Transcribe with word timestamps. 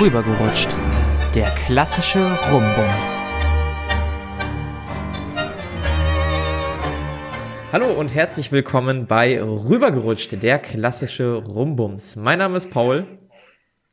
Rübergerutscht. 0.00 0.70
Der 1.34 1.50
klassische 1.66 2.20
Rumbums. 2.50 3.22
Hallo 7.70 7.92
und 7.92 8.14
herzlich 8.14 8.50
willkommen 8.50 9.06
bei 9.06 9.38
Rübergerutscht, 9.42 10.42
der 10.42 10.58
klassische 10.58 11.34
Rumbums. 11.34 12.16
Mein 12.16 12.38
Name 12.38 12.56
ist 12.56 12.70
Paul. 12.70 13.18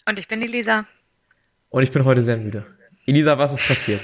Und 0.06 0.18
ich 0.18 0.30
bin 0.30 0.42
Elisa. 0.42 0.86
Und 1.68 1.84
ich 1.84 1.92
bin 1.92 2.06
heute 2.06 2.22
sehr 2.22 2.38
müde. 2.38 2.66
Elisa, 3.06 3.38
was 3.38 3.52
ist 3.52 3.68
passiert? 3.68 4.02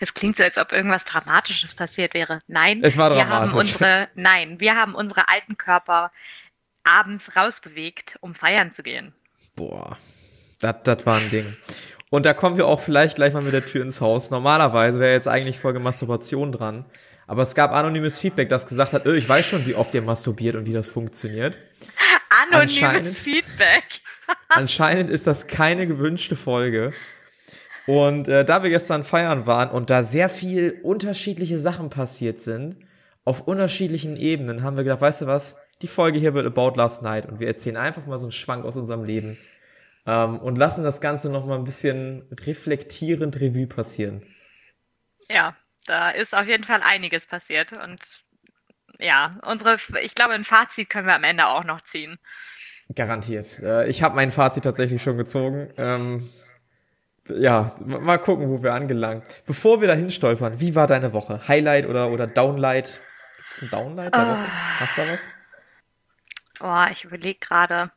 Es 0.00 0.12
klingt 0.12 0.36
so, 0.36 0.42
als 0.42 0.58
ob 0.58 0.72
irgendwas 0.72 1.04
Dramatisches 1.04 1.74
passiert 1.74 2.12
wäre. 2.12 2.42
Nein, 2.46 2.80
es 2.82 2.98
war 2.98 3.08
dramatisch. 3.08 3.30
wir 3.30 3.40
haben 3.40 3.54
unsere, 3.54 4.08
nein, 4.16 4.60
wir 4.60 4.76
haben 4.76 4.94
unsere 4.94 5.30
alten 5.30 5.56
Körper 5.56 6.12
abends 6.84 7.36
rausbewegt, 7.36 8.18
um 8.20 8.34
feiern 8.34 8.70
zu 8.70 8.82
gehen. 8.82 9.14
Boah, 9.56 9.96
das, 10.62 11.06
war 11.06 11.16
ein 11.18 11.30
Ding. 11.30 11.56
Und 12.10 12.26
da 12.26 12.34
kommen 12.34 12.56
wir 12.56 12.66
auch 12.66 12.80
vielleicht 12.80 13.16
gleich 13.16 13.32
mal 13.34 13.42
mit 13.42 13.52
der 13.52 13.64
Tür 13.64 13.82
ins 13.82 14.00
Haus. 14.00 14.30
Normalerweise 14.30 15.00
wäre 15.00 15.12
jetzt 15.12 15.28
eigentlich 15.28 15.58
Folge 15.58 15.80
Masturbation 15.80 16.52
dran. 16.52 16.84
Aber 17.26 17.42
es 17.42 17.54
gab 17.54 17.72
anonymes 17.72 18.18
Feedback, 18.18 18.48
das 18.48 18.66
gesagt 18.66 18.92
hat, 18.92 19.06
öh, 19.06 19.16
ich 19.16 19.28
weiß 19.28 19.46
schon, 19.46 19.66
wie 19.66 19.74
oft 19.74 19.94
ihr 19.94 20.02
masturbiert 20.02 20.56
und 20.56 20.66
wie 20.66 20.72
das 20.72 20.88
funktioniert. 20.88 21.58
Anonymes 22.50 23.18
Feedback. 23.18 23.84
anscheinend 24.48 25.10
ist 25.10 25.26
das 25.26 25.46
keine 25.46 25.86
gewünschte 25.86 26.36
Folge. 26.36 26.92
Und 27.86 28.28
äh, 28.28 28.44
da 28.44 28.62
wir 28.62 28.70
gestern 28.70 29.04
feiern 29.04 29.46
waren 29.46 29.70
und 29.70 29.90
da 29.90 30.02
sehr 30.02 30.28
viel 30.28 30.78
unterschiedliche 30.82 31.58
Sachen 31.58 31.90
passiert 31.90 32.38
sind, 32.38 32.76
auf 33.24 33.46
unterschiedlichen 33.46 34.16
Ebenen, 34.16 34.62
haben 34.62 34.76
wir 34.76 34.84
gedacht, 34.84 35.00
weißt 35.00 35.22
du 35.22 35.26
was, 35.26 35.56
die 35.80 35.86
Folge 35.86 36.18
hier 36.18 36.34
wird 36.34 36.46
About 36.46 36.76
Last 36.76 37.02
Night 37.02 37.26
und 37.26 37.40
wir 37.40 37.48
erzählen 37.48 37.76
einfach 37.76 38.06
mal 38.06 38.18
so 38.18 38.26
einen 38.26 38.32
Schwank 38.32 38.64
aus 38.64 38.76
unserem 38.76 39.04
Leben 39.04 39.36
ähm, 40.06 40.38
und 40.38 40.58
lassen 40.58 40.84
das 40.84 41.00
Ganze 41.00 41.30
noch 41.30 41.46
mal 41.46 41.56
ein 41.56 41.64
bisschen 41.64 42.28
reflektierend 42.46 43.40
Revue 43.40 43.66
passieren. 43.66 44.26
Ja, 45.28 45.56
da 45.86 46.10
ist 46.10 46.34
auf 46.34 46.46
jeden 46.46 46.64
Fall 46.64 46.82
einiges 46.82 47.26
passiert 47.26 47.72
und 47.72 48.00
ja, 48.98 49.38
unsere, 49.44 49.78
ich 50.02 50.14
glaube, 50.14 50.34
ein 50.34 50.44
Fazit 50.44 50.88
können 50.88 51.06
wir 51.06 51.14
am 51.14 51.24
Ende 51.24 51.46
auch 51.46 51.64
noch 51.64 51.80
ziehen. 51.80 52.18
Garantiert. 52.94 53.60
Äh, 53.62 53.88
ich 53.88 54.02
habe 54.02 54.14
mein 54.14 54.30
Fazit 54.30 54.64
tatsächlich 54.64 55.02
schon 55.02 55.16
gezogen. 55.16 55.72
Ähm, 55.76 56.22
ja, 57.28 57.74
mal 57.84 58.18
gucken, 58.18 58.48
wo 58.50 58.62
wir 58.62 58.74
angelangt. 58.74 59.42
Bevor 59.46 59.80
wir 59.80 59.88
da 59.88 59.94
hinstolpern, 59.94 60.60
wie 60.60 60.74
war 60.74 60.86
deine 60.86 61.12
Woche? 61.12 61.46
Highlight 61.48 61.86
oder, 61.86 62.10
oder 62.10 62.26
Downlight? 62.26 63.00
Gibt's 63.36 63.62
ein 63.62 63.70
Downlight 63.70 64.14
der 64.14 64.24
oh. 64.24 64.30
Woche? 64.30 64.80
Hast 64.80 64.98
du 64.98 65.02
da 65.02 65.12
was? 65.12 65.30
Oh, 66.60 66.92
ich 66.92 67.04
überlege 67.04 67.38
gerade. 67.38 67.92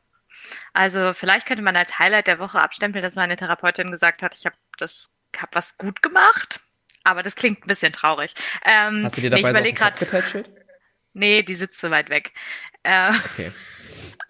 Also 0.72 1.14
vielleicht 1.14 1.46
könnte 1.46 1.62
man 1.62 1.76
als 1.76 1.98
Highlight 1.98 2.26
der 2.26 2.38
Woche 2.38 2.60
abstempeln, 2.60 3.02
dass 3.02 3.14
meine 3.14 3.36
Therapeutin 3.36 3.90
gesagt 3.90 4.22
hat, 4.22 4.34
ich 4.34 4.46
habe 4.46 4.56
das, 4.78 5.10
hab 5.36 5.54
was 5.54 5.76
gut 5.78 6.02
gemacht. 6.02 6.60
Aber 7.04 7.22
das 7.22 7.36
klingt 7.36 7.64
ein 7.64 7.68
bisschen 7.68 7.92
traurig. 7.92 8.34
Ähm, 8.64 9.04
Hast 9.04 9.16
du 9.16 9.20
dir 9.20 9.30
dabei 9.30 9.42
nee, 9.42 9.50
so 9.52 9.58
auf 9.58 9.98
den 9.98 10.10
Kopf 10.10 10.50
Nee, 11.12 11.42
die 11.42 11.54
sitzt 11.54 11.80
so 11.80 11.90
weit 11.90 12.10
weg. 12.10 12.32
Äh, 12.82 13.10
okay. 13.10 13.52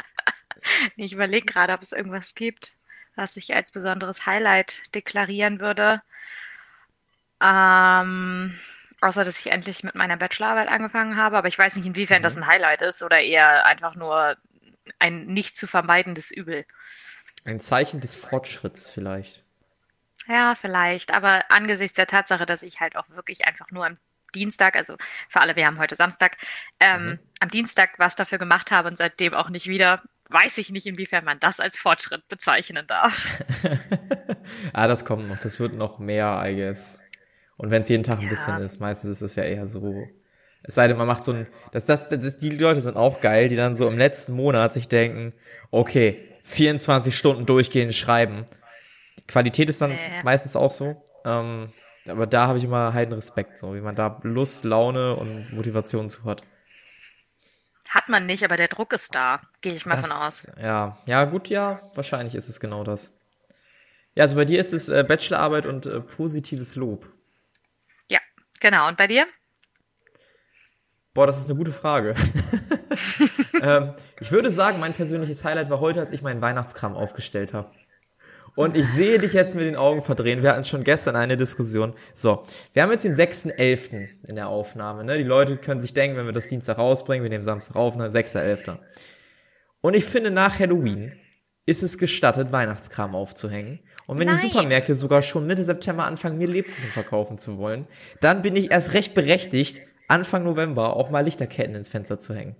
ich 0.96 1.12
überlege 1.12 1.46
gerade, 1.46 1.72
ob 1.72 1.82
es 1.82 1.92
irgendwas 1.92 2.34
gibt, 2.34 2.74
was 3.16 3.36
ich 3.36 3.54
als 3.54 3.72
besonderes 3.72 4.26
Highlight 4.26 4.94
deklarieren 4.94 5.58
würde. 5.60 6.02
Ähm, 7.42 8.58
außer, 9.00 9.24
dass 9.24 9.40
ich 9.40 9.50
endlich 9.50 9.82
mit 9.82 9.94
meiner 9.94 10.16
Bachelorarbeit 10.16 10.68
angefangen 10.68 11.16
habe. 11.16 11.36
Aber 11.36 11.48
ich 11.48 11.58
weiß 11.58 11.76
nicht, 11.76 11.86
inwiefern 11.86 12.20
mhm. 12.20 12.24
das 12.24 12.36
ein 12.36 12.46
Highlight 12.46 12.82
ist 12.82 13.02
oder 13.02 13.20
eher 13.20 13.66
einfach 13.66 13.94
nur 13.94 14.36
ein 14.98 15.26
nicht 15.26 15.56
zu 15.56 15.66
vermeidendes 15.66 16.30
Übel. 16.30 16.64
Ein 17.44 17.60
Zeichen 17.60 18.00
des 18.00 18.16
Fortschritts 18.16 18.92
vielleicht. 18.92 19.44
Ja, 20.28 20.56
vielleicht. 20.60 21.12
Aber 21.12 21.50
angesichts 21.50 21.96
der 21.96 22.06
Tatsache, 22.06 22.46
dass 22.46 22.62
ich 22.62 22.80
halt 22.80 22.96
auch 22.96 23.08
wirklich 23.10 23.46
einfach 23.46 23.70
nur 23.70 23.86
am 23.86 23.98
Dienstag, 24.34 24.76
also 24.76 24.96
für 25.28 25.40
alle, 25.40 25.56
wir 25.56 25.66
haben 25.66 25.78
heute 25.78 25.96
Samstag, 25.96 26.36
ähm, 26.80 27.06
mhm. 27.06 27.18
am 27.40 27.48
Dienstag 27.48 27.98
was 27.98 28.16
dafür 28.16 28.38
gemacht 28.38 28.70
habe 28.70 28.88
und 28.88 28.98
seitdem 28.98 29.34
auch 29.34 29.48
nicht 29.48 29.68
wieder, 29.68 30.02
weiß 30.28 30.58
ich 30.58 30.70
nicht, 30.70 30.86
inwiefern 30.86 31.24
man 31.24 31.38
das 31.38 31.60
als 31.60 31.76
Fortschritt 31.76 32.26
bezeichnen 32.28 32.86
darf. 32.86 33.44
ah, 34.72 34.88
das 34.88 35.04
kommt 35.04 35.28
noch. 35.28 35.38
Das 35.38 35.60
wird 35.60 35.74
noch 35.74 35.98
mehr, 35.98 36.42
I 36.44 36.56
guess. 36.56 37.04
Und 37.56 37.70
wenn 37.70 37.82
es 37.82 37.88
jeden 37.88 38.02
Tag 38.02 38.18
ein 38.18 38.24
ja. 38.24 38.28
bisschen 38.28 38.58
ist, 38.58 38.80
meistens 38.80 39.10
ist 39.10 39.22
es 39.22 39.36
ja 39.36 39.44
eher 39.44 39.66
so. 39.66 40.08
Es 40.66 40.74
sei 40.74 40.88
denn, 40.88 40.96
man 40.96 41.06
macht 41.06 41.22
so 41.22 41.32
ein, 41.32 41.48
das, 41.72 41.86
das, 41.86 42.08
das, 42.08 42.38
die 42.38 42.50
Leute 42.50 42.80
sind 42.80 42.96
auch 42.96 43.20
geil, 43.20 43.48
die 43.48 43.56
dann 43.56 43.74
so 43.74 43.88
im 43.88 43.96
letzten 43.96 44.32
Monat 44.32 44.72
sich 44.72 44.88
denken, 44.88 45.32
okay, 45.70 46.20
24 46.42 47.16
Stunden 47.16 47.46
durchgehend 47.46 47.94
schreiben. 47.94 48.44
Die 49.18 49.26
Qualität 49.26 49.68
ist 49.68 49.80
dann 49.80 49.92
äh. 49.92 50.22
meistens 50.22 50.56
auch 50.56 50.70
so. 50.70 51.02
Ähm, 51.24 51.68
aber 52.08 52.26
da 52.26 52.46
habe 52.46 52.58
ich 52.58 52.64
immer 52.64 52.94
einen 52.94 53.12
Respekt, 53.12 53.58
so 53.58 53.74
wie 53.74 53.80
man 53.80 53.94
da 53.94 54.18
Lust, 54.22 54.64
Laune 54.64 55.16
und 55.16 55.52
Motivation 55.52 56.08
zu 56.08 56.24
hat. 56.24 56.42
Hat 57.88 58.08
man 58.08 58.26
nicht, 58.26 58.44
aber 58.44 58.56
der 58.56 58.68
Druck 58.68 58.92
ist 58.92 59.14
da, 59.14 59.40
gehe 59.60 59.74
ich 59.74 59.86
mal 59.86 59.96
das, 59.96 60.08
von 60.08 60.16
aus. 60.16 60.48
Ja, 60.62 60.96
ja, 61.06 61.24
gut, 61.24 61.48
ja, 61.48 61.78
wahrscheinlich 61.94 62.34
ist 62.34 62.48
es 62.48 62.60
genau 62.60 62.84
das. 62.84 63.18
Ja, 64.14 64.22
also 64.24 64.36
bei 64.36 64.44
dir 64.44 64.60
ist 64.60 64.72
es 64.72 64.88
äh, 64.88 65.04
Bachelorarbeit 65.06 65.66
und 65.66 65.86
äh, 65.86 66.00
positives 66.00 66.74
Lob. 66.76 67.12
Ja, 68.10 68.18
genau. 68.60 68.88
Und 68.88 68.96
bei 68.96 69.06
dir? 69.06 69.26
Boah, 71.16 71.26
das 71.26 71.38
ist 71.38 71.48
eine 71.48 71.56
gute 71.56 71.72
Frage. 71.72 72.14
ähm, 73.62 73.90
ich 74.20 74.32
würde 74.32 74.50
sagen, 74.50 74.78
mein 74.80 74.92
persönliches 74.92 75.44
Highlight 75.44 75.70
war 75.70 75.80
heute, 75.80 75.98
als 75.98 76.12
ich 76.12 76.20
meinen 76.20 76.42
Weihnachtskram 76.42 76.92
aufgestellt 76.92 77.54
habe. 77.54 77.70
Und 78.54 78.76
ich 78.76 78.86
sehe 78.86 79.18
dich 79.18 79.32
jetzt 79.32 79.54
mit 79.54 79.64
den 79.64 79.76
Augen 79.76 80.02
verdrehen. 80.02 80.42
Wir 80.42 80.50
hatten 80.50 80.66
schon 80.66 80.84
gestern 80.84 81.16
eine 81.16 81.38
Diskussion. 81.38 81.94
So, 82.12 82.42
wir 82.74 82.82
haben 82.82 82.92
jetzt 82.92 83.06
den 83.06 83.14
6.11. 83.14 84.28
in 84.28 84.34
der 84.34 84.48
Aufnahme. 84.48 85.04
Ne? 85.04 85.16
Die 85.16 85.24
Leute 85.24 85.56
können 85.56 85.80
sich 85.80 85.94
denken, 85.94 86.18
wenn 86.18 86.26
wir 86.26 86.34
das 86.34 86.48
Dienstag 86.48 86.76
rausbringen, 86.76 87.22
wir 87.22 87.30
nehmen 87.30 87.44
Samstag 87.44 87.76
auf, 87.76 87.96
ne? 87.96 88.10
6.11. 88.10 88.76
Und 89.80 89.96
ich 89.96 90.04
finde, 90.04 90.30
nach 90.30 90.58
Halloween 90.58 91.12
ist 91.64 91.82
es 91.82 91.96
gestattet, 91.96 92.52
Weihnachtskram 92.52 93.14
aufzuhängen. 93.14 93.80
Und 94.06 94.18
wenn 94.18 94.26
Nein. 94.26 94.36
die 94.36 94.48
Supermärkte 94.48 94.94
sogar 94.94 95.22
schon 95.22 95.46
Mitte 95.46 95.64
September 95.64 96.04
anfangen, 96.04 96.36
mir 96.36 96.46
Lebkuchen 96.46 96.90
verkaufen 96.90 97.38
zu 97.38 97.56
wollen, 97.56 97.86
dann 98.20 98.42
bin 98.42 98.54
ich 98.54 98.70
erst 98.70 98.92
recht 98.92 99.14
berechtigt, 99.14 99.80
Anfang 100.08 100.44
November 100.44 100.96
auch 100.96 101.10
mal 101.10 101.24
Lichterketten 101.24 101.74
ins 101.74 101.88
Fenster 101.88 102.18
zu 102.18 102.34
hängen. 102.34 102.56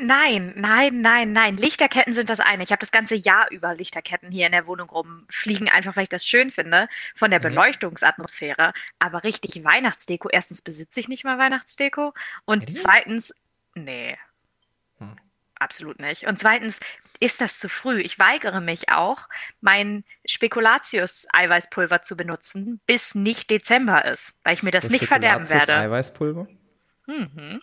Nein, 0.00 0.54
nein, 0.56 1.02
nein, 1.02 1.32
nein. 1.32 1.56
Lichterketten 1.58 2.14
sind 2.14 2.30
das 2.30 2.40
eine. 2.40 2.62
Ich 2.62 2.70
habe 2.70 2.80
das 2.80 2.92
ganze 2.92 3.14
Jahr 3.14 3.50
über 3.50 3.74
Lichterketten 3.74 4.30
hier 4.30 4.46
in 4.46 4.52
der 4.52 4.66
Wohnung 4.66 4.88
rumfliegen, 4.88 5.68
einfach 5.68 5.96
weil 5.96 6.04
ich 6.04 6.08
das 6.08 6.26
schön 6.26 6.50
finde 6.50 6.88
von 7.14 7.30
der 7.30 7.40
mhm. 7.40 7.44
Beleuchtungsatmosphäre. 7.44 8.72
Aber 8.98 9.22
richtig 9.22 9.62
Weihnachtsdeko. 9.62 10.30
Erstens 10.30 10.62
besitze 10.62 10.98
ich 11.00 11.08
nicht 11.08 11.24
mal 11.24 11.38
Weihnachtsdeko 11.38 12.14
und 12.46 12.74
zweitens, 12.74 13.34
nee. 13.74 14.16
Absolut 15.62 16.00
nicht. 16.00 16.26
Und 16.26 16.38
zweitens 16.38 16.78
ist 17.20 17.40
das 17.40 17.58
zu 17.58 17.68
früh. 17.68 18.00
Ich 18.00 18.18
weigere 18.18 18.60
mich 18.60 18.90
auch, 18.90 19.28
mein 19.60 20.04
Spekulatius-Eiweißpulver 20.26 22.02
zu 22.02 22.16
benutzen, 22.16 22.80
bis 22.86 23.14
nicht 23.14 23.50
Dezember 23.50 24.04
ist, 24.04 24.34
weil 24.44 24.54
ich 24.54 24.62
mir 24.62 24.72
das, 24.72 24.82
das 24.82 24.90
nicht 24.90 25.06
verderben 25.06 25.48
werde. 25.48 25.74
Eiweißpulver? 25.74 26.46
Mhm. 27.06 27.62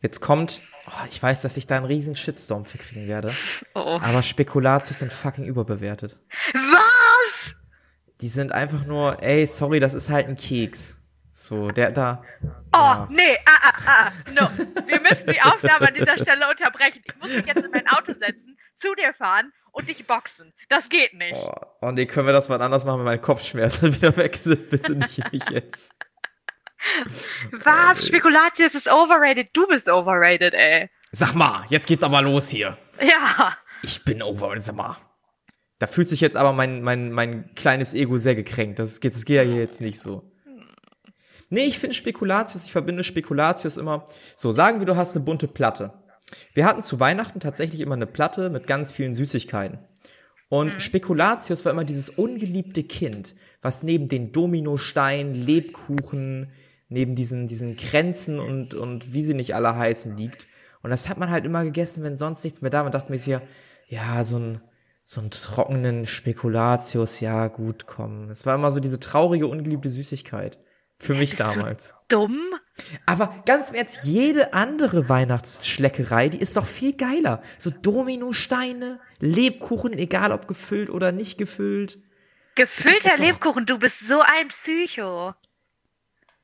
Jetzt 0.00 0.20
kommt 0.20 0.62
Oh, 0.86 1.06
ich 1.08 1.22
weiß, 1.22 1.42
dass 1.42 1.56
ich 1.56 1.66
da 1.66 1.76
einen 1.76 1.86
riesen 1.86 2.14
Shitstorm 2.14 2.64
für 2.64 2.78
kriegen 2.78 3.08
werde. 3.08 3.34
Oh. 3.74 3.98
Aber 4.02 4.22
Spekulatius 4.22 4.98
sind 4.98 5.12
fucking 5.12 5.44
überbewertet. 5.44 6.20
Was? 6.52 7.54
Die 8.20 8.28
sind 8.28 8.52
einfach 8.52 8.84
nur, 8.86 9.22
ey, 9.22 9.46
sorry, 9.46 9.80
das 9.80 9.94
ist 9.94 10.10
halt 10.10 10.28
ein 10.28 10.36
Keks. 10.36 11.00
So, 11.36 11.72
der 11.72 11.90
da. 11.90 12.22
Oh, 12.44 12.76
ja. 12.76 13.06
nee, 13.10 13.36
ah, 13.44 13.58
ah, 13.64 13.72
ah, 13.88 14.12
no. 14.34 14.42
Wir 14.86 15.00
müssen 15.00 15.26
die 15.26 15.42
Aufnahme 15.42 15.88
an 15.88 15.94
dieser 15.94 16.16
Stelle 16.16 16.48
unterbrechen. 16.48 17.02
Ich 17.04 17.16
muss 17.16 17.34
mich 17.34 17.44
jetzt 17.44 17.64
in 17.64 17.72
mein 17.72 17.88
Auto 17.88 18.12
setzen, 18.12 18.56
zu 18.76 18.94
dir 18.94 19.12
fahren 19.14 19.52
und 19.72 19.88
dich 19.88 20.06
boxen. 20.06 20.54
Das 20.68 20.88
geht 20.88 21.12
nicht. 21.14 21.34
Oh, 21.34 21.52
oh 21.80 21.90
nee, 21.90 22.06
können 22.06 22.28
wir 22.28 22.32
das 22.32 22.48
mal 22.50 22.62
anders 22.62 22.84
machen, 22.84 22.98
wenn 22.98 23.06
meine 23.06 23.20
Kopfschmerzen 23.20 23.92
wieder 23.96 24.16
weg 24.16 24.36
sind? 24.36 24.70
Bitte 24.70 24.94
nicht, 24.94 25.32
nicht 25.32 25.50
jetzt. 25.50 25.92
Was? 27.50 28.06
Spekulatius 28.06 28.76
ist 28.76 28.88
overrated. 28.88 29.48
Du 29.54 29.66
bist 29.66 29.88
overrated, 29.88 30.54
ey. 30.54 30.88
Sag 31.10 31.34
mal, 31.34 31.64
jetzt 31.68 31.88
geht's 31.88 32.04
aber 32.04 32.22
los 32.22 32.48
hier. 32.50 32.78
Ja. 33.00 33.58
Ich 33.82 34.04
bin 34.04 34.22
overrated, 34.22 34.62
sag 34.62 34.76
mal. 34.76 34.96
Da 35.80 35.88
fühlt 35.88 36.08
sich 36.08 36.20
jetzt 36.20 36.36
aber 36.36 36.52
mein, 36.52 36.82
mein, 36.82 37.10
mein 37.10 37.52
kleines 37.56 37.92
Ego 37.92 38.18
sehr 38.18 38.36
gekränkt. 38.36 38.78
Das 38.78 39.00
geht, 39.00 39.14
das 39.14 39.24
geht 39.24 39.36
ja 39.36 39.42
hier 39.42 39.58
jetzt 39.58 39.80
nicht 39.80 39.98
so. 39.98 40.30
Nee, 41.54 41.66
ich 41.66 41.78
finde 41.78 41.94
Spekulatius, 41.94 42.64
ich 42.64 42.72
verbinde 42.72 43.04
Spekulatius 43.04 43.76
immer. 43.76 44.04
So, 44.34 44.50
sagen 44.50 44.80
wir, 44.80 44.86
du 44.86 44.96
hast 44.96 45.14
eine 45.14 45.24
bunte 45.24 45.46
Platte. 45.46 45.92
Wir 46.52 46.66
hatten 46.66 46.82
zu 46.82 46.98
Weihnachten 46.98 47.38
tatsächlich 47.38 47.80
immer 47.80 47.94
eine 47.94 48.08
Platte 48.08 48.50
mit 48.50 48.66
ganz 48.66 48.90
vielen 48.92 49.14
Süßigkeiten. 49.14 49.78
Und 50.48 50.74
mhm. 50.74 50.80
Spekulatius 50.80 51.64
war 51.64 51.70
immer 51.70 51.84
dieses 51.84 52.10
ungeliebte 52.10 52.82
Kind, 52.82 53.36
was 53.62 53.84
neben 53.84 54.08
den 54.08 54.32
Dominosteinen, 54.32 55.32
Lebkuchen, 55.32 56.50
neben 56.88 57.14
diesen, 57.14 57.46
diesen 57.46 57.76
Grenzen 57.76 58.40
und, 58.40 58.74
und 58.74 59.12
wie 59.12 59.22
sie 59.22 59.34
nicht 59.34 59.54
alle 59.54 59.76
heißen 59.76 60.16
liegt. 60.16 60.48
Und 60.82 60.90
das 60.90 61.08
hat 61.08 61.18
man 61.18 61.30
halt 61.30 61.44
immer 61.44 61.62
gegessen, 61.62 62.02
wenn 62.02 62.16
sonst 62.16 62.42
nichts 62.42 62.62
mehr 62.62 62.70
da 62.72 62.78
war. 62.78 62.86
Und 62.86 62.96
dachte 62.96 63.12
mir 63.12 63.18
so, 63.18 63.40
ja, 63.86 64.24
so 64.24 64.38
ein, 64.38 64.60
so 65.04 65.20
einen 65.20 65.30
trockenen 65.30 66.04
Spekulatius, 66.04 67.20
ja, 67.20 67.46
gut, 67.46 67.86
komm. 67.86 68.28
Es 68.28 68.44
war 68.44 68.56
immer 68.56 68.72
so 68.72 68.80
diese 68.80 68.98
traurige, 68.98 69.46
ungeliebte 69.46 69.88
Süßigkeit. 69.88 70.58
Für 71.04 71.14
mich 71.14 71.36
damals. 71.36 71.94
Dumm? 72.08 72.38
Aber 73.06 73.42
ganz 73.46 73.70
im 73.70 73.76
Ernst, 73.76 74.04
jede 74.04 74.54
andere 74.54 75.08
Weihnachtsschleckerei, 75.08 76.28
die 76.28 76.38
ist 76.38 76.56
doch 76.56 76.66
viel 76.66 76.96
geiler. 76.96 77.42
So 77.58 77.70
Dominosteine, 77.70 79.00
Lebkuchen, 79.20 79.92
egal 79.92 80.32
ob 80.32 80.48
gefüllt 80.48 80.90
oder 80.90 81.12
nicht 81.12 81.38
gefüllt. 81.38 81.98
Gefüllter 82.54 83.16
Lebkuchen, 83.18 83.66
du 83.66 83.78
bist 83.78 84.00
so 84.00 84.20
ein 84.20 84.48
Psycho. 84.48 85.34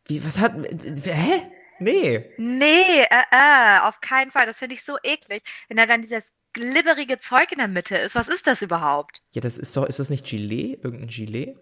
Wie, 0.06 0.24
was 0.24 0.40
hat, 0.40 0.52
hä? 0.54 1.42
Nee. 1.78 2.30
Nee, 2.36 3.02
äh, 3.02 3.22
äh, 3.30 3.80
auf 3.80 4.00
keinen 4.00 4.30
Fall. 4.30 4.44
Das 4.46 4.58
finde 4.58 4.74
ich 4.74 4.84
so 4.84 4.98
eklig. 5.02 5.42
Wenn 5.68 5.78
da 5.78 5.86
dann 5.86 6.02
dieses 6.02 6.32
glibberige 6.52 7.18
Zeug 7.18 7.52
in 7.52 7.58
der 7.58 7.68
Mitte 7.68 7.96
ist. 7.96 8.14
Was 8.14 8.28
ist 8.28 8.46
das 8.46 8.62
überhaupt? 8.62 9.22
Ja, 9.32 9.40
das 9.40 9.56
ist 9.56 9.76
doch, 9.76 9.86
ist 9.86 9.98
das 9.98 10.10
nicht 10.10 10.26
Gelee? 10.26 10.78
Irgendein 10.82 11.08
Gelee? 11.08 11.56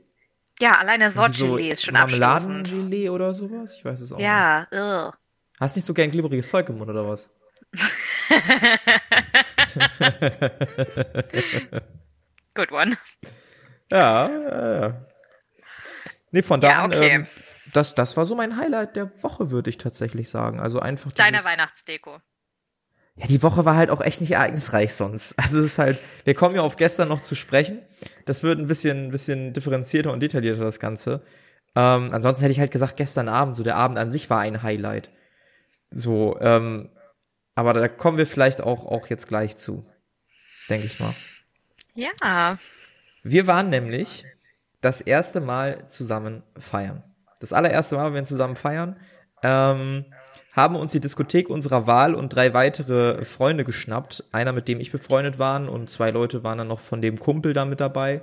Ja, 0.61 0.73
allein 0.73 1.01
das 1.01 1.15
Wort 1.15 1.39
Irgendwie 1.39 1.63
Gelee 1.63 1.73
ist 1.73 1.85
schon. 1.85 1.95
Marmeladengelee 1.95 3.09
oder 3.11 3.33
sowas? 3.35 3.77
Ich 3.79 3.85
weiß 3.85 4.01
es 4.01 4.13
auch 4.13 4.17
nicht. 4.17 4.27
Ja. 4.27 5.13
Hast 5.61 5.77
nicht 5.77 5.85
so 5.85 5.95
gern 5.95 6.11
glibberiges 6.11 6.49
Zeug 6.49 6.69
im 6.69 6.79
Mund 6.79 6.91
oder 6.91 7.07
was? 7.09 7.31
Good 12.55 12.73
one. 12.73 12.97
Ja, 13.91 14.29
ja, 14.29 14.81
ja. 14.81 15.07
Nee, 16.31 16.43
von 16.43 16.61
da 16.61 16.69
Ja, 16.69 16.83
an, 16.85 16.93
okay. 16.93 17.09
ähm, 17.11 17.27
das, 17.73 17.95
das 17.95 18.17
war 18.17 18.27
so 18.27 18.35
mein 18.35 18.57
Highlight 18.57 18.97
der 18.97 19.23
Woche, 19.23 19.51
würde 19.51 19.71
ich 19.71 19.79
tatsächlich 19.79 20.29
sagen. 20.29 20.61
Also 20.61 20.81
einfach 20.81 21.13
Deine 21.13 21.45
Weihnachtsdeko. 21.45 22.21
Ja, 23.19 23.27
die 23.27 23.43
Woche 23.43 23.65
war 23.65 23.77
halt 23.77 23.91
auch 23.91 24.01
echt 24.01 24.21
nicht 24.21 24.33
ereignisreich 24.33 24.95
sonst. 24.95 25.35
Also 25.39 25.59
es 25.59 25.65
ist 25.65 25.79
halt, 25.79 26.01
wir 26.25 26.35
kommen 26.35 26.55
ja 26.55 26.63
auf 26.63 26.77
gestern 26.77 27.09
noch 27.09 27.21
zu 27.21 27.35
sprechen. 27.35 27.81
Das 28.27 28.43
wird 28.43 28.59
ein 28.59 28.67
bisschen, 28.67 29.11
bisschen 29.11 29.53
differenzierter 29.53 30.13
und 30.13 30.21
detaillierter, 30.21 30.65
das 30.65 30.79
Ganze. 30.79 31.23
Ähm, 31.75 32.11
ansonsten 32.13 32.43
hätte 32.43 32.53
ich 32.53 32.61
halt 32.61 32.71
gesagt, 32.71 32.97
gestern 32.97 33.29
Abend, 33.29 33.55
so 33.55 33.63
der 33.63 33.77
Abend 33.77 33.99
an 33.99 34.11
sich 34.11 34.31
war 34.31 34.41
ein 34.41 34.63
Highlight. 34.63 35.11
So, 35.91 36.39
ähm, 36.41 36.91
aber 37.55 37.73
da 37.73 37.89
kommen 37.89 38.19
wir 38.19 38.27
vielleicht 38.27 38.63
auch, 38.63 38.87
auch 38.87 39.09
jetzt 39.09 39.27
gleich 39.27 39.57
zu. 39.57 39.85
Denke 40.71 40.87
ich 40.87 41.01
mal. 41.01 41.15
Ja. 41.95 42.59
Wir 43.25 43.47
waren 43.49 43.71
nämlich 43.71 44.25
das 44.81 45.01
erste 45.01 45.41
Mal 45.41 45.89
zusammen 45.89 46.43
feiern. 46.57 47.03
Das 47.41 47.53
allererste 47.53 47.97
Mal, 47.97 48.07
wenn 48.07 48.15
wir 48.15 48.25
zusammen 48.25 48.55
feiern, 48.55 48.97
ähm, 49.43 50.05
haben 50.59 50.75
uns 50.75 50.91
die 50.91 50.99
Diskothek 50.99 51.49
unserer 51.49 51.87
Wahl 51.87 52.17
und 52.17 52.35
drei 52.35 52.53
weitere 52.53 53.25
Freunde 53.25 53.65
geschnappt. 53.65 54.25
Einer, 54.33 54.53
mit 54.53 54.67
dem 54.67 54.81
ich 54.81 54.91
befreundet 54.91 55.39
war 55.39 55.71
und 55.71 55.89
zwei 55.89 56.11
Leute 56.11 56.43
waren 56.43 56.59
dann 56.59 56.67
noch 56.67 56.81
von 56.81 57.01
dem 57.01 57.21
Kumpel 57.21 57.53
da 57.53 57.65
mit 57.65 57.79
dabei. 57.79 58.23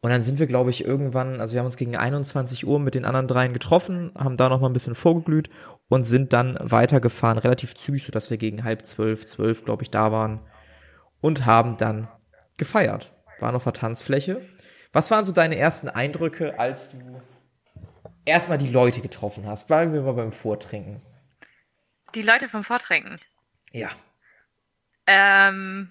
Und 0.00 0.10
dann 0.10 0.22
sind 0.22 0.40
wir, 0.40 0.48
glaube 0.48 0.70
ich, 0.70 0.84
irgendwann, 0.84 1.40
also 1.40 1.52
wir 1.54 1.60
haben 1.60 1.66
uns 1.66 1.76
gegen 1.76 1.94
21 1.94 2.66
Uhr 2.66 2.80
mit 2.80 2.96
den 2.96 3.04
anderen 3.04 3.28
dreien 3.28 3.52
getroffen, 3.52 4.10
haben 4.18 4.36
da 4.36 4.48
noch 4.48 4.60
mal 4.60 4.66
ein 4.66 4.72
bisschen 4.72 4.96
vorgeglüht 4.96 5.50
und 5.88 6.02
sind 6.02 6.32
dann 6.32 6.58
weitergefahren, 6.60 7.38
relativ 7.38 7.76
zügig, 7.76 8.04
sodass 8.04 8.28
wir 8.28 8.38
gegen 8.38 8.64
halb 8.64 8.84
zwölf, 8.84 9.24
zwölf, 9.24 9.64
glaube 9.64 9.84
ich, 9.84 9.90
da 9.90 10.10
waren 10.10 10.40
und 11.20 11.46
haben 11.46 11.76
dann 11.76 12.08
gefeiert. 12.58 13.14
Waren 13.38 13.54
auf 13.54 13.62
der 13.62 13.72
Tanzfläche. 13.72 14.42
Was 14.92 15.12
waren 15.12 15.24
so 15.24 15.30
deine 15.30 15.56
ersten 15.56 15.88
Eindrücke, 15.88 16.58
als 16.58 16.98
du 16.98 17.22
erstmal 18.24 18.58
die 18.58 18.70
Leute 18.70 19.00
getroffen 19.00 19.46
hast? 19.46 19.68
Bleiben 19.68 19.92
wir 19.92 20.02
mal 20.02 20.14
beim 20.14 20.32
Vortrinken. 20.32 21.00
Die 22.14 22.22
Leute 22.22 22.48
vom 22.48 22.64
Vortrinken. 22.64 23.16
Ja. 23.72 23.90
Ähm, 25.06 25.90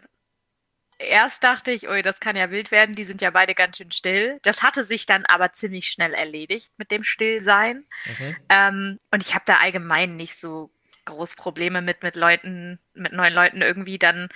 erst 1.00 1.44
dachte 1.44 1.71
ich, 1.71 1.89
ui, 1.89 2.01
das 2.01 2.19
kann 2.19 2.35
ja 2.35 2.51
wild 2.51 2.71
werden, 2.71 2.95
die 2.95 3.03
sind 3.03 3.21
ja 3.21 3.31
beide 3.31 3.56
ganz 3.56 3.77
schön 3.77 3.91
still. 3.91 4.39
Das 4.44 4.63
hatte 4.63 4.83
sich 4.83 5.06
dann 5.06 5.25
aber 5.25 5.53
ziemlich 5.53 5.89
schnell 5.89 6.13
erledigt 6.13 6.71
mit 6.77 6.91
dem 6.91 7.03
Stillsein. 7.03 7.83
Mhm. 8.06 8.38
Ähm, 8.50 9.00
und 9.12 9.23
ich 9.23 9.33
habe 9.33 9.44
da 9.45 9.57
allgemein 9.57 10.12
nicht 10.12 10.35
so 10.35 10.71
groß 11.06 11.35
Probleme 11.35 11.81
mit, 11.81 12.03
mit 12.03 12.15
Leuten, 12.15 12.79
mit 12.94 13.13
neuen 13.13 13.33
Leuten 13.33 13.62
irgendwie 13.62 13.97
dann 13.97 14.29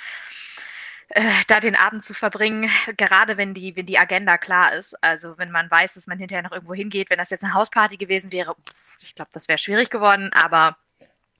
äh, 1.09 1.31
da 1.47 1.59
den 1.59 1.75
Abend 1.75 2.03
zu 2.03 2.13
verbringen, 2.13 2.69
gerade 2.97 3.38
wenn 3.38 3.53
die, 3.53 3.75
wenn 3.75 3.85
die 3.85 3.99
Agenda 3.99 4.38
klar 4.38 4.73
ist. 4.73 5.01
Also 5.03 5.38
wenn 5.38 5.51
man 5.51 5.69
weiß, 5.69 5.93
dass 5.93 6.07
man 6.07 6.17
hinterher 6.17 6.43
noch 6.43 6.51
irgendwo 6.51 6.73
hingeht, 6.73 7.09
wenn 7.09 7.19
das 7.19 7.29
jetzt 7.29 7.43
eine 7.43 7.53
Hausparty 7.53 7.97
gewesen 7.97 8.31
wäre, 8.31 8.55
ich 9.01 9.13
glaube, 9.13 9.31
das 9.33 9.47
wäre 9.47 9.59
schwierig 9.59 9.89
geworden, 9.89 10.33
aber 10.33 10.77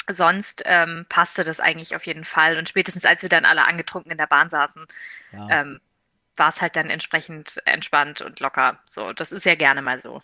sonst 0.10 0.62
ähm, 0.66 1.06
passte 1.10 1.44
das 1.44 1.60
eigentlich 1.60 1.96
auf 1.96 2.06
jeden 2.06 2.26
Fall. 2.26 2.58
Und 2.58 2.70
spätestens 2.70 3.06
als 3.06 3.22
wir 3.22 3.30
dann 3.30 3.46
alle 3.46 3.66
angetrunken 3.66 4.12
in 4.12 4.18
der 4.18 4.28
Bahn 4.28 4.50
saßen, 4.50 4.86
Ja. 5.32 5.48
ähm, 5.62 5.82
war 6.36 6.50
es 6.50 6.62
halt 6.62 6.76
dann 6.76 6.90
entsprechend 6.90 7.62
entspannt 7.66 8.22
und 8.22 8.40
locker. 8.42 8.80
So, 8.86 9.14
das 9.14 9.32
ist 9.32 9.46
ja 9.46 9.56
gerne 9.56 9.82
mal 9.82 10.00
so. 10.02 10.22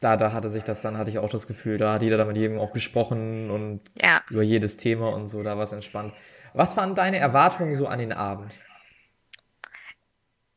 Da, 0.00 0.16
da 0.16 0.32
hatte 0.32 0.50
sich 0.50 0.64
das 0.64 0.82
dann, 0.82 0.98
hatte 0.98 1.10
ich 1.10 1.18
auch 1.18 1.30
das 1.30 1.46
Gefühl, 1.46 1.78
da 1.78 1.94
hat 1.94 2.02
jeder 2.02 2.18
dann 2.18 2.26
mit 2.28 2.36
jedem 2.36 2.58
auch 2.58 2.72
gesprochen 2.72 3.50
und 3.50 3.80
Ja. 3.94 4.22
über 4.28 4.42
jedes 4.42 4.76
Thema 4.76 5.08
und 5.08 5.26
so, 5.26 5.42
da 5.42 5.56
war 5.56 5.64
es 5.64 5.72
entspannt. 5.72 6.12
Was 6.52 6.76
waren 6.76 6.94
deine 6.94 7.18
Erwartungen 7.18 7.74
so 7.74 7.86
an 7.86 7.98
den 7.98 8.12
Abend? 8.12 8.54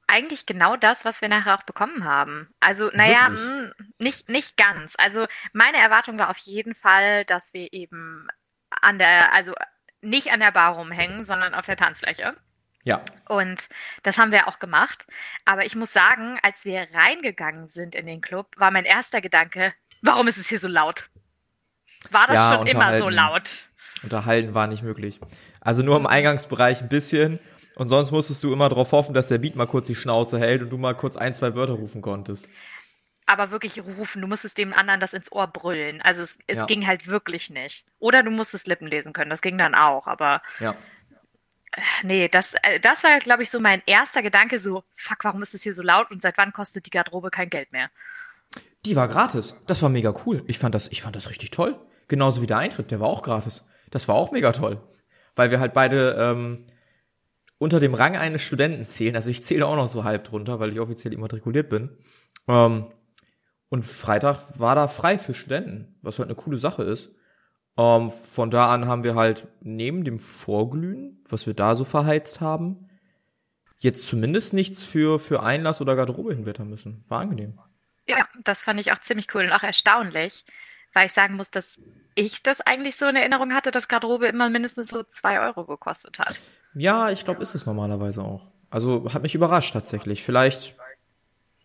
eigentlich 0.07 0.45
genau 0.45 0.75
das, 0.75 1.05
was 1.05 1.21
wir 1.21 1.29
nachher 1.29 1.55
auch 1.57 1.63
bekommen 1.63 2.03
haben. 2.03 2.49
Also, 2.59 2.89
naja, 2.93 3.29
mh, 3.29 3.71
nicht, 3.99 4.27
nicht 4.27 4.57
ganz. 4.57 4.95
Also, 4.97 5.25
meine 5.53 5.77
Erwartung 5.77 6.17
war 6.17 6.29
auf 6.31 6.37
jeden 6.37 6.73
Fall, 6.73 7.25
dass 7.25 7.53
wir 7.53 7.71
eben 7.73 8.27
an 8.81 8.99
der, 8.99 9.33
also 9.33 9.53
nicht 10.01 10.31
an 10.31 10.39
der 10.39 10.51
Bar 10.51 10.75
rumhängen, 10.75 11.23
sondern 11.23 11.53
auf 11.53 11.65
der 11.65 11.77
Tanzfläche. 11.77 12.35
Ja. 12.83 13.01
Und 13.27 13.69
das 14.03 14.17
haben 14.17 14.31
wir 14.31 14.47
auch 14.47 14.59
gemacht. 14.59 15.05
Aber 15.45 15.65
ich 15.65 15.75
muss 15.75 15.91
sagen, 15.91 16.39
als 16.43 16.65
wir 16.65 16.87
reingegangen 16.93 17.67
sind 17.67 17.95
in 17.95 18.05
den 18.05 18.21
Club, 18.21 18.47
war 18.57 18.71
mein 18.71 18.85
erster 18.85 19.21
Gedanke, 19.21 19.73
warum 20.01 20.27
ist 20.27 20.37
es 20.37 20.47
hier 20.47 20.59
so 20.59 20.67
laut? 20.67 21.09
War 22.11 22.27
das 22.27 22.35
Ja, 22.35 22.55
schon 22.55 22.67
immer 22.67 22.97
so 22.97 23.09
laut? 23.09 23.65
Unterhalten 24.03 24.53
war 24.53 24.67
nicht 24.67 24.83
möglich. 24.83 25.19
Also 25.59 25.83
nur 25.83 25.97
im 25.97 26.07
Eingangsbereich 26.07 26.81
ein 26.81 26.89
bisschen 26.89 27.39
und 27.75 27.89
sonst 27.89 28.11
musstest 28.11 28.43
du 28.43 28.53
immer 28.53 28.69
darauf 28.69 28.93
hoffen, 28.93 29.13
dass 29.13 29.27
der 29.27 29.39
Beat 29.39 29.55
mal 29.55 29.67
kurz 29.67 29.87
die 29.87 29.95
Schnauze 29.95 30.39
hält 30.39 30.63
und 30.63 30.69
du 30.69 30.77
mal 30.77 30.95
kurz 30.95 31.17
ein, 31.17 31.33
zwei 31.33 31.55
Wörter 31.55 31.73
rufen 31.73 32.01
konntest. 32.01 32.47
Aber 33.29 33.51
wirklich 33.51 33.79
rufen. 33.83 34.21
Du 34.21 34.27
musstest 34.27 34.57
dem 34.57 34.73
anderen 34.73 34.99
das 34.99 35.13
ins 35.13 35.31
Ohr 35.31 35.47
brüllen. 35.47 36.01
Also 36.01 36.23
es, 36.23 36.39
es 36.47 36.57
Ja. 36.57 36.65
ging 36.65 36.87
halt 36.87 37.07
wirklich 37.07 37.49
nicht. 37.49 37.85
Oder 37.99 38.23
du 38.23 38.31
musstest 38.31 38.67
Lippen 38.67 38.87
lesen 38.87 39.13
können. 39.13 39.29
Das 39.29 39.41
ging 39.41 39.57
dann 39.57 39.75
auch. 39.75 40.07
Aber 40.07 40.41
Ja. 40.59 40.75
nee, 42.03 42.27
das, 42.27 42.55
äh, 42.63 42.79
das 42.79 43.03
war, 43.03 43.17
glaube 43.19 43.43
ich, 43.43 43.49
so 43.49 43.59
mein 43.59 43.81
erster 43.85 44.21
Gedanke. 44.21 44.59
So, 44.59 44.83
fuck, 44.95 45.23
warum 45.23 45.43
ist 45.43 45.53
es 45.53 45.61
hier 45.61 45.73
so 45.73 45.81
laut? 45.83 46.09
Und 46.11 46.21
seit 46.21 46.37
wann 46.37 46.51
kostet 46.53 46.85
die 46.85 46.89
Garderobe 46.89 47.29
kein 47.29 47.49
Geld 47.49 47.71
mehr? 47.71 47.89
Die 48.85 48.95
war 48.95 49.07
gratis. 49.07 49.63
Das 49.67 49.81
war 49.83 49.89
mega 49.89 50.13
cool. 50.25 50.43
Ich 50.47 50.57
fand 50.57 50.73
das, 50.73 50.87
ich 50.91 51.01
fand 51.01 51.15
das 51.15 51.29
richtig 51.29 51.51
toll. 51.51 51.79
Genauso 52.07 52.41
wie 52.41 52.47
der 52.47 52.57
Eintritt, 52.57 52.89
der 52.91 52.99
war 52.99 53.07
auch 53.07 53.21
gratis. 53.21 53.69
Das 53.91 54.07
war 54.07 54.15
auch 54.15 54.31
mega 54.31 54.51
toll. 54.51 54.81
Weil 55.35 55.51
wir 55.51 55.59
halt 55.59 55.73
beide 55.73 56.15
ähm, 56.17 56.65
unter 57.59 57.79
dem 57.79 57.93
Rang 57.93 58.17
eines 58.17 58.41
Studenten 58.41 58.83
zählen. 58.85 59.15
Also 59.15 59.29
ich 59.29 59.43
zähle 59.43 59.67
auch 59.67 59.75
noch 59.75 59.87
so 59.87 60.03
halb 60.03 60.23
drunter, 60.23 60.59
weil 60.59 60.71
ich 60.71 60.79
offiziell 60.79 61.13
immatrikuliert 61.13 61.69
bin. 61.69 61.95
Ähm, 62.47 62.87
und 63.69 63.85
Freitag 63.85 64.59
war 64.59 64.75
da 64.75 64.87
frei 64.87 65.17
für 65.17 65.33
Studenten, 65.33 65.95
was 66.01 66.19
halt 66.19 66.27
eine 66.29 66.35
coole 66.35 66.57
Sache 66.57 66.83
ist. 66.83 67.15
Ähm, 67.77 68.09
von 68.09 68.49
da 68.49 68.73
an 68.73 68.87
haben 68.87 69.03
wir 69.03 69.15
halt 69.15 69.47
neben 69.61 70.03
dem 70.03 70.17
Vorglühen, 70.17 71.23
was 71.29 71.47
wir 71.47 71.53
da 71.53 71.75
so 71.75 71.85
verheizt 71.85 72.41
haben, 72.41 72.89
jetzt 73.77 74.07
zumindest 74.07 74.53
nichts 74.53 74.83
für, 74.83 75.19
für 75.19 75.43
Einlass 75.43 75.81
oder 75.81 75.95
Garderobe 75.95 76.33
hinwettern 76.33 76.69
müssen. 76.69 77.05
War 77.07 77.21
angenehm. 77.21 77.59
Ja, 78.07 78.27
das 78.43 78.63
fand 78.63 78.79
ich 78.79 78.91
auch 78.91 78.99
ziemlich 79.01 79.33
cool 79.33 79.43
und 79.43 79.51
auch 79.51 79.63
erstaunlich, 79.63 80.45
weil 80.93 81.05
ich 81.05 81.13
sagen 81.13 81.35
muss, 81.35 81.51
dass 81.51 81.77
ich 82.15 82.41
das 82.41 82.59
eigentlich 82.59 82.95
so 82.95 83.05
in 83.05 83.15
Erinnerung 83.15 83.53
hatte, 83.53 83.71
dass 83.71 83.87
Garderobe 83.87 84.27
immer 84.27 84.49
mindestens 84.49 84.89
so 84.89 85.03
zwei 85.03 85.39
Euro 85.39 85.65
gekostet 85.65 86.17
hat. 86.19 86.39
Ja, 86.73 87.11
ich 87.11 87.23
glaube, 87.23 87.43
ist 87.43 87.55
es 87.55 87.65
normalerweise 87.67 88.23
auch. 88.23 88.51
Also 88.71 89.13
hat 89.13 89.21
mich 89.21 89.35
überrascht 89.35 89.73
tatsächlich. 89.73 90.23
Vielleicht, 90.23 90.75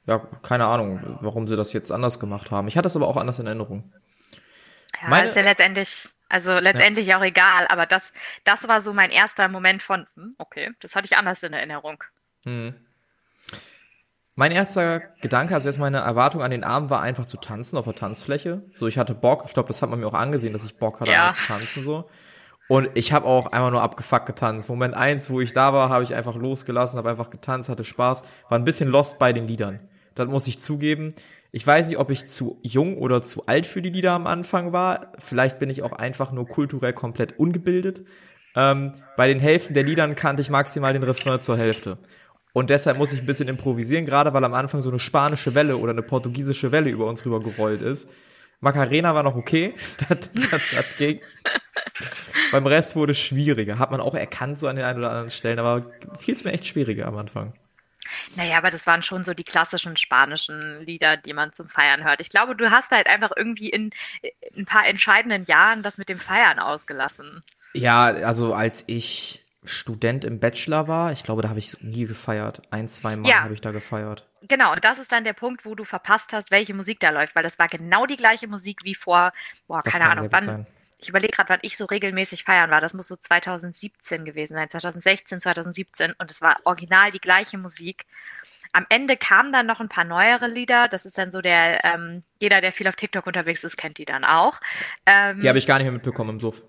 ja, 0.06 0.18
keine 0.42 0.66
Ahnung, 0.66 1.00
warum 1.20 1.46
sie 1.46 1.56
das 1.56 1.72
jetzt 1.72 1.90
anders 1.92 2.20
gemacht 2.20 2.50
haben. 2.50 2.68
Ich 2.68 2.76
hatte 2.76 2.88
es 2.88 2.96
aber 2.96 3.08
auch 3.08 3.16
anders 3.16 3.38
in 3.38 3.46
Erinnerung. 3.46 3.92
Ja, 5.02 5.08
Meine- 5.08 5.28
ist 5.28 5.36
ja 5.36 5.42
letztendlich, 5.42 6.08
also 6.28 6.52
letztendlich 6.58 7.14
auch 7.14 7.22
egal, 7.22 7.66
aber 7.68 7.86
das, 7.86 8.12
das 8.44 8.66
war 8.68 8.80
so 8.80 8.92
mein 8.92 9.10
erster 9.10 9.48
Moment 9.48 9.82
von, 9.82 10.06
hm, 10.16 10.34
okay, 10.38 10.72
das 10.80 10.94
hatte 10.94 11.06
ich 11.06 11.16
anders 11.16 11.42
in 11.42 11.52
Erinnerung. 11.52 12.02
Mein 14.36 14.50
erster 14.50 15.00
Gedanke, 15.20 15.54
also 15.54 15.68
jetzt 15.68 15.78
meine 15.78 15.98
Erwartung 15.98 16.42
an 16.42 16.50
den 16.50 16.64
Abend 16.64 16.90
war 16.90 17.00
einfach 17.02 17.24
zu 17.24 17.36
tanzen 17.36 17.76
auf 17.78 17.84
der 17.84 17.94
Tanzfläche. 17.94 18.62
So, 18.72 18.88
ich 18.88 18.98
hatte 18.98 19.14
Bock. 19.14 19.44
Ich 19.46 19.54
glaube, 19.54 19.68
das 19.68 19.80
hat 19.80 19.90
man 19.90 20.00
mir 20.00 20.06
auch 20.08 20.14
angesehen, 20.14 20.52
dass 20.52 20.64
ich 20.64 20.76
Bock 20.76 21.00
hatte, 21.00 21.10
Ja. 21.12 21.28
einmal 21.28 21.34
zu 21.34 21.46
tanzen 21.46 21.82
so. 21.84 22.10
Und 22.66 22.88
ich 22.94 23.12
habe 23.12 23.26
auch 23.26 23.46
einfach 23.46 23.70
nur 23.70 23.82
abgefuckt 23.82 24.26
getanzt. 24.26 24.68
Moment 24.68 24.94
eins, 24.94 25.30
wo 25.30 25.40
ich 25.40 25.52
da 25.52 25.72
war, 25.72 25.88
habe 25.90 26.02
ich 26.02 26.14
einfach 26.14 26.34
losgelassen, 26.34 26.98
habe 26.98 27.10
einfach 27.10 27.30
getanzt, 27.30 27.68
hatte 27.68 27.84
Spaß, 27.84 28.24
war 28.48 28.58
ein 28.58 28.64
bisschen 28.64 28.88
lost 28.88 29.18
bei 29.18 29.32
den 29.32 29.46
Liedern. 29.46 29.88
Das 30.14 30.28
muss 30.28 30.46
ich 30.46 30.58
zugeben. 30.60 31.12
Ich 31.52 31.66
weiß 31.66 31.88
nicht, 31.88 31.98
ob 31.98 32.10
ich 32.10 32.26
zu 32.26 32.58
jung 32.62 32.98
oder 32.98 33.22
zu 33.22 33.46
alt 33.46 33.66
für 33.66 33.82
die 33.82 33.90
Lieder 33.90 34.12
am 34.12 34.26
Anfang 34.26 34.72
war. 34.72 35.12
Vielleicht 35.18 35.58
bin 35.58 35.70
ich 35.70 35.82
auch 35.82 35.92
einfach 35.92 36.32
nur 36.32 36.46
kulturell 36.46 36.92
komplett 36.92 37.38
ungebildet. 37.38 38.02
Ähm, 38.56 38.92
bei 39.16 39.28
den 39.28 39.40
Hälften 39.40 39.74
der 39.74 39.82
Liedern 39.82 40.14
kannte 40.14 40.42
ich 40.42 40.50
maximal 40.50 40.92
den 40.92 41.02
Refrain 41.02 41.40
zur 41.40 41.56
Hälfte. 41.56 41.98
Und 42.52 42.70
deshalb 42.70 42.98
muss 42.98 43.12
ich 43.12 43.20
ein 43.20 43.26
bisschen 43.26 43.48
improvisieren, 43.48 44.06
gerade 44.06 44.32
weil 44.32 44.44
am 44.44 44.54
Anfang 44.54 44.80
so 44.80 44.88
eine 44.88 45.00
spanische 45.00 45.54
Welle 45.56 45.76
oder 45.76 45.90
eine 45.90 46.02
portugiesische 46.02 46.70
Welle 46.70 46.90
über 46.90 47.06
uns 47.06 47.24
rüber 47.26 47.40
gerollt 47.40 47.82
ist. 47.82 48.08
Macarena 48.60 49.14
war 49.14 49.24
noch 49.24 49.34
okay, 49.34 49.74
das, 50.08 50.30
das, 50.32 50.62
das 50.74 50.96
ging. 50.96 51.20
Beim 52.52 52.66
Rest 52.66 52.94
wurde 52.94 53.12
es 53.12 53.18
schwieriger. 53.18 53.78
Hat 53.80 53.90
man 53.90 54.00
auch 54.00 54.14
erkannt 54.14 54.56
so 54.56 54.68
an 54.68 54.76
den 54.76 54.84
ein 54.84 54.96
oder 54.96 55.10
anderen 55.10 55.30
Stellen, 55.30 55.58
aber 55.58 55.90
fiel 56.16 56.34
es 56.34 56.44
mir 56.44 56.52
echt 56.52 56.66
schwieriger 56.66 57.06
am 57.06 57.16
Anfang. 57.16 57.54
Naja, 58.36 58.58
aber 58.58 58.70
das 58.70 58.86
waren 58.86 59.02
schon 59.02 59.24
so 59.24 59.34
die 59.34 59.44
klassischen 59.44 59.96
spanischen 59.96 60.80
Lieder, 60.84 61.16
die 61.16 61.32
man 61.32 61.52
zum 61.52 61.68
Feiern 61.68 62.04
hört. 62.04 62.20
Ich 62.20 62.30
glaube, 62.30 62.56
du 62.56 62.70
hast 62.70 62.90
halt 62.90 63.06
einfach 63.06 63.30
irgendwie 63.36 63.70
in, 63.70 63.90
in 64.22 64.62
ein 64.62 64.66
paar 64.66 64.86
entscheidenden 64.86 65.44
Jahren 65.46 65.82
das 65.82 65.98
mit 65.98 66.08
dem 66.08 66.18
Feiern 66.18 66.58
ausgelassen. 66.58 67.40
Ja, 67.74 68.04
also 68.06 68.54
als 68.54 68.84
ich 68.88 69.40
Student 69.64 70.24
im 70.24 70.40
Bachelor 70.40 70.88
war, 70.88 71.12
ich 71.12 71.22
glaube, 71.24 71.42
da 71.42 71.48
habe 71.48 71.58
ich 71.58 71.80
nie 71.80 72.06
gefeiert. 72.06 72.60
Ein, 72.70 72.86
zwei 72.86 73.16
Mal 73.16 73.28
Ja. 73.30 73.42
habe 73.42 73.54
ich 73.54 73.60
da 73.60 73.70
gefeiert. 73.70 74.26
Genau, 74.42 74.72
und 74.72 74.84
das 74.84 74.98
ist 74.98 75.10
dann 75.10 75.24
der 75.24 75.32
Punkt, 75.32 75.64
wo 75.64 75.74
du 75.74 75.84
verpasst 75.84 76.32
hast, 76.34 76.50
welche 76.50 76.74
Musik 76.74 77.00
da 77.00 77.10
läuft, 77.10 77.34
weil 77.34 77.42
das 77.42 77.58
war 77.58 77.68
genau 77.68 78.04
die 78.04 78.16
gleiche 78.16 78.46
Musik 78.46 78.80
wie 78.84 78.94
vor, 78.94 79.32
boah, 79.66 79.80
Das 79.82 79.94
keine 79.94 80.10
Ahnung, 80.10 80.28
wann. 80.30 80.42
sein. 80.44 80.66
Ich 81.04 81.10
überlege 81.10 81.32
gerade, 81.36 81.50
wann 81.50 81.58
ich 81.60 81.76
so 81.76 81.84
regelmäßig 81.84 82.44
feiern 82.44 82.70
war. 82.70 82.80
Das 82.80 82.94
muss 82.94 83.08
so 83.08 83.16
2017 83.16 84.24
gewesen 84.24 84.54
sein, 84.54 84.70
2016, 84.70 85.38
2017. 85.38 86.14
Und 86.16 86.30
es 86.30 86.40
war 86.40 86.56
original 86.64 87.10
die 87.10 87.20
gleiche 87.20 87.58
Musik. 87.58 88.06
Am 88.72 88.86
Ende 88.88 89.18
kamen 89.18 89.52
dann 89.52 89.66
noch 89.66 89.80
ein 89.80 89.90
paar 89.90 90.04
neuere 90.04 90.48
Lieder. 90.48 90.88
Das 90.88 91.04
ist 91.04 91.18
dann 91.18 91.30
so 91.30 91.42
der, 91.42 91.84
ähm, 91.84 92.22
jeder, 92.40 92.62
der 92.62 92.72
viel 92.72 92.88
auf 92.88 92.96
TikTok 92.96 93.26
unterwegs 93.26 93.64
ist, 93.64 93.76
kennt 93.76 93.98
die 93.98 94.06
dann 94.06 94.24
auch. 94.24 94.60
Ähm, 95.04 95.40
Die 95.40 95.48
habe 95.50 95.58
ich 95.58 95.66
gar 95.66 95.76
nicht 95.76 95.84
mehr 95.84 95.92
mitbekommen 95.92 96.30
im 96.30 96.40
Suff. 96.40 96.64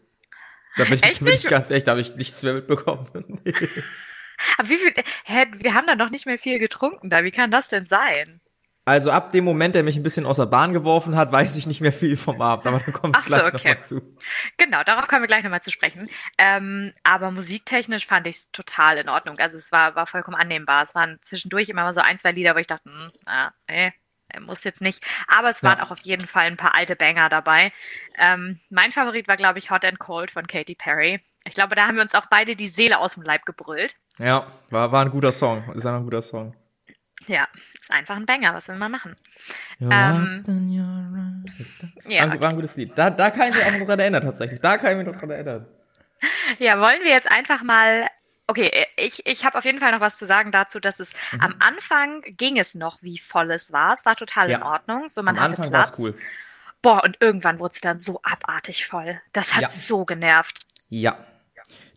Da 0.75 0.83
bin 0.83 0.95
ich, 0.95 1.03
Echt 1.03 1.23
bin 1.23 1.31
ich 1.31 1.47
ganz 1.47 1.69
echt, 1.69 1.87
da 1.87 1.91
habe 1.91 2.01
ich 2.01 2.17
nichts 2.17 2.43
mehr 2.43 2.55
mitbekommen. 2.55 3.07
aber 4.57 4.69
wie 4.69 4.75
viel, 4.75 4.93
hä, 5.23 5.45
wir 5.59 5.73
haben 5.73 5.87
dann 5.87 5.97
noch 5.97 6.09
nicht 6.09 6.25
mehr 6.25 6.37
viel 6.37 6.59
getrunken 6.59 7.09
da. 7.09 7.23
Wie 7.23 7.31
kann 7.31 7.51
das 7.51 7.69
denn 7.69 7.85
sein? 7.85 8.41
Also 8.87 9.09
ab 9.09 9.31
dem 9.31 9.43
Moment, 9.43 9.73
der 9.73 9.81
mich 9.81 9.97
ein 9.97 10.03
bisschen 10.03 10.27
aus 10.27 10.37
der 10.37 10.45
Bahn 10.45 10.71
geworfen 10.71 11.15
hat, 11.15 11.31
weiß 11.31 11.57
ich 11.57 11.65
nicht 11.65 11.81
mehr 11.81 11.91
viel 11.91 12.15
vom 12.15 12.39
Abend, 12.39 12.67
aber 12.67 12.79
da 12.79 12.91
kommt 12.91 13.15
Ach 13.17 13.23
so, 13.23 13.29
gleich 13.29 13.53
okay. 13.55 13.69
mal 13.69 13.79
zu. 13.79 14.11
Genau, 14.57 14.83
darauf 14.83 15.07
kommen 15.07 15.23
wir 15.23 15.27
gleich 15.27 15.43
nochmal 15.43 15.61
zu 15.63 15.71
sprechen. 15.71 16.07
Ähm, 16.37 16.93
aber 17.03 17.31
musiktechnisch 17.31 18.05
fand 18.05 18.27
ich 18.27 18.35
es 18.37 18.51
total 18.51 18.97
in 18.99 19.09
Ordnung. 19.09 19.39
Also 19.39 19.57
es 19.57 19.71
war, 19.71 19.95
war 19.95 20.05
vollkommen 20.05 20.37
annehmbar. 20.37 20.83
Es 20.83 20.93
waren 20.93 21.17
zwischendurch 21.23 21.67
immer 21.69 21.81
mal 21.83 21.95
so 21.95 22.01
ein, 22.01 22.19
zwei 22.19 22.31
Lieder, 22.31 22.53
wo 22.53 22.59
ich 22.59 22.67
dachte, 22.67 22.87
hm, 22.87 23.11
ah, 23.25 23.49
nee, 23.67 23.91
muss 24.39 24.63
jetzt 24.63 24.81
nicht. 24.81 25.03
Aber 25.27 25.49
es 25.49 25.63
waren 25.63 25.79
Ja. 25.79 25.85
auch 25.85 25.91
auf 25.91 26.01
jeden 26.01 26.27
Fall 26.27 26.45
ein 26.45 26.57
paar 26.57 26.75
alte 26.75 26.95
Banger 26.95 27.27
dabei. 27.29 27.73
Ähm, 28.19 28.59
mein 28.69 28.91
Favorit 28.91 29.27
war, 29.27 29.35
glaube 29.37 29.57
ich, 29.57 29.71
Hot 29.71 29.83
and 29.83 29.97
Cold 29.97 30.29
von 30.29 30.45
Katy 30.45 30.75
Perry. 30.75 31.21
Ich 31.43 31.55
glaube, 31.55 31.73
da 31.75 31.87
haben 31.87 31.95
wir 31.95 32.03
uns 32.03 32.13
auch 32.13 32.27
beide 32.27 32.55
die 32.55 32.69
Seele 32.69 32.99
aus 32.99 33.15
dem 33.15 33.23
Leib 33.23 33.45
gebrüllt. 33.45 33.95
Ja, 34.19 34.45
war, 34.69 34.91
war 34.91 35.03
ein 35.05 35.11
guter 35.11 35.31
Song. 35.31 35.63
Ist 35.73 35.87
einfach 35.87 35.99
ein 36.01 36.03
guter 36.05 36.21
Song. 36.21 36.55
Ja, 37.27 37.47
ist 37.79 37.91
einfach 37.91 38.15
ein 38.15 38.25
Banger. 38.25 38.53
Was 38.53 38.67
will 38.67 38.75
man 38.75 38.91
machen? 38.91 39.15
Ähm, 39.81 40.43
in. 40.47 40.69
Ja, 40.69 40.83
war, 42.25 42.31
ein- 42.33 42.39
war 42.41 42.49
ein 42.49 42.55
gutes 42.55 42.75
Lied. 42.77 42.91
Da, 42.97 43.09
da 43.09 43.29
kann 43.31 43.49
ich 43.49 43.55
mich 43.55 43.65
auch 43.65 43.71
noch 43.77 43.85
dran 43.87 43.99
erinnern, 43.99 44.21
tatsächlich. 44.21 44.61
Da 44.61 44.77
kann 44.77 44.91
ich 44.91 44.97
mich 44.97 45.07
noch 45.13 45.19
dran 45.19 45.29
erinnern. 45.31 45.65
Ja, 46.59 46.79
wollen 46.79 47.01
wir 47.03 47.11
jetzt 47.11 47.29
einfach 47.29 47.61
mal. 47.63 48.07
Okay, 48.47 48.85
ich, 48.97 49.25
ich 49.25 49.43
habe 49.43 49.57
auf 49.57 49.65
jeden 49.65 49.79
Fall 49.79 49.91
noch 49.91 50.01
was 50.01 50.17
zu 50.17 50.25
sagen 50.27 50.51
dazu, 50.51 50.79
dass 50.79 50.99
es 50.99 51.13
Mhm. 51.31 51.41
am 51.41 51.55
Anfang 51.59 52.21
ging 52.37 52.59
es 52.59 52.75
noch, 52.75 53.01
wie 53.01 53.17
voll 53.17 53.49
es 53.51 53.71
war. 53.71 53.95
Es 53.95 54.05
war 54.05 54.15
total 54.15 54.45
in 54.45 54.59
Ja. 54.59 54.65
Ordnung. 54.65 55.09
So, 55.09 55.23
man 55.23 55.35
Am 55.37 55.43
Anfang 55.45 55.73
war 55.73 55.83
es 55.83 55.97
cool. 55.97 56.15
Boah, 56.83 57.03
und 57.03 57.17
irgendwann 57.19 57.57
wurde 57.57 57.73
es 57.73 57.81
dann 57.81 57.99
so 57.99 58.19
abartig 58.21 58.85
voll. 58.85 59.19
Das 59.33 59.55
hat 59.55 59.63
Ja. 59.63 59.69
so 59.71 60.05
genervt. 60.05 60.65
Ja. 60.89 61.17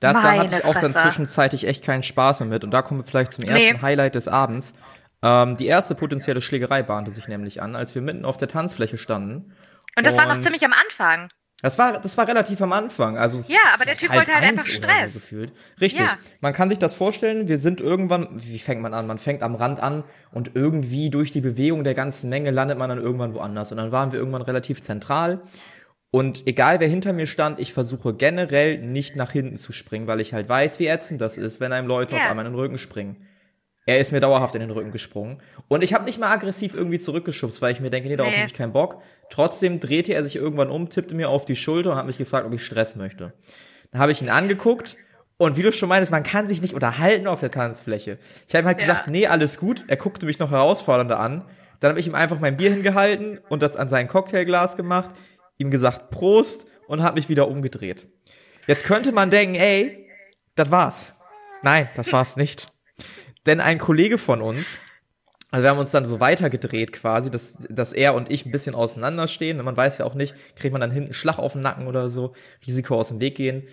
Da, 0.00 0.14
da 0.14 0.22
hatte 0.38 0.56
ich 0.56 0.64
auch 0.64 0.74
dann 0.74 0.92
Fresse. 0.92 1.04
zwischenzeitlich 1.04 1.66
echt 1.68 1.84
keinen 1.84 2.02
Spaß 2.02 2.40
mehr 2.40 2.48
mit. 2.48 2.64
Und 2.64 2.70
da 2.72 2.80
kommen 2.80 3.00
wir 3.00 3.04
vielleicht 3.04 3.32
zum 3.32 3.44
ersten 3.44 3.74
Nee. 3.74 3.82
Highlight 3.82 4.14
des 4.14 4.26
Abends. 4.28 4.74
Ähm, 5.22 5.56
die 5.56 5.66
erste 5.66 5.94
potenzielle 5.94 6.40
Schlägerei 6.40 6.82
bahnte 6.82 7.10
sich 7.10 7.26
nämlich 7.28 7.60
an, 7.62 7.74
als 7.76 7.94
wir 7.94 8.02
mitten 8.02 8.24
auf 8.24 8.36
der 8.36 8.48
Tanzfläche 8.48 8.98
standen. 8.98 9.52
Und 9.96 10.06
das 10.06 10.16
war 10.16 10.26
noch 10.26 10.36
Und- 10.36 10.42
ziemlich 10.42 10.64
am 10.64 10.72
Anfang. 10.72 11.28
Das 11.60 11.76
war, 11.76 11.98
das 12.00 12.16
war 12.16 12.28
relativ 12.28 12.62
am 12.62 12.72
Anfang. 12.72 13.18
Also 13.18 13.52
Ja, 13.52 13.58
aber 13.74 13.84
der 13.84 13.96
Typ 13.96 14.14
wollte 14.14 14.32
halt 14.32 14.44
einfach 14.44 14.64
Stress. 14.64 15.12
So 15.12 15.18
gefühlt. 15.18 15.52
Richtig. 15.80 16.02
Ja. 16.06 16.16
Man 16.40 16.52
kann 16.52 16.68
sich 16.68 16.78
das 16.78 16.94
vorstellen, 16.94 17.48
wir 17.48 17.58
sind 17.58 17.80
irgendwann, 17.80 18.28
wie 18.32 18.60
fängt 18.60 18.80
man 18.80 18.94
an? 18.94 19.08
Man 19.08 19.18
fängt 19.18 19.42
am 19.42 19.56
Rand 19.56 19.80
an 19.80 20.04
und 20.30 20.52
irgendwie 20.54 21.10
durch 21.10 21.32
die 21.32 21.40
Bewegung 21.40 21.82
der 21.82 21.94
ganzen 21.94 22.30
Menge 22.30 22.52
landet 22.52 22.78
man 22.78 22.88
dann 22.90 22.98
irgendwann 23.02 23.34
woanders. 23.34 23.72
Und 23.72 23.78
dann 23.78 23.90
waren 23.90 24.12
wir 24.12 24.20
irgendwann 24.20 24.42
relativ 24.42 24.80
zentral. 24.82 25.42
Und 26.12 26.46
egal 26.46 26.78
wer 26.78 26.86
hinter 26.86 27.12
mir 27.12 27.26
stand, 27.26 27.58
ich 27.58 27.72
versuche 27.72 28.14
generell 28.14 28.78
nicht 28.78 29.16
nach 29.16 29.32
hinten 29.32 29.56
zu 29.56 29.72
springen, 29.72 30.06
weil 30.06 30.20
ich 30.20 30.32
halt 30.34 30.48
weiß, 30.48 30.78
wie 30.78 30.86
ätzend 30.86 31.20
das 31.20 31.36
ist, 31.38 31.58
wenn 31.58 31.72
einem 31.72 31.88
Leute 31.88 32.14
Ja. 32.14 32.20
auf 32.20 32.26
einmal 32.30 32.46
in 32.46 32.52
den 32.52 32.58
Rücken 32.60 32.78
springen. 32.78 33.26
Er 33.88 33.98
ist 33.98 34.12
mir 34.12 34.20
dauerhaft 34.20 34.54
in 34.54 34.60
den 34.60 34.70
Rücken 34.70 34.90
gesprungen. 34.92 35.40
Und 35.66 35.82
ich 35.82 35.94
habe 35.94 36.04
nicht 36.04 36.18
mal 36.20 36.30
aggressiv 36.30 36.74
irgendwie 36.74 36.98
zurückgeschubst, 36.98 37.62
weil 37.62 37.72
ich 37.72 37.80
mir 37.80 37.88
denke, 37.88 38.10
nee, 38.10 38.16
darauf 38.16 38.30
Nee. 38.32 38.36
habe 38.40 38.46
ich 38.46 38.52
keinen 38.52 38.74
Bock. 38.74 39.00
Trotzdem 39.30 39.80
drehte 39.80 40.12
er 40.12 40.22
sich 40.22 40.36
irgendwann 40.36 40.68
um, 40.68 40.90
tippte 40.90 41.14
mir 41.14 41.30
auf 41.30 41.46
die 41.46 41.56
Schulter 41.56 41.92
und 41.92 41.96
hat 41.96 42.06
mich 42.06 42.18
gefragt, 42.18 42.44
ob 42.46 42.52
ich 42.52 42.62
Stress 42.62 42.96
möchte. 42.96 43.32
Dann 43.90 44.02
habe 44.02 44.12
ich 44.12 44.20
ihn 44.20 44.28
angeguckt 44.28 44.96
und 45.38 45.56
wie 45.56 45.62
du 45.62 45.72
schon 45.72 45.88
meintest, 45.88 46.12
man 46.12 46.22
kann 46.22 46.46
sich 46.46 46.60
nicht 46.60 46.74
unterhalten 46.74 47.26
auf 47.26 47.40
der 47.40 47.50
Tanzfläche. 47.50 48.18
Ich 48.46 48.54
habe 48.54 48.64
ihm 48.64 48.66
halt 48.66 48.80
Ja. 48.82 48.86
gesagt, 48.88 49.08
nee, 49.08 49.26
alles 49.26 49.56
gut. 49.58 49.84
Er 49.88 49.96
guckte 49.96 50.26
mich 50.26 50.38
noch 50.38 50.50
herausfordernder 50.50 51.18
an. 51.18 51.46
Dann 51.80 51.88
habe 51.88 52.00
ich 52.00 52.06
ihm 52.06 52.14
einfach 52.14 52.40
mein 52.40 52.58
Bier 52.58 52.68
hingehalten 52.70 53.38
und 53.48 53.62
das 53.62 53.76
an 53.76 53.88
sein 53.88 54.06
Cocktailglas 54.06 54.76
gemacht, 54.76 55.14
ihm 55.56 55.70
gesagt 55.70 56.10
Prost 56.10 56.66
und 56.88 57.02
habe 57.02 57.14
mich 57.14 57.30
wieder 57.30 57.48
umgedreht. 57.48 58.06
Jetzt 58.66 58.84
könnte 58.84 59.12
man 59.12 59.30
denken, 59.30 59.54
ey, 59.54 60.06
das 60.56 60.70
war's. 60.70 61.20
Nein, 61.62 61.88
das 61.96 62.12
war's 62.12 62.36
nicht. 62.36 62.66
Denn 63.48 63.60
ein 63.60 63.78
Kollege 63.78 64.18
von 64.18 64.42
uns, 64.42 64.78
also 65.50 65.64
wir 65.64 65.70
haben 65.70 65.78
uns 65.78 65.90
dann 65.90 66.04
so 66.04 66.20
weitergedreht 66.20 66.92
quasi, 66.92 67.30
dass, 67.30 67.56
dass 67.70 67.94
er 67.94 68.12
und 68.14 68.30
ich 68.30 68.44
ein 68.44 68.50
bisschen 68.50 68.74
auseinanderstehen. 68.74 69.64
Man 69.64 69.76
weiß 69.76 69.96
ja 69.98 70.04
auch 70.04 70.14
nicht, 70.14 70.34
kriegt 70.54 70.72
man 70.72 70.82
dann 70.82 70.90
hinten 70.90 71.14
Schlag 71.14 71.38
auf 71.38 71.54
den 71.54 71.62
Nacken 71.62 71.86
oder 71.86 72.10
so, 72.10 72.34
Risiko 72.66 72.96
aus 72.96 73.08
dem 73.08 73.20
Weg 73.20 73.36
gehen. 73.36 73.66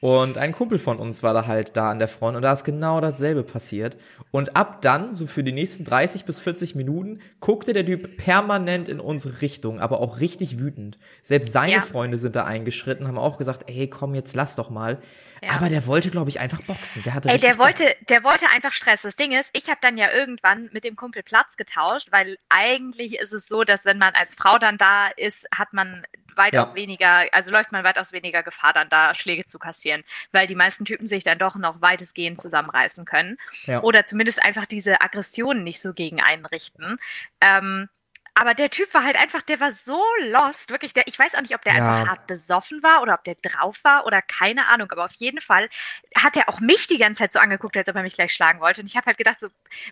Und 0.00 0.38
ein 0.38 0.52
Kumpel 0.52 0.78
von 0.78 0.98
uns 0.98 1.22
war 1.22 1.34
da 1.34 1.46
halt 1.46 1.76
da 1.76 1.90
an 1.90 1.98
der 1.98 2.08
Front 2.08 2.34
und 2.36 2.42
da 2.42 2.54
ist 2.54 2.64
genau 2.64 3.02
dasselbe 3.02 3.42
passiert. 3.42 3.98
Und 4.30 4.56
ab 4.56 4.80
dann, 4.80 5.12
so 5.12 5.26
für 5.26 5.44
die 5.44 5.52
nächsten 5.52 5.84
30 5.84 6.24
bis 6.24 6.40
40 6.40 6.74
Minuten, 6.74 7.20
guckte 7.40 7.74
der 7.74 7.84
Typ 7.84 8.16
permanent 8.16 8.88
in 8.88 8.98
unsere 8.98 9.42
Richtung, 9.42 9.78
aber 9.78 10.00
auch 10.00 10.20
richtig 10.20 10.58
wütend. 10.58 10.96
Selbst 11.22 11.52
seine 11.52 11.72
Ja. 11.72 11.80
Freunde 11.80 12.16
sind 12.16 12.34
da 12.34 12.44
eingeschritten, 12.44 13.06
haben 13.08 13.18
auch 13.18 13.36
gesagt, 13.36 13.64
ey, 13.68 13.88
komm, 13.90 14.14
jetzt 14.14 14.34
lass 14.34 14.56
doch 14.56 14.70
mal. 14.70 14.98
Ja. 15.42 15.50
Aber 15.52 15.68
der 15.68 15.86
wollte, 15.86 16.10
glaube 16.10 16.30
ich, 16.30 16.40
einfach 16.40 16.62
boxen. 16.64 17.02
Der 17.02 17.14
hatte 17.14 17.28
Ey, 17.30 17.38
der 17.38 17.50
Bock. 17.50 17.58
wollte, 17.60 17.94
der 18.08 18.24
wollte 18.24 18.46
einfach 18.54 18.72
Stress. 18.72 19.02
Das 19.02 19.16
Ding 19.16 19.32
ist, 19.32 19.50
ich 19.54 19.68
habe 19.68 19.78
dann 19.82 19.96
ja 19.98 20.10
irgendwann 20.12 20.68
mit 20.72 20.84
dem 20.84 20.96
Kumpel 20.96 21.22
Platz 21.22 21.56
getauscht, 21.56 22.08
weil 22.10 22.36
eigentlich 22.50 23.18
ist 23.18 23.32
es 23.32 23.48
so, 23.48 23.64
dass 23.64 23.84
wenn 23.84 23.98
man 23.98 24.14
als 24.14 24.34
Frau 24.34 24.58
dann 24.58 24.76
da 24.78 25.08
ist, 25.16 25.46
hat 25.54 25.72
man 25.72 26.04
weitaus 26.36 26.70
Ja. 26.70 26.74
weniger, 26.74 27.26
also 27.32 27.50
läuft 27.50 27.72
man 27.72 27.84
weitaus 27.84 28.12
weniger 28.12 28.42
Gefahr, 28.42 28.72
dann 28.72 28.88
da 28.88 29.14
Schläge 29.14 29.46
zu 29.46 29.58
kassieren, 29.58 30.04
weil 30.32 30.46
die 30.46 30.54
meisten 30.54 30.84
Typen 30.84 31.06
sich 31.06 31.24
dann 31.24 31.38
doch 31.38 31.56
noch 31.56 31.80
weitestgehend 31.80 32.40
zusammenreißen 32.40 33.04
können. 33.04 33.36
Ja. 33.64 33.82
Oder 33.82 34.04
zumindest 34.04 34.42
einfach 34.42 34.66
diese 34.66 35.00
Aggressionen 35.00 35.62
nicht 35.64 35.80
so 35.80 35.92
gegen 35.92 36.20
einen 36.20 36.46
richten. 36.46 36.98
Ähm, 37.40 37.88
aber 38.34 38.54
der 38.54 38.70
Typ 38.70 38.92
war 38.94 39.04
halt 39.04 39.16
einfach, 39.20 39.42
der 39.42 39.60
war 39.60 39.72
so 39.72 40.02
lost, 40.28 40.70
wirklich. 40.70 40.94
Der, 40.94 41.06
ich 41.06 41.18
weiß 41.18 41.34
auch 41.34 41.40
nicht, 41.42 41.54
ob 41.54 41.62
der 41.62 41.74
Ja. 41.74 41.96
einfach 41.96 42.10
hart 42.10 42.26
besoffen 42.26 42.82
war 42.82 43.02
oder 43.02 43.14
ob 43.14 43.24
der 43.24 43.34
drauf 43.36 43.78
war 43.82 44.06
oder 44.06 44.22
keine 44.22 44.66
Ahnung. 44.68 44.90
Aber 44.92 45.04
auf 45.04 45.12
jeden 45.14 45.40
Fall 45.40 45.68
hat 46.16 46.36
er 46.36 46.48
auch 46.48 46.60
mich 46.60 46.86
die 46.86 46.98
ganze 46.98 47.20
Zeit 47.22 47.32
so 47.32 47.38
angeguckt, 47.38 47.76
als 47.76 47.88
ob 47.88 47.96
er 47.96 48.02
mich 48.02 48.14
gleich 48.14 48.32
schlagen 48.32 48.60
wollte. 48.60 48.80
Und 48.80 48.86
ich 48.86 48.96
habe 48.96 49.06
halt 49.06 49.18
gedacht, 49.18 49.40
so, 49.40 49.48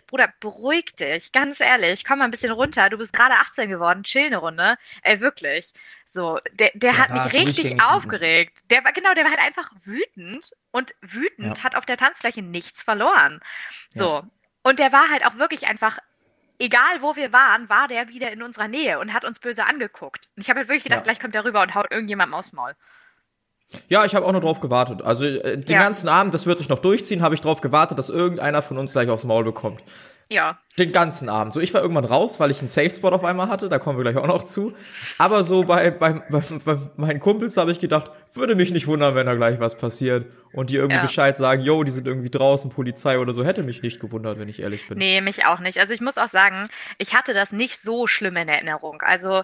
Bruder, 0.07 0.33
beruhig 0.39 0.95
dich, 0.95 1.31
ganz 1.31 1.59
ehrlich, 1.59 2.05
komm 2.05 2.19
mal 2.19 2.25
ein 2.25 2.31
bisschen 2.31 2.51
runter. 2.51 2.89
Du 2.89 2.97
bist 2.97 3.13
gerade 3.13 3.35
18 3.35 3.69
geworden, 3.69 4.03
chill 4.03 4.25
eine 4.27 4.37
Runde. 4.37 4.77
Ey, 5.03 5.19
wirklich. 5.19 5.73
So, 6.05 6.39
der, 6.53 6.71
der, 6.73 6.91
Der 6.93 6.97
hat 6.97 7.11
mich 7.11 7.23
richtig 7.33 7.55
durchgängig 7.55 7.71
wütend. 7.81 7.91
aufgeregt. 7.93 8.59
Der 8.71 8.83
war, 8.83 8.93
genau, 8.93 9.13
der 9.13 9.25
war 9.25 9.31
halt 9.31 9.41
einfach 9.41 9.69
wütend 9.83 10.51
und 10.71 10.93
wütend 11.01 11.57
Ja. 11.57 11.63
hat 11.63 11.75
auf 11.75 11.85
der 11.85 11.97
Tanzfläche 11.97 12.41
nichts 12.41 12.81
verloren. 12.81 13.39
So. 13.89 14.17
Ja. 14.19 14.27
Und 14.61 14.79
der 14.79 14.91
war 14.91 15.09
halt 15.09 15.25
auch 15.25 15.35
wirklich 15.35 15.67
einfach, 15.67 15.99
egal 16.59 17.01
wo 17.01 17.15
wir 17.15 17.33
waren, 17.33 17.69
war 17.69 17.87
der 17.87 18.09
wieder 18.09 18.31
in 18.31 18.43
unserer 18.43 18.67
Nähe 18.67 18.99
und 18.99 19.13
hat 19.13 19.25
uns 19.25 19.39
böse 19.39 19.65
angeguckt. 19.65 20.29
Und 20.35 20.43
ich 20.43 20.49
habe 20.49 20.59
halt 20.59 20.69
wirklich 20.69 20.83
gedacht, 20.83 20.99
Ja. 20.99 21.03
gleich 21.03 21.19
kommt 21.19 21.33
der 21.33 21.43
rüber 21.45 21.61
und 21.61 21.73
haut 21.75 21.87
irgendjemandem 21.91 22.33
aufs 22.35 22.51
Maul. 22.53 22.75
Ja, 23.87 24.03
ich 24.03 24.15
habe 24.15 24.25
auch 24.25 24.31
nur 24.31 24.41
drauf 24.41 24.59
gewartet. 24.59 25.01
Also 25.03 25.25
äh, 25.25 25.57
den 25.57 25.71
Ja. 25.75 25.83
ganzen 25.83 26.09
Abend, 26.09 26.33
das 26.33 26.45
wird 26.45 26.57
sich 26.59 26.69
noch 26.69 26.79
durchziehen, 26.79 27.21
habe 27.21 27.35
ich 27.35 27.41
drauf 27.41 27.61
gewartet, 27.61 27.97
dass 27.99 28.09
irgendeiner 28.09 28.61
von 28.61 28.77
uns 28.77 28.91
gleich 28.93 29.09
aufs 29.09 29.25
Maul 29.25 29.43
bekommt. 29.43 29.83
Ja. 30.31 30.59
Den 30.77 30.91
ganzen 30.91 31.27
Abend. 31.27 31.53
So, 31.53 31.59
ich 31.59 31.73
war 31.73 31.81
irgendwann 31.81 32.05
raus, 32.05 32.39
weil 32.39 32.51
ich 32.51 32.59
einen 32.59 32.67
Safe 32.67 32.89
Spot 32.89 33.09
auf 33.09 33.25
einmal 33.25 33.49
hatte, 33.49 33.67
da 33.67 33.79
kommen 33.79 33.97
wir 33.97 34.03
gleich 34.03 34.15
auch 34.15 34.27
noch 34.27 34.43
zu. 34.43 34.73
Aber 35.17 35.43
so 35.43 35.63
bei, 35.63 35.89
bei, 35.91 36.13
bei, 36.13 36.41
bei 36.65 36.77
meinen 36.97 37.19
Kumpels 37.19 37.57
habe 37.57 37.71
ich 37.71 37.79
gedacht, 37.79 38.11
würde 38.35 38.55
mich 38.55 38.71
nicht 38.71 38.85
wundern, 38.87 39.15
wenn 39.15 39.25
da 39.25 39.33
gleich 39.33 39.59
was 39.59 39.75
passiert. 39.75 40.27
Und 40.53 40.69
die 40.69 40.75
irgendwie 40.75 40.97
Ja. 40.97 41.01
Bescheid 41.01 41.35
sagen, 41.35 41.63
yo, 41.63 41.83
die 41.83 41.91
sind 41.91 42.07
irgendwie 42.07 42.29
draußen, 42.29 42.69
Polizei 42.71 43.17
oder 43.19 43.33
so, 43.33 43.43
hätte 43.43 43.63
mich 43.63 43.81
nicht 43.81 43.99
gewundert, 43.99 44.39
wenn 44.39 44.49
ich 44.49 44.61
ehrlich 44.61 44.87
bin. 44.87 44.97
Nee, 44.99 45.21
mich 45.21 45.45
auch 45.45 45.59
nicht. 45.59 45.79
Also 45.79 45.93
ich 45.93 46.01
muss 46.01 46.17
auch 46.17 46.29
sagen, 46.29 46.67
ich 46.99 47.13
hatte 47.15 47.33
das 47.33 47.51
nicht 47.51 47.81
so 47.81 48.05
schlimm 48.07 48.35
in 48.37 48.47
Erinnerung. 48.47 49.01
Also 49.01 49.43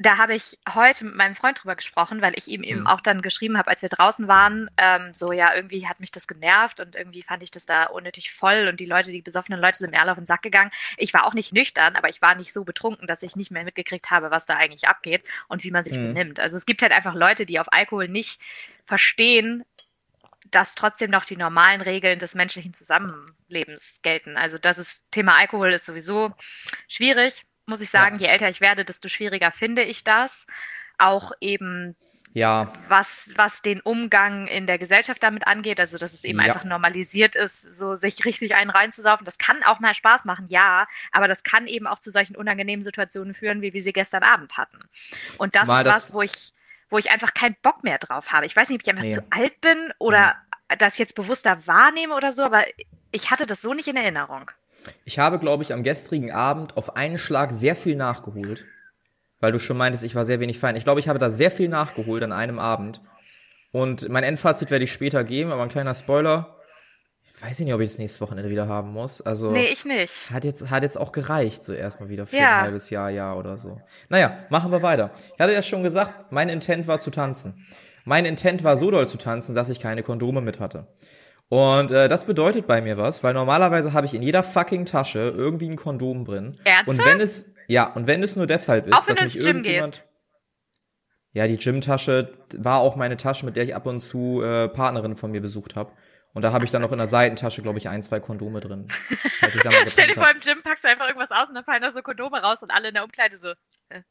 da 0.00 0.16
habe 0.16 0.34
ich 0.34 0.58
heute 0.74 1.04
mit 1.04 1.14
meinem 1.14 1.34
Freund 1.34 1.62
drüber 1.62 1.74
gesprochen, 1.74 2.22
weil 2.22 2.32
ich 2.34 2.48
ihm 2.48 2.62
eben 2.62 2.80
mhm. 2.80 2.86
auch 2.86 3.02
dann 3.02 3.20
geschrieben 3.20 3.58
habe, 3.58 3.68
als 3.68 3.82
wir 3.82 3.90
draußen 3.90 4.28
waren, 4.28 4.70
ähm, 4.78 5.12
so 5.12 5.30
ja, 5.30 5.54
irgendwie 5.54 5.86
hat 5.86 6.00
mich 6.00 6.10
das 6.10 6.26
genervt 6.26 6.80
und 6.80 6.94
irgendwie 6.94 7.22
fand 7.22 7.42
ich 7.42 7.50
das 7.50 7.66
da 7.66 7.84
unnötig 7.84 8.32
voll 8.32 8.66
und 8.68 8.80
die 8.80 8.86
Leute, 8.86 9.10
die 9.10 9.20
besoffenen 9.20 9.60
Leute 9.60 9.76
sind 9.76 9.90
mir 9.90 10.00
alle 10.00 10.12
auf 10.12 10.16
den 10.16 10.24
Sack 10.24 10.40
gegangen. 10.40 10.70
Ich 10.96 11.12
war 11.12 11.26
auch 11.26 11.34
nicht 11.34 11.52
nüchtern, 11.52 11.96
aber 11.96 12.08
ich 12.08 12.22
war 12.22 12.34
nicht 12.34 12.54
so 12.54 12.64
betrunken, 12.64 13.06
dass 13.06 13.22
ich 13.22 13.36
nicht 13.36 13.50
mehr 13.50 13.62
mitgekriegt 13.62 14.10
habe, 14.10 14.30
was 14.30 14.46
da 14.46 14.56
eigentlich 14.56 14.88
abgeht 14.88 15.22
und 15.48 15.64
wie 15.64 15.70
man 15.70 15.84
sich 15.84 15.98
mhm. 15.98 16.14
benimmt. 16.14 16.40
Also 16.40 16.56
es 16.56 16.64
gibt 16.64 16.80
halt 16.80 16.92
einfach 16.92 17.14
Leute, 17.14 17.44
die 17.44 17.60
auf 17.60 17.70
Alkohol 17.70 18.08
nicht 18.08 18.40
verstehen, 18.86 19.64
dass 20.50 20.74
trotzdem 20.74 21.10
noch 21.10 21.26
die 21.26 21.36
normalen 21.36 21.82
Regeln 21.82 22.18
des 22.18 22.34
menschlichen 22.34 22.72
Zusammenlebens 22.72 24.00
gelten. 24.00 24.38
Also 24.38 24.56
das 24.56 24.78
ist 24.78 25.04
Thema 25.10 25.36
Alkohol 25.36 25.74
ist 25.74 25.84
sowieso 25.84 26.32
schwierig 26.88 27.44
muss 27.70 27.80
ich 27.80 27.90
sagen. 27.90 28.18
Ja. 28.18 28.26
Je 28.26 28.32
älter 28.32 28.50
ich 28.50 28.60
werde, 28.60 28.84
desto 28.84 29.08
schwieriger 29.08 29.50
finde 29.52 29.82
ich 29.82 30.04
das. 30.04 30.46
Auch 30.98 31.32
eben, 31.40 31.96
ja. 32.34 32.70
was, 32.88 33.32
was 33.36 33.62
den 33.62 33.80
Umgang 33.80 34.46
in 34.46 34.66
der 34.66 34.76
Gesellschaft 34.76 35.22
damit 35.22 35.46
angeht, 35.46 35.80
also 35.80 35.96
dass 35.96 36.12
es 36.12 36.24
eben 36.24 36.38
ja. 36.38 36.44
einfach 36.44 36.64
normalisiert 36.64 37.36
ist, 37.36 37.62
so 37.62 37.94
sich 37.96 38.26
richtig 38.26 38.54
einen 38.54 38.68
reinzusaufen. 38.68 39.24
Das 39.24 39.38
kann 39.38 39.62
auch 39.62 39.80
mal 39.80 39.94
Spaß 39.94 40.26
machen, 40.26 40.48
ja, 40.50 40.86
aber 41.10 41.26
das 41.26 41.42
kann 41.42 41.66
eben 41.66 41.86
auch 41.86 42.00
zu 42.00 42.10
solchen 42.10 42.36
unangenehmen 42.36 42.82
Situationen 42.82 43.32
führen, 43.32 43.62
wie 43.62 43.72
wir 43.72 43.82
sie 43.82 43.94
gestern 43.94 44.22
Abend 44.22 44.58
hatten. 44.58 44.78
Und 45.38 45.54
das 45.54 45.62
Zumal 45.62 45.86
ist 45.86 45.92
was, 45.92 46.12
wo 46.12 46.20
ich, 46.20 46.52
wo 46.90 46.98
ich 46.98 47.10
einfach 47.10 47.32
keinen 47.32 47.56
Bock 47.62 47.82
mehr 47.82 47.96
drauf 47.96 48.32
habe. 48.32 48.44
Ich 48.44 48.54
weiß 48.54 48.68
nicht, 48.68 48.80
ob 48.80 48.82
ich 48.82 48.90
einfach 48.90 49.04
nee. 49.04 49.14
zu 49.14 49.24
alt 49.30 49.58
bin 49.62 49.94
oder 49.98 50.36
das 50.76 50.98
jetzt 50.98 51.14
bewusster 51.14 51.66
wahrnehme 51.66 52.14
oder 52.14 52.34
so, 52.34 52.42
aber 52.42 52.66
ich 53.12 53.30
hatte 53.30 53.46
das 53.46 53.60
so 53.60 53.74
nicht 53.74 53.88
in 53.88 53.96
Erinnerung. 53.96 54.50
Ich 55.04 55.18
habe, 55.18 55.38
glaube 55.38 55.62
ich, 55.62 55.72
am 55.72 55.82
gestrigen 55.82 56.32
Abend 56.32 56.76
auf 56.76 56.96
einen 56.96 57.18
Schlag 57.18 57.52
sehr 57.52 57.76
viel 57.76 57.96
nachgeholt. 57.96 58.66
Weil 59.40 59.52
du 59.52 59.58
schon 59.58 59.78
meintest, 59.78 60.04
ich 60.04 60.14
war 60.14 60.26
sehr 60.26 60.40
wenig 60.40 60.58
fein. 60.58 60.76
Ich 60.76 60.84
glaube, 60.84 61.00
ich 61.00 61.08
habe 61.08 61.18
da 61.18 61.30
sehr 61.30 61.50
viel 61.50 61.68
nachgeholt 61.68 62.22
an 62.22 62.32
einem 62.32 62.58
Abend. 62.58 63.00
Und 63.72 64.08
mein 64.08 64.22
Endfazit 64.22 64.70
werde 64.70 64.84
ich 64.84 64.92
später 64.92 65.24
geben, 65.24 65.50
aber 65.50 65.62
ein 65.62 65.70
kleiner 65.70 65.94
Spoiler. 65.94 66.56
Ich 67.24 67.42
weiß 67.42 67.60
nicht, 67.60 67.72
ob 67.72 67.80
ich 67.80 67.88
das 67.88 67.98
nächste 67.98 68.20
Wochenende 68.20 68.50
wieder 68.50 68.68
haben 68.68 68.92
muss. 68.92 69.22
Also. 69.22 69.50
Nee, 69.50 69.68
ich 69.68 69.86
nicht. 69.86 70.30
Hat 70.30 70.44
jetzt, 70.44 70.68
hat 70.68 70.82
jetzt 70.82 70.98
auch 70.98 71.10
gereicht, 71.10 71.64
so 71.64 71.72
erstmal 71.72 72.10
wieder 72.10 72.26
für 72.26 72.36
ja. 72.36 72.56
ein 72.56 72.62
halbes 72.64 72.90
Jahr, 72.90 73.08
Jahr 73.08 73.38
oder 73.38 73.56
so. 73.56 73.80
Naja, 74.10 74.44
machen 74.50 74.70
wir 74.72 74.82
weiter. 74.82 75.10
Ich 75.34 75.40
hatte 75.40 75.54
ja 75.54 75.62
schon 75.62 75.82
gesagt, 75.82 76.30
mein 76.30 76.50
Intent 76.50 76.86
war 76.86 76.98
zu 76.98 77.10
tanzen. 77.10 77.66
Mein 78.04 78.26
Intent 78.26 78.62
war 78.62 78.76
so 78.76 78.90
doll 78.90 79.08
zu 79.08 79.16
tanzen, 79.16 79.54
dass 79.54 79.70
ich 79.70 79.80
keine 79.80 80.02
Kondome 80.02 80.42
mit 80.42 80.60
hatte. 80.60 80.86
Und 81.50 81.90
äh, 81.90 82.06
das 82.08 82.26
bedeutet 82.26 82.68
bei 82.68 82.80
mir 82.80 82.96
was, 82.96 83.24
weil 83.24 83.34
normalerweise 83.34 83.92
habe 83.92 84.06
ich 84.06 84.14
in 84.14 84.22
jeder 84.22 84.44
fucking 84.44 84.84
Tasche 84.84 85.18
irgendwie 85.18 85.68
ein 85.68 85.74
Kondom 85.74 86.24
drin. 86.24 86.56
Ernsthaft? 86.62 86.88
Und 86.88 87.04
wenn 87.04 87.20
es 87.20 87.54
ja, 87.66 87.92
und 87.92 88.06
wenn 88.06 88.22
es 88.22 88.36
nur 88.36 88.46
deshalb 88.46 88.86
ist, 88.86 88.92
auch 88.92 89.04
dass 89.04 89.20
mich 89.20 89.36
irgendjemand 89.36 89.96
gehst. 89.96 90.04
Ja, 91.32 91.48
die 91.48 91.56
Gymtasche 91.56 92.32
war 92.56 92.80
auch 92.80 92.94
meine 92.94 93.16
Tasche, 93.16 93.46
mit 93.46 93.56
der 93.56 93.64
ich 93.64 93.74
ab 93.74 93.86
und 93.86 93.98
zu 93.98 94.42
äh, 94.42 94.68
Partnerinnen 94.68 95.16
von 95.16 95.32
mir 95.32 95.40
besucht 95.40 95.74
habe. 95.74 95.92
Und 96.34 96.42
da 96.42 96.52
habe 96.52 96.64
ich 96.64 96.70
dann 96.70 96.82
noch 96.82 96.92
in 96.92 96.98
der 96.98 97.08
Seitentasche, 97.08 97.62
glaube 97.62 97.78
ich, 97.78 97.88
ein, 97.88 98.02
zwei 98.02 98.20
Kondome 98.20 98.60
drin. 98.60 98.86
Stell 99.88 100.06
dir 100.06 100.14
vor, 100.14 100.30
im 100.30 100.40
Gym 100.40 100.62
packst 100.62 100.84
du 100.84 100.88
einfach 100.88 101.08
irgendwas 101.08 101.32
aus 101.32 101.48
und 101.48 101.56
dann 101.56 101.64
fallen 101.64 101.82
da 101.82 101.92
so 101.92 102.02
Kondome 102.02 102.40
raus 102.40 102.62
und 102.62 102.70
alle 102.70 102.88
in 102.88 102.94
der 102.94 103.02
Umkleide 103.02 103.36
so. 103.36 103.50
Äh. 103.88 104.02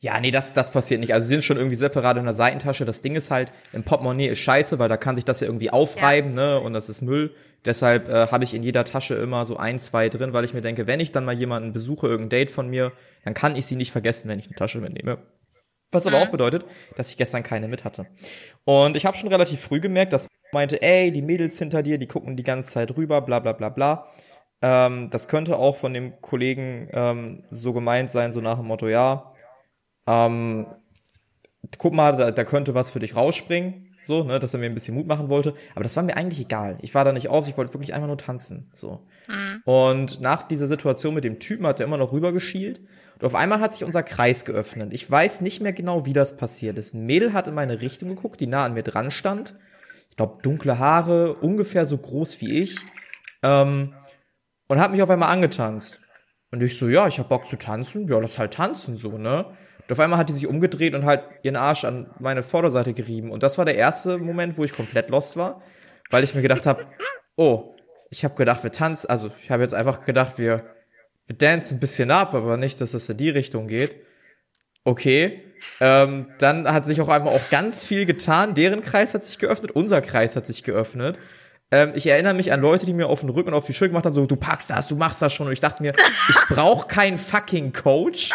Ja, 0.00 0.20
nee, 0.20 0.30
das, 0.30 0.52
das 0.52 0.70
passiert 0.70 1.00
nicht. 1.00 1.14
Also 1.14 1.26
sie 1.26 1.34
sind 1.34 1.44
schon 1.44 1.56
irgendwie 1.56 1.76
separat 1.76 2.18
in 2.18 2.24
der 2.24 2.34
Seitentasche. 2.34 2.84
Das 2.84 3.00
Ding 3.00 3.16
ist 3.16 3.30
halt, 3.30 3.50
im 3.72 3.84
Portemonnaie 3.84 4.28
ist 4.28 4.40
scheiße, 4.40 4.78
weil 4.78 4.88
da 4.88 4.96
kann 4.96 5.16
sich 5.16 5.24
das 5.24 5.40
ja 5.40 5.46
irgendwie 5.46 5.70
aufreiben, 5.70 6.34
ja. 6.34 6.58
ne? 6.58 6.60
Und 6.60 6.74
das 6.74 6.88
ist 6.88 7.00
Müll. 7.00 7.34
Deshalb 7.64 8.08
äh, 8.08 8.26
habe 8.26 8.44
ich 8.44 8.52
in 8.52 8.62
jeder 8.62 8.84
Tasche 8.84 9.14
immer 9.14 9.46
so 9.46 9.56
ein, 9.56 9.78
zwei 9.78 10.10
drin, 10.10 10.34
weil 10.34 10.44
ich 10.44 10.52
mir 10.52 10.60
denke, 10.60 10.86
wenn 10.86 11.00
ich 11.00 11.12
dann 11.12 11.24
mal 11.24 11.34
jemanden 11.34 11.72
besuche, 11.72 12.06
irgendein 12.06 12.40
Date 12.40 12.50
von 12.50 12.68
mir, 12.68 12.92
dann 13.24 13.32
kann 13.32 13.56
ich 13.56 13.64
sie 13.64 13.76
nicht 13.76 13.92
vergessen, 13.92 14.28
wenn 14.28 14.38
ich 14.38 14.46
eine 14.46 14.56
Tasche 14.56 14.78
mitnehme. 14.78 15.18
Was 15.90 16.06
aber 16.06 16.18
auch 16.18 16.28
bedeutet, 16.28 16.64
dass 16.96 17.10
ich 17.10 17.16
gestern 17.16 17.44
keine 17.44 17.68
mit 17.68 17.84
hatte. 17.84 18.06
Und 18.64 18.96
ich 18.96 19.06
habe 19.06 19.16
schon 19.16 19.28
relativ 19.28 19.60
früh 19.60 19.80
gemerkt, 19.80 20.12
dass 20.12 20.28
meinte, 20.54 20.80
ey, 20.80 21.12
die 21.12 21.20
Mädels 21.20 21.58
hinter 21.58 21.82
dir, 21.82 21.98
die 21.98 22.06
gucken 22.06 22.36
die 22.36 22.42
ganze 22.42 22.70
Zeit 22.70 22.96
rüber, 22.96 23.20
bla 23.20 23.40
bla 23.40 23.52
bla 23.52 23.68
bla. 23.68 24.06
Ähm, 24.62 25.10
das 25.10 25.28
könnte 25.28 25.58
auch 25.58 25.76
von 25.76 25.92
dem 25.92 26.20
Kollegen 26.22 26.88
ähm, 26.92 27.44
so 27.50 27.74
gemeint 27.74 28.10
sein, 28.10 28.32
so 28.32 28.40
nach 28.40 28.56
dem 28.56 28.66
Motto, 28.66 28.88
ja, 28.88 29.33
ähm, 30.06 30.66
guck 31.78 31.92
mal, 31.92 32.16
da, 32.16 32.30
da 32.30 32.44
könnte 32.44 32.74
was 32.74 32.90
für 32.90 33.00
dich 33.00 33.16
rausspringen, 33.16 33.94
so, 34.02 34.22
ne, 34.24 34.38
dass 34.38 34.52
er 34.52 34.60
mir 34.60 34.66
ein 34.66 34.74
bisschen 34.74 34.94
Mut 34.94 35.06
machen 35.06 35.28
wollte. 35.30 35.54
Aber 35.74 35.82
das 35.82 35.96
war 35.96 36.02
mir 36.02 36.16
eigentlich 36.16 36.40
egal. 36.40 36.76
Ich 36.82 36.94
war 36.94 37.04
da 37.04 37.12
nicht 37.12 37.28
auf, 37.28 37.48
ich 37.48 37.56
wollte 37.56 37.72
wirklich 37.72 37.94
einfach 37.94 38.06
nur 38.06 38.18
tanzen, 38.18 38.70
so. 38.72 39.06
Mhm. 39.28 39.62
Und 39.64 40.20
nach 40.20 40.42
dieser 40.42 40.66
Situation 40.66 41.14
mit 41.14 41.24
dem 41.24 41.38
Typen 41.38 41.66
hat 41.66 41.80
er 41.80 41.86
immer 41.86 41.96
noch 41.96 42.12
rübergeschielt. 42.12 42.80
Und 43.14 43.24
auf 43.24 43.34
einmal 43.34 43.60
hat 43.60 43.72
sich 43.72 43.84
unser 43.84 44.02
Kreis 44.02 44.44
geöffnet. 44.44 44.92
Ich 44.92 45.10
weiß 45.10 45.40
nicht 45.40 45.62
mehr 45.62 45.72
genau, 45.72 46.04
wie 46.04 46.12
das 46.12 46.36
passiert 46.36 46.78
ist. 46.78 46.94
Ein 46.94 47.06
Mädel 47.06 47.32
hat 47.32 47.48
in 47.48 47.54
meine 47.54 47.80
Richtung 47.80 48.10
geguckt, 48.10 48.40
die 48.40 48.46
nah 48.46 48.64
an 48.64 48.74
mir 48.74 48.82
dran 48.82 49.10
stand. 49.10 49.56
Ich 50.10 50.16
glaube, 50.16 50.42
dunkle 50.42 50.78
Haare, 50.78 51.34
ungefähr 51.34 51.86
so 51.86 51.96
groß 51.96 52.40
wie 52.40 52.62
ich. 52.62 52.78
Ähm, 53.42 53.94
und 54.68 54.80
hat 54.80 54.90
mich 54.90 55.02
auf 55.02 55.10
einmal 55.10 55.32
angetanzt. 55.32 56.02
Und 56.50 56.62
ich 56.62 56.78
so, 56.78 56.88
ja, 56.88 57.08
ich 57.08 57.18
hab 57.18 57.28
Bock 57.28 57.46
zu 57.46 57.56
tanzen. 57.56 58.06
Ja, 58.08 58.18
lass 58.18 58.38
halt 58.38 58.54
tanzen, 58.54 58.96
so, 58.96 59.16
ne? 59.18 59.46
Und 59.84 59.92
auf 59.92 60.00
einmal 60.00 60.18
hat 60.18 60.28
die 60.28 60.32
sich 60.32 60.46
umgedreht 60.46 60.94
und 60.94 61.04
halt 61.04 61.22
ihren 61.42 61.56
Arsch 61.56 61.84
an 61.84 62.10
meine 62.18 62.42
Vorderseite 62.42 62.94
gerieben. 62.94 63.30
Und 63.30 63.42
das 63.42 63.58
war 63.58 63.64
der 63.64 63.76
erste 63.76 64.18
Moment, 64.18 64.56
wo 64.56 64.64
ich 64.64 64.72
komplett 64.72 65.10
lost 65.10 65.36
war, 65.36 65.62
weil 66.10 66.24
ich 66.24 66.34
mir 66.34 66.42
gedacht 66.42 66.64
habe, 66.64 66.86
oh, 67.36 67.74
ich 68.10 68.24
habe 68.24 68.34
gedacht, 68.34 68.62
wir 68.62 68.72
tanzen, 68.72 69.10
also 69.10 69.30
ich 69.42 69.50
habe 69.50 69.62
jetzt 69.62 69.74
einfach 69.74 70.04
gedacht, 70.04 70.38
wir, 70.38 70.64
wir 71.26 71.36
dancen 71.36 71.76
ein 71.76 71.80
bisschen 71.80 72.10
ab, 72.10 72.32
aber 72.32 72.56
nicht, 72.56 72.80
dass 72.80 72.94
es 72.94 73.08
in 73.08 73.16
die 73.18 73.30
Richtung 73.30 73.66
geht. 73.66 73.96
Okay. 74.84 75.42
Ähm, 75.80 76.28
dann 76.38 76.70
hat 76.70 76.86
sich 76.86 77.00
auch 77.00 77.08
einmal 77.08 77.34
auch 77.34 77.50
ganz 77.50 77.86
viel 77.86 78.06
getan. 78.06 78.54
Deren 78.54 78.82
Kreis 78.82 79.14
hat 79.14 79.24
sich 79.24 79.38
geöffnet, 79.38 79.72
unser 79.72 80.00
Kreis 80.00 80.36
hat 80.36 80.46
sich 80.46 80.62
geöffnet. 80.62 81.18
Ähm, 81.70 81.92
ich 81.94 82.06
erinnere 82.06 82.34
mich 82.34 82.52
an 82.52 82.60
Leute, 82.60 82.86
die 82.86 82.92
mir 82.92 83.08
auf 83.08 83.20
den 83.20 83.30
Rücken 83.30 83.48
und 83.48 83.54
auf 83.54 83.66
die 83.66 83.74
Schulter 83.74 83.90
gemacht 83.90 84.04
haben, 84.04 84.12
so, 84.12 84.26
du 84.26 84.36
packst 84.36 84.70
das, 84.70 84.86
du 84.86 84.96
machst 84.96 85.20
das 85.22 85.32
schon. 85.32 85.46
Und 85.46 85.52
ich 85.52 85.60
dachte 85.60 85.82
mir, 85.82 85.92
ich 86.28 86.36
brauche 86.48 86.86
keinen 86.86 87.18
fucking 87.18 87.72
Coach 87.72 88.30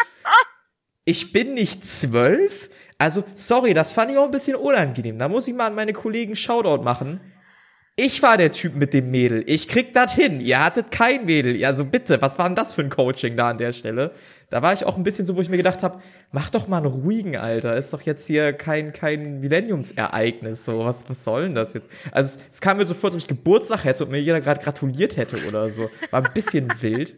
ich 1.10 1.32
bin 1.32 1.54
nicht 1.54 1.84
zwölf. 1.84 2.70
Also, 2.96 3.24
sorry, 3.34 3.74
das 3.74 3.92
fand 3.92 4.12
ich 4.12 4.18
auch 4.18 4.26
ein 4.26 4.30
bisschen 4.30 4.54
unangenehm. 4.54 5.18
Da 5.18 5.28
muss 5.28 5.48
ich 5.48 5.54
mal 5.54 5.66
an 5.66 5.74
meine 5.74 5.92
Kollegen 5.92 6.36
Shoutout 6.36 6.84
machen. 6.84 7.20
Ich 7.96 8.22
war 8.22 8.36
der 8.36 8.52
Typ 8.52 8.76
mit 8.76 8.94
dem 8.94 9.10
Mädel. 9.10 9.42
Ich 9.46 9.66
krieg 9.66 9.92
das 9.92 10.14
hin. 10.14 10.40
Ihr 10.40 10.64
hattet 10.64 10.92
kein 10.92 11.26
Mädel. 11.26 11.62
Also 11.64 11.84
bitte, 11.84 12.22
was 12.22 12.38
war 12.38 12.46
denn 12.46 12.54
das 12.54 12.74
für 12.74 12.82
ein 12.82 12.90
Coaching 12.90 13.36
da 13.36 13.50
an 13.50 13.58
der 13.58 13.72
Stelle? 13.72 14.12
Da 14.50 14.62
war 14.62 14.72
ich 14.72 14.84
auch 14.86 14.96
ein 14.96 15.02
bisschen 15.02 15.26
so, 15.26 15.36
wo 15.36 15.40
ich 15.40 15.48
mir 15.48 15.56
gedacht 15.56 15.82
habe, 15.82 15.98
mach 16.30 16.48
doch 16.50 16.68
mal 16.68 16.78
einen 16.78 16.86
ruhigen, 16.86 17.36
Alter. 17.36 17.76
Ist 17.76 17.92
doch 17.92 18.02
jetzt 18.02 18.28
hier 18.28 18.52
kein, 18.52 18.92
kein 18.92 19.40
Millenniumsereignis. 19.40 20.64
So, 20.64 20.84
was, 20.84 21.10
was 21.10 21.24
soll 21.24 21.42
denn 21.42 21.56
das 21.56 21.74
jetzt? 21.74 21.88
Also, 22.12 22.38
es, 22.48 22.60
kam 22.60 22.76
mir 22.76 22.86
so 22.86 22.94
vor, 22.94 23.08
als 23.08 23.16
ob 23.16 23.20
ich 23.20 23.26
Geburtstag 23.26 23.84
hätte 23.84 24.04
und 24.04 24.12
mir 24.12 24.22
jeder 24.22 24.40
gerade 24.40 24.62
gratuliert 24.62 25.16
hätte 25.16 25.44
oder 25.48 25.68
so. 25.70 25.90
War 26.12 26.24
ein 26.24 26.32
bisschen 26.32 26.70
wild. 26.80 27.16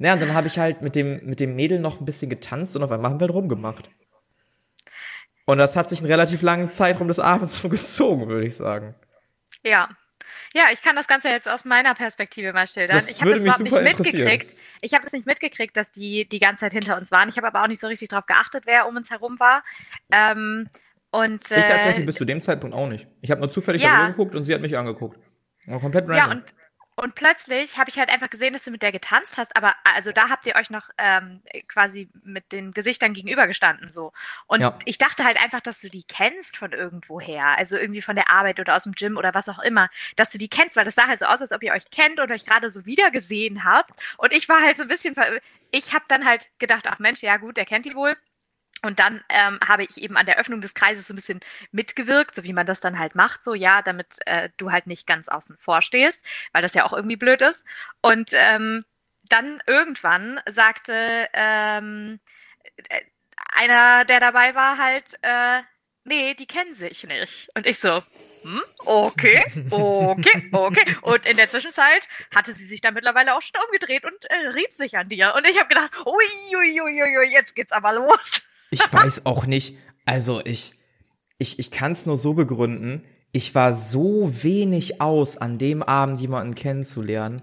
Naja, 0.00 0.14
und 0.14 0.22
dann 0.22 0.32
habe 0.32 0.46
ich 0.46 0.58
halt 0.58 0.80
mit 0.80 0.96
dem, 0.96 1.20
mit 1.26 1.40
dem 1.40 1.54
Mädel 1.54 1.78
noch 1.78 2.00
ein 2.00 2.06
bisschen 2.06 2.30
getanzt 2.30 2.74
und 2.74 2.82
auf 2.82 2.90
einmal 2.90 3.10
haben 3.10 3.20
wir 3.20 3.26
halt 3.26 3.34
rumgemacht. 3.34 3.90
Und 5.44 5.58
das 5.58 5.76
hat 5.76 5.90
sich 5.90 5.98
einen 5.98 6.08
relativ 6.08 6.40
langen 6.40 6.68
Zeitraum 6.68 7.06
des 7.06 7.20
Abends 7.20 7.62
gezogen, 7.70 8.26
würde 8.26 8.46
ich 8.46 8.56
sagen. 8.56 8.94
Ja. 9.62 9.90
Ja, 10.54 10.64
ich 10.72 10.80
kann 10.80 10.96
das 10.96 11.06
Ganze 11.06 11.28
jetzt 11.28 11.50
aus 11.50 11.66
meiner 11.66 11.94
Perspektive 11.94 12.54
mal 12.54 12.66
schildern. 12.66 12.96
Das 12.96 13.10
ich 13.10 13.22
würde 13.22 13.40
mich 13.40 13.52
super 13.52 13.82
nicht 13.82 13.98
mitgekriegt. 13.98 14.56
Ich 14.80 14.94
habe 14.94 15.06
es 15.06 15.12
nicht 15.12 15.26
mitgekriegt, 15.26 15.76
dass 15.76 15.92
die 15.92 16.26
die 16.26 16.38
ganze 16.38 16.60
Zeit 16.62 16.72
hinter 16.72 16.96
uns 16.96 17.10
waren. 17.10 17.28
Ich 17.28 17.36
habe 17.36 17.48
aber 17.48 17.62
auch 17.62 17.68
nicht 17.68 17.80
so 17.80 17.86
richtig 17.86 18.08
drauf 18.08 18.24
geachtet, 18.24 18.62
wer 18.64 18.88
um 18.88 18.96
uns 18.96 19.10
herum 19.10 19.38
war. 19.38 19.62
Ähm, 20.10 20.66
und, 21.10 21.50
äh, 21.50 21.58
ich 21.58 21.66
tatsächlich 21.66 22.06
bis 22.06 22.16
zu 22.16 22.24
dem 22.24 22.40
Zeitpunkt 22.40 22.74
auch 22.74 22.88
nicht. 22.88 23.06
Ich 23.20 23.30
habe 23.30 23.42
nur 23.42 23.50
zufällig 23.50 23.82
ja. 23.82 23.90
darüber 23.90 24.12
geguckt 24.12 24.34
und 24.34 24.44
sie 24.44 24.54
hat 24.54 24.62
mich 24.62 24.78
angeguckt. 24.78 25.20
Aber 25.66 25.78
komplett 25.78 26.08
random. 26.08 26.16
Ja, 26.16 26.30
und 26.30 26.44
und 27.00 27.14
plötzlich 27.14 27.78
habe 27.78 27.88
ich 27.88 27.98
halt 27.98 28.10
einfach 28.10 28.28
gesehen, 28.28 28.52
dass 28.52 28.64
du 28.64 28.70
mit 28.70 28.82
der 28.82 28.92
getanzt 28.92 29.38
hast, 29.38 29.56
aber 29.56 29.74
also 29.84 30.12
da 30.12 30.28
habt 30.28 30.46
ihr 30.46 30.54
euch 30.56 30.68
noch 30.68 30.90
ähm, 30.98 31.40
quasi 31.66 32.10
mit 32.22 32.52
den 32.52 32.72
Gesichtern 32.72 33.14
gegenübergestanden 33.14 33.88
so. 33.88 34.12
Und 34.46 34.60
ja. 34.60 34.78
ich 34.84 34.98
dachte 34.98 35.24
halt 35.24 35.42
einfach, 35.42 35.60
dass 35.60 35.80
du 35.80 35.88
die 35.88 36.02
kennst 36.02 36.58
von 36.58 36.72
irgendwoher, 36.72 37.56
also 37.56 37.76
irgendwie 37.76 38.02
von 38.02 38.16
der 38.16 38.30
Arbeit 38.30 38.60
oder 38.60 38.76
aus 38.76 38.84
dem 38.84 38.92
Gym 38.92 39.16
oder 39.16 39.32
was 39.32 39.48
auch 39.48 39.60
immer, 39.60 39.88
dass 40.16 40.30
du 40.30 40.38
die 40.38 40.48
kennst, 40.48 40.76
weil 40.76 40.84
das 40.84 40.94
sah 40.94 41.06
halt 41.06 41.20
so 41.20 41.26
aus, 41.26 41.40
als 41.40 41.52
ob 41.52 41.62
ihr 41.62 41.72
euch 41.72 41.90
kennt 41.90 42.20
und 42.20 42.30
euch 42.30 42.44
gerade 42.44 42.70
so 42.70 42.84
wiedergesehen 42.84 43.64
habt. 43.64 43.98
Und 44.18 44.32
ich 44.32 44.48
war 44.48 44.60
halt 44.60 44.76
so 44.76 44.82
ein 44.82 44.88
bisschen, 44.88 45.14
ich 45.70 45.94
habe 45.94 46.04
dann 46.08 46.26
halt 46.26 46.48
gedacht, 46.58 46.86
ach 46.86 46.98
Mensch, 46.98 47.22
ja 47.22 47.38
gut, 47.38 47.56
der 47.56 47.64
kennt 47.64 47.86
die 47.86 47.94
wohl. 47.94 48.16
Und 48.82 48.98
dann 48.98 49.22
ähm, 49.28 49.58
habe 49.66 49.84
ich 49.84 49.98
eben 49.98 50.16
an 50.16 50.26
der 50.26 50.38
Öffnung 50.38 50.60
des 50.60 50.74
Kreises 50.74 51.06
so 51.06 51.12
ein 51.12 51.16
bisschen 51.16 51.40
mitgewirkt, 51.72 52.34
so 52.34 52.44
wie 52.44 52.52
man 52.52 52.66
das 52.66 52.80
dann 52.80 52.98
halt 52.98 53.14
macht, 53.14 53.44
so 53.44 53.54
ja, 53.54 53.82
damit 53.82 54.18
äh, 54.26 54.48
du 54.56 54.72
halt 54.72 54.86
nicht 54.86 55.06
ganz 55.06 55.28
außen 55.28 55.56
vor 55.58 55.82
stehst, 55.82 56.22
weil 56.52 56.62
das 56.62 56.74
ja 56.74 56.84
auch 56.84 56.92
irgendwie 56.92 57.16
blöd 57.16 57.42
ist. 57.42 57.64
Und 58.00 58.30
ähm, 58.32 58.84
dann 59.28 59.62
irgendwann 59.66 60.40
sagte 60.48 61.28
ähm, 61.32 62.20
äh, 62.88 63.00
einer, 63.52 64.04
der 64.04 64.20
dabei 64.20 64.54
war, 64.54 64.78
halt, 64.78 65.18
äh, 65.22 65.62
nee, 66.04 66.34
die 66.34 66.46
kennen 66.46 66.74
sich 66.74 67.04
nicht. 67.04 67.48
Und 67.54 67.66
ich 67.66 67.78
so, 67.78 68.02
hm, 68.42 68.62
okay, 68.86 69.44
okay, 69.70 70.48
okay. 70.52 70.96
Und 71.02 71.26
in 71.26 71.36
der 71.36 71.48
Zwischenzeit 71.48 72.08
hatte 72.34 72.54
sie 72.54 72.66
sich 72.66 72.80
dann 72.80 72.94
mittlerweile 72.94 73.34
auch 73.34 73.42
schon 73.42 73.60
umgedreht 73.66 74.04
und 74.04 74.24
äh, 74.30 74.48
rieb 74.48 74.72
sich 74.72 74.96
an 74.96 75.08
dir. 75.08 75.34
Und 75.36 75.46
ich 75.46 75.58
habe 75.58 75.68
gedacht, 75.68 75.90
ui, 76.06 76.56
ui, 76.56 76.80
ui, 76.80 77.18
ui, 77.18 77.32
jetzt 77.32 77.54
geht's 77.54 77.72
aber 77.72 77.92
los. 77.92 78.39
Ich 78.70 78.92
weiß 78.92 79.26
auch 79.26 79.46
nicht. 79.46 79.78
Also 80.06 80.40
ich, 80.44 80.74
ich, 81.38 81.58
ich 81.58 81.70
kann 81.70 81.92
es 81.92 82.06
nur 82.06 82.16
so 82.16 82.34
begründen. 82.34 83.04
Ich 83.32 83.54
war 83.54 83.74
so 83.74 84.30
wenig 84.42 85.00
aus, 85.00 85.36
an 85.36 85.58
dem 85.58 85.82
Abend 85.82 86.20
jemanden 86.20 86.54
kennenzulernen, 86.54 87.42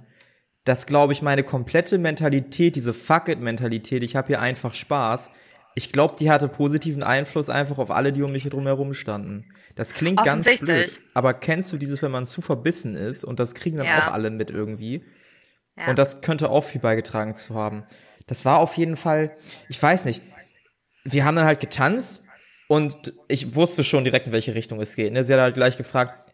dass, 0.64 0.86
glaube 0.86 1.14
ich, 1.14 1.22
meine 1.22 1.44
komplette 1.44 1.98
Mentalität, 1.98 2.76
diese 2.76 2.94
Fuck-it-Mentalität, 2.94 4.04
ich 4.04 4.16
habe 4.16 4.28
hier 4.28 4.42
einfach 4.42 4.74
Spaß, 4.74 5.32
ich 5.76 5.92
glaube, 5.92 6.16
die 6.20 6.32
hatte 6.32 6.50
positiven 6.50 7.04
Einfluss 7.04 7.50
einfach 7.50 7.78
auf 7.78 7.92
alle, 7.92 8.12
die 8.12 8.24
um 8.24 8.32
mich 8.32 8.50
drumherum 8.50 8.96
standen. 8.96 9.46
Das 9.76 9.94
klingt 9.94 10.24
ganz 10.24 10.60
blöd, 10.60 11.00
aber 11.14 11.36
kennst 11.36 11.72
du 11.72 11.78
dieses, 11.78 12.02
wenn 12.02 12.12
man 12.12 12.26
zu 12.26 12.42
verbissen 12.42 12.96
ist 12.96 13.24
und 13.24 13.40
das 13.40 13.54
kriegen 13.54 13.78
dann 13.78 13.86
ja. 13.86 14.08
auch 14.08 14.14
alle 14.14 14.32
mit 14.32 14.50
irgendwie? 14.50 15.06
Ja. 15.78 15.90
Und 15.90 16.00
das 16.00 16.22
könnte 16.22 16.50
auch 16.50 16.64
viel 16.64 16.82
beigetragen 16.82 17.36
zu 17.36 17.54
haben. 17.54 17.84
Das 18.26 18.44
war 18.44 18.58
auf 18.58 18.76
jeden 18.76 18.98
Fall, 18.98 19.36
ich 19.70 19.82
weiß 19.82 20.06
nicht, 20.06 20.24
wir 21.14 21.26
haben 21.26 21.36
dann 21.36 21.46
halt 21.46 21.60
getanzt 21.60 22.26
und 22.68 23.14
ich 23.28 23.56
wusste 23.56 23.84
schon 23.84 24.04
direkt, 24.04 24.28
in 24.28 24.34
welche 24.34 24.56
Richtung 24.56 24.82
es 24.82 24.96
geht. 24.96 25.14
Ne? 25.14 25.24
Sie 25.24 25.34
hat 25.34 25.40
halt 25.40 25.56
gleich 25.56 25.78
gefragt, 25.78 26.32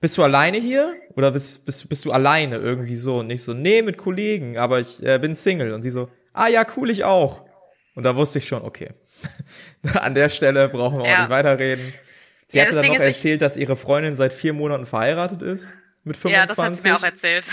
bist 0.00 0.18
du 0.18 0.22
alleine 0.22 0.58
hier? 0.58 0.94
Oder 1.16 1.30
bist, 1.30 1.64
bist, 1.64 1.88
bist 1.88 2.04
du 2.04 2.12
alleine 2.12 2.56
irgendwie 2.56 2.96
so? 2.96 3.18
Und 3.18 3.30
ich 3.30 3.42
so, 3.42 3.54
nee, 3.54 3.82
mit 3.82 3.96
Kollegen, 3.96 4.58
aber 4.58 4.80
ich 4.80 5.02
äh, 5.02 5.18
bin 5.18 5.34
Single. 5.34 5.72
Und 5.72 5.82
sie 5.82 5.90
so, 5.90 6.10
ah 6.32 6.48
ja, 6.48 6.64
cool, 6.76 6.90
ich 6.90 7.04
auch. 7.04 7.44
Und 7.94 8.02
da 8.02 8.16
wusste 8.16 8.40
ich 8.40 8.46
schon, 8.46 8.62
okay, 8.62 8.90
an 9.94 10.14
der 10.14 10.28
Stelle 10.28 10.68
brauchen 10.68 10.98
wir 10.98 11.06
ja. 11.06 11.14
auch 11.14 11.20
nicht 11.20 11.30
weiterreden. 11.30 11.94
Sie 12.46 12.58
ja, 12.58 12.64
hatte 12.64 12.74
dann 12.74 12.86
noch 12.86 12.96
erzählt, 12.96 13.40
dass 13.40 13.56
ihre 13.56 13.76
Freundin 13.76 14.16
seit 14.16 14.32
vier 14.32 14.52
Monaten 14.52 14.84
verheiratet 14.84 15.42
ist, 15.42 15.72
mit 16.02 16.16
25. 16.16 16.24
Ja, 16.32 16.46
das 16.46 16.58
hat 16.58 16.76
sie 16.76 16.88
mir 16.88 16.96
auch 16.96 17.12
erzählt. 17.12 17.46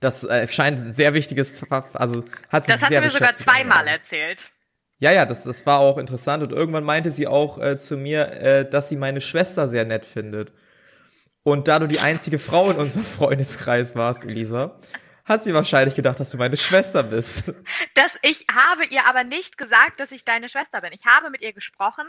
Das 0.00 0.24
äh, 0.24 0.46
scheint 0.46 0.78
ein 0.78 0.92
sehr 0.92 1.14
wichtiges, 1.14 1.64
also 1.70 2.24
hat 2.50 2.64
sie 2.64 2.72
Das 2.72 2.82
hat 2.82 2.90
sie 2.90 3.00
mir 3.00 3.10
sogar 3.10 3.34
zweimal 3.34 3.88
erzählt. 3.88 4.50
Ja, 4.98 5.12
ja, 5.12 5.26
das, 5.26 5.44
das 5.44 5.66
war 5.66 5.80
auch 5.80 5.98
interessant. 5.98 6.42
Und 6.42 6.52
irgendwann 6.52 6.84
meinte 6.84 7.10
sie 7.10 7.26
auch 7.26 7.58
äh, 7.58 7.76
zu 7.76 7.96
mir, 7.96 8.32
äh, 8.32 8.68
dass 8.68 8.88
sie 8.88 8.96
meine 8.96 9.20
Schwester 9.20 9.68
sehr 9.68 9.84
nett 9.84 10.06
findet. 10.06 10.52
Und 11.42 11.68
da 11.68 11.78
du 11.78 11.86
die 11.86 12.00
einzige 12.00 12.38
Frau 12.38 12.70
in 12.70 12.78
unserem 12.78 13.04
Freundeskreis 13.04 13.96
warst, 13.96 14.24
Elisa, 14.24 14.78
hat 15.24 15.42
sie 15.42 15.54
wahrscheinlich 15.54 15.94
gedacht, 15.94 16.20
dass 16.20 16.30
du 16.30 16.38
meine 16.38 16.56
Schwester 16.56 17.02
bist. 17.02 17.54
Das 17.94 18.18
ich 18.22 18.46
habe 18.50 18.84
ihr 18.86 19.06
aber 19.06 19.24
nicht 19.24 19.58
gesagt, 19.58 20.00
dass 20.00 20.10
ich 20.10 20.24
deine 20.24 20.48
Schwester 20.48 20.80
bin. 20.80 20.92
Ich 20.92 21.06
habe 21.06 21.30
mit 21.30 21.42
ihr 21.42 21.52
gesprochen. 21.52 22.06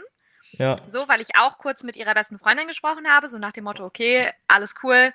Ja. 0.52 0.76
So, 0.88 1.00
weil 1.08 1.20
ich 1.20 1.36
auch 1.36 1.58
kurz 1.58 1.82
mit 1.82 1.96
ihrer 1.96 2.14
besten 2.14 2.38
Freundin 2.38 2.68
gesprochen 2.68 3.08
habe, 3.08 3.28
so 3.28 3.38
nach 3.38 3.52
dem 3.52 3.64
Motto, 3.64 3.84
okay, 3.84 4.32
alles 4.48 4.74
cool, 4.82 5.12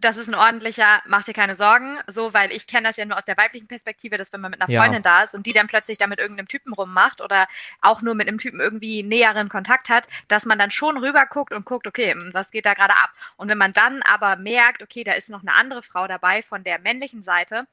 das 0.00 0.16
ist 0.16 0.28
ein 0.28 0.34
ordentlicher, 0.34 1.02
mach 1.06 1.24
dir 1.24 1.32
keine 1.32 1.54
Sorgen, 1.54 1.98
so, 2.06 2.32
weil 2.34 2.52
ich 2.52 2.66
kenne 2.66 2.88
das 2.88 2.96
ja 2.96 3.04
nur 3.04 3.16
aus 3.16 3.24
der 3.24 3.36
weiblichen 3.36 3.66
Perspektive, 3.66 4.16
dass 4.16 4.32
wenn 4.32 4.40
man 4.40 4.50
mit 4.50 4.60
einer 4.60 4.72
Freundin 4.72 5.02
ja. 5.02 5.18
da 5.18 5.22
ist 5.22 5.34
und 5.34 5.46
die 5.46 5.52
dann 5.52 5.66
plötzlich 5.66 5.98
da 5.98 6.06
mit 6.06 6.18
irgendeinem 6.18 6.48
Typen 6.48 6.72
rummacht 6.72 7.20
oder 7.20 7.48
auch 7.80 8.02
nur 8.02 8.14
mit 8.14 8.28
einem 8.28 8.38
Typen 8.38 8.60
irgendwie 8.60 9.02
näheren 9.02 9.48
Kontakt 9.48 9.88
hat, 9.88 10.06
dass 10.28 10.46
man 10.46 10.58
dann 10.58 10.70
schon 10.70 10.98
rüber 10.98 11.26
guckt 11.26 11.52
und 11.52 11.64
guckt, 11.64 11.86
okay, 11.86 12.12
hm, 12.12 12.30
was 12.32 12.50
geht 12.50 12.66
da 12.66 12.74
gerade 12.74 12.94
ab? 12.94 13.12
Und 13.36 13.48
wenn 13.48 13.58
man 13.58 13.72
dann 13.72 14.02
aber 14.02 14.36
merkt, 14.36 14.82
okay, 14.82 15.04
da 15.04 15.12
ist 15.12 15.30
noch 15.30 15.42
eine 15.42 15.54
andere 15.54 15.82
Frau 15.82 16.06
dabei 16.06 16.42
von 16.42 16.64
der 16.64 16.78
männlichen 16.78 17.22
Seite, 17.22 17.66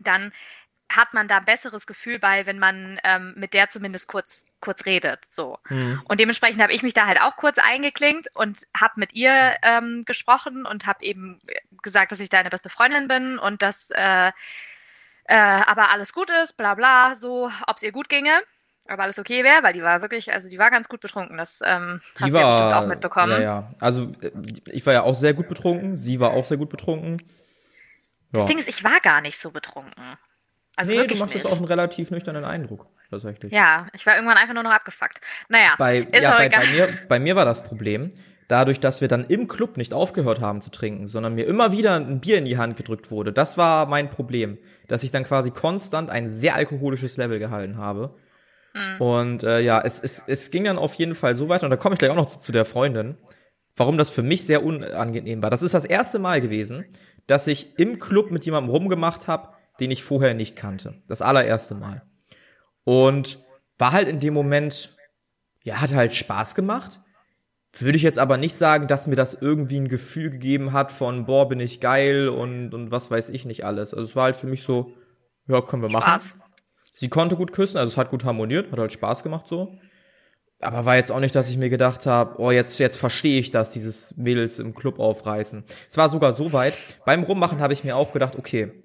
dann 0.00 0.32
hat 0.96 1.14
man 1.14 1.28
da 1.28 1.38
ein 1.38 1.44
besseres 1.44 1.86
Gefühl 1.86 2.18
bei, 2.18 2.46
wenn 2.46 2.58
man 2.58 3.00
ähm, 3.04 3.34
mit 3.36 3.54
der 3.54 3.70
zumindest 3.70 4.08
kurz 4.08 4.44
kurz 4.60 4.86
redet. 4.86 5.20
So. 5.28 5.58
Mhm. 5.68 6.00
Und 6.04 6.20
dementsprechend 6.20 6.62
habe 6.62 6.72
ich 6.72 6.82
mich 6.82 6.94
da 6.94 7.06
halt 7.06 7.20
auch 7.20 7.36
kurz 7.36 7.58
eingeklinkt 7.58 8.28
und 8.34 8.66
habe 8.78 8.94
mit 8.96 9.14
ihr 9.14 9.56
ähm, 9.62 10.04
gesprochen 10.04 10.66
und 10.66 10.86
habe 10.86 11.04
eben 11.04 11.40
gesagt, 11.82 12.12
dass 12.12 12.20
ich 12.20 12.28
deine 12.28 12.50
beste 12.50 12.70
Freundin 12.70 13.08
bin 13.08 13.38
und 13.38 13.62
dass 13.62 13.90
äh, 13.90 14.32
äh, 15.24 15.34
aber 15.36 15.90
alles 15.90 16.12
gut 16.12 16.30
ist, 16.42 16.56
bla 16.56 16.74
bla, 16.74 17.16
so, 17.16 17.50
ob 17.66 17.76
es 17.76 17.82
ihr 17.82 17.92
gut 17.92 18.08
ginge. 18.08 18.42
Aber 18.86 19.04
alles 19.04 19.18
okay 19.18 19.44
wäre, 19.44 19.62
weil 19.62 19.72
die 19.72 19.82
war 19.82 20.02
wirklich, 20.02 20.30
also 20.30 20.50
die 20.50 20.58
war 20.58 20.70
ganz 20.70 20.88
gut 20.88 21.00
betrunken. 21.00 21.38
Das 21.38 21.60
ähm, 21.64 22.02
die 22.18 22.24
hast 22.24 22.32
war, 22.34 22.40
du 22.40 22.46
ja 22.46 22.54
bestimmt 22.54 22.84
auch 22.84 22.88
mitbekommen. 22.88 23.32
Ja, 23.32 23.40
ja. 23.40 23.72
Also 23.80 24.12
äh, 24.20 24.30
ich 24.72 24.84
war 24.84 24.92
ja 24.92 25.02
auch 25.02 25.14
sehr 25.14 25.32
gut 25.32 25.48
betrunken, 25.48 25.96
sie 25.96 26.20
war 26.20 26.32
auch 26.32 26.44
sehr 26.44 26.58
gut 26.58 26.68
betrunken. 26.68 27.16
Ja. 28.32 28.40
Das 28.40 28.46
Ding 28.46 28.58
ist, 28.58 28.68
ich 28.68 28.84
war 28.84 29.00
gar 29.00 29.22
nicht 29.22 29.38
so 29.38 29.50
betrunken. 29.50 30.18
Also 30.76 30.92
nee, 30.92 31.06
du 31.06 31.16
machst 31.16 31.34
nicht. 31.34 31.44
das 31.44 31.52
auch 31.52 31.56
einen 31.56 31.66
relativ 31.66 32.10
nüchternen 32.10 32.44
Eindruck, 32.44 32.88
tatsächlich. 33.10 33.52
Ja, 33.52 33.86
ich 33.92 34.04
war 34.06 34.16
irgendwann 34.16 34.38
einfach 34.38 34.54
nur 34.54 34.64
noch 34.64 34.72
abgefuckt. 34.72 35.20
Naja, 35.48 35.74
bei, 35.78 35.98
ist 35.98 36.22
ja, 36.22 36.36
bei, 36.36 36.48
bei, 36.48 36.66
mir, 36.66 36.88
bei 37.08 37.18
mir 37.20 37.36
war 37.36 37.44
das 37.44 37.62
Problem, 37.62 38.08
dadurch, 38.48 38.80
dass 38.80 39.00
wir 39.00 39.08
dann 39.08 39.24
im 39.24 39.46
Club 39.46 39.76
nicht 39.76 39.94
aufgehört 39.94 40.40
haben 40.40 40.60
zu 40.60 40.70
trinken, 40.70 41.06
sondern 41.06 41.34
mir 41.34 41.46
immer 41.46 41.72
wieder 41.72 41.94
ein 41.94 42.20
Bier 42.20 42.38
in 42.38 42.44
die 42.44 42.58
Hand 42.58 42.76
gedrückt 42.76 43.10
wurde. 43.10 43.32
Das 43.32 43.56
war 43.56 43.86
mein 43.86 44.10
Problem, 44.10 44.58
dass 44.88 45.04
ich 45.04 45.12
dann 45.12 45.24
quasi 45.24 45.50
konstant 45.50 46.10
ein 46.10 46.28
sehr 46.28 46.56
alkoholisches 46.56 47.16
Level 47.16 47.38
gehalten 47.38 47.78
habe. 47.78 48.16
Mhm. 48.74 49.00
Und 49.00 49.42
äh, 49.44 49.60
ja, 49.60 49.80
es, 49.80 50.02
es, 50.02 50.24
es 50.26 50.50
ging 50.50 50.64
dann 50.64 50.78
auf 50.78 50.94
jeden 50.94 51.14
Fall 51.14 51.36
so 51.36 51.48
weiter, 51.48 51.64
und 51.64 51.70
da 51.70 51.76
komme 51.76 51.94
ich 51.94 52.00
gleich 52.00 52.10
auch 52.10 52.16
noch 52.16 52.28
zu, 52.28 52.38
zu 52.40 52.52
der 52.52 52.64
Freundin, 52.64 53.16
warum 53.76 53.96
das 53.96 54.10
für 54.10 54.22
mich 54.22 54.44
sehr 54.44 54.64
unangenehm 54.64 55.42
war. 55.42 55.50
Das 55.50 55.62
ist 55.62 55.74
das 55.74 55.84
erste 55.84 56.18
Mal 56.18 56.40
gewesen, 56.40 56.84
dass 57.26 57.46
ich 57.46 57.78
im 57.78 57.98
Club 57.98 58.30
mit 58.30 58.44
jemandem 58.44 58.70
rumgemacht 58.70 59.28
habe, 59.28 59.53
den 59.80 59.90
ich 59.90 60.02
vorher 60.02 60.34
nicht 60.34 60.56
kannte. 60.56 61.02
Das 61.08 61.22
allererste 61.22 61.74
Mal. 61.74 62.02
Und 62.84 63.38
war 63.78 63.92
halt 63.92 64.08
in 64.08 64.20
dem 64.20 64.34
Moment, 64.34 64.96
ja, 65.62 65.80
hat 65.80 65.94
halt 65.94 66.14
Spaß 66.14 66.54
gemacht. 66.54 67.00
Würde 67.76 67.96
ich 67.96 68.04
jetzt 68.04 68.18
aber 68.18 68.36
nicht 68.36 68.54
sagen, 68.54 68.86
dass 68.86 69.08
mir 69.08 69.16
das 69.16 69.34
irgendwie 69.34 69.80
ein 69.80 69.88
Gefühl 69.88 70.30
gegeben 70.30 70.72
hat 70.72 70.92
von, 70.92 71.26
boah, 71.26 71.48
bin 71.48 71.58
ich 71.58 71.80
geil 71.80 72.28
und, 72.28 72.72
und 72.72 72.92
was 72.92 73.10
weiß 73.10 73.30
ich 73.30 73.46
nicht 73.46 73.64
alles. 73.64 73.94
Also 73.94 74.04
es 74.04 74.14
war 74.14 74.24
halt 74.24 74.36
für 74.36 74.46
mich 74.46 74.62
so, 74.62 74.94
ja, 75.48 75.60
können 75.60 75.82
wir 75.82 75.88
machen. 75.88 76.20
Spaß. 76.20 76.34
Sie 76.96 77.08
konnte 77.08 77.34
gut 77.34 77.52
küssen, 77.52 77.78
also 77.78 77.90
es 77.90 77.96
hat 77.96 78.10
gut 78.10 78.24
harmoniert, 78.24 78.70
hat 78.70 78.78
halt 78.78 78.92
Spaß 78.92 79.24
gemacht 79.24 79.48
so. 79.48 79.76
Aber 80.60 80.84
war 80.84 80.94
jetzt 80.94 81.10
auch 81.10 81.18
nicht, 81.18 81.34
dass 81.34 81.50
ich 81.50 81.58
mir 81.58 81.68
gedacht 81.68 82.06
habe, 82.06 82.40
oh, 82.40 82.52
jetzt, 82.52 82.78
jetzt 82.78 82.96
verstehe 82.96 83.40
ich 83.40 83.50
das, 83.50 83.72
dieses 83.72 84.16
Mädels 84.16 84.60
im 84.60 84.72
Club 84.72 85.00
aufreißen. 85.00 85.64
Es 85.88 85.96
war 85.96 86.08
sogar 86.08 86.32
so 86.32 86.52
weit, 86.52 86.78
beim 87.04 87.24
Rummachen 87.24 87.60
habe 87.60 87.72
ich 87.72 87.82
mir 87.82 87.96
auch 87.96 88.12
gedacht, 88.12 88.36
okay, 88.38 88.83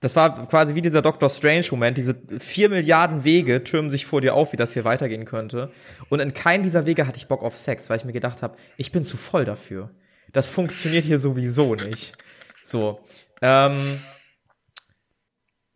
das 0.00 0.16
war 0.16 0.46
quasi 0.48 0.74
wie 0.74 0.82
dieser 0.82 1.02
Doctor 1.02 1.28
Strange-Moment. 1.28 1.98
Diese 1.98 2.16
vier 2.38 2.70
Milliarden 2.70 3.24
Wege 3.24 3.62
türmen 3.64 3.90
sich 3.90 4.06
vor 4.06 4.22
dir 4.22 4.34
auf, 4.34 4.52
wie 4.52 4.56
das 4.56 4.72
hier 4.72 4.84
weitergehen 4.84 5.26
könnte. 5.26 5.70
Und 6.08 6.20
in 6.20 6.32
keinem 6.32 6.62
dieser 6.62 6.86
Wege 6.86 7.06
hatte 7.06 7.18
ich 7.18 7.28
Bock 7.28 7.42
auf 7.42 7.54
Sex, 7.54 7.90
weil 7.90 7.98
ich 7.98 8.06
mir 8.06 8.12
gedacht 8.12 8.42
habe, 8.42 8.56
ich 8.78 8.92
bin 8.92 9.04
zu 9.04 9.18
voll 9.18 9.44
dafür. 9.44 9.90
Das 10.32 10.48
funktioniert 10.48 11.04
hier 11.04 11.18
sowieso 11.18 11.74
nicht. 11.74 12.16
So. 12.62 13.00
Ähm, 13.42 14.00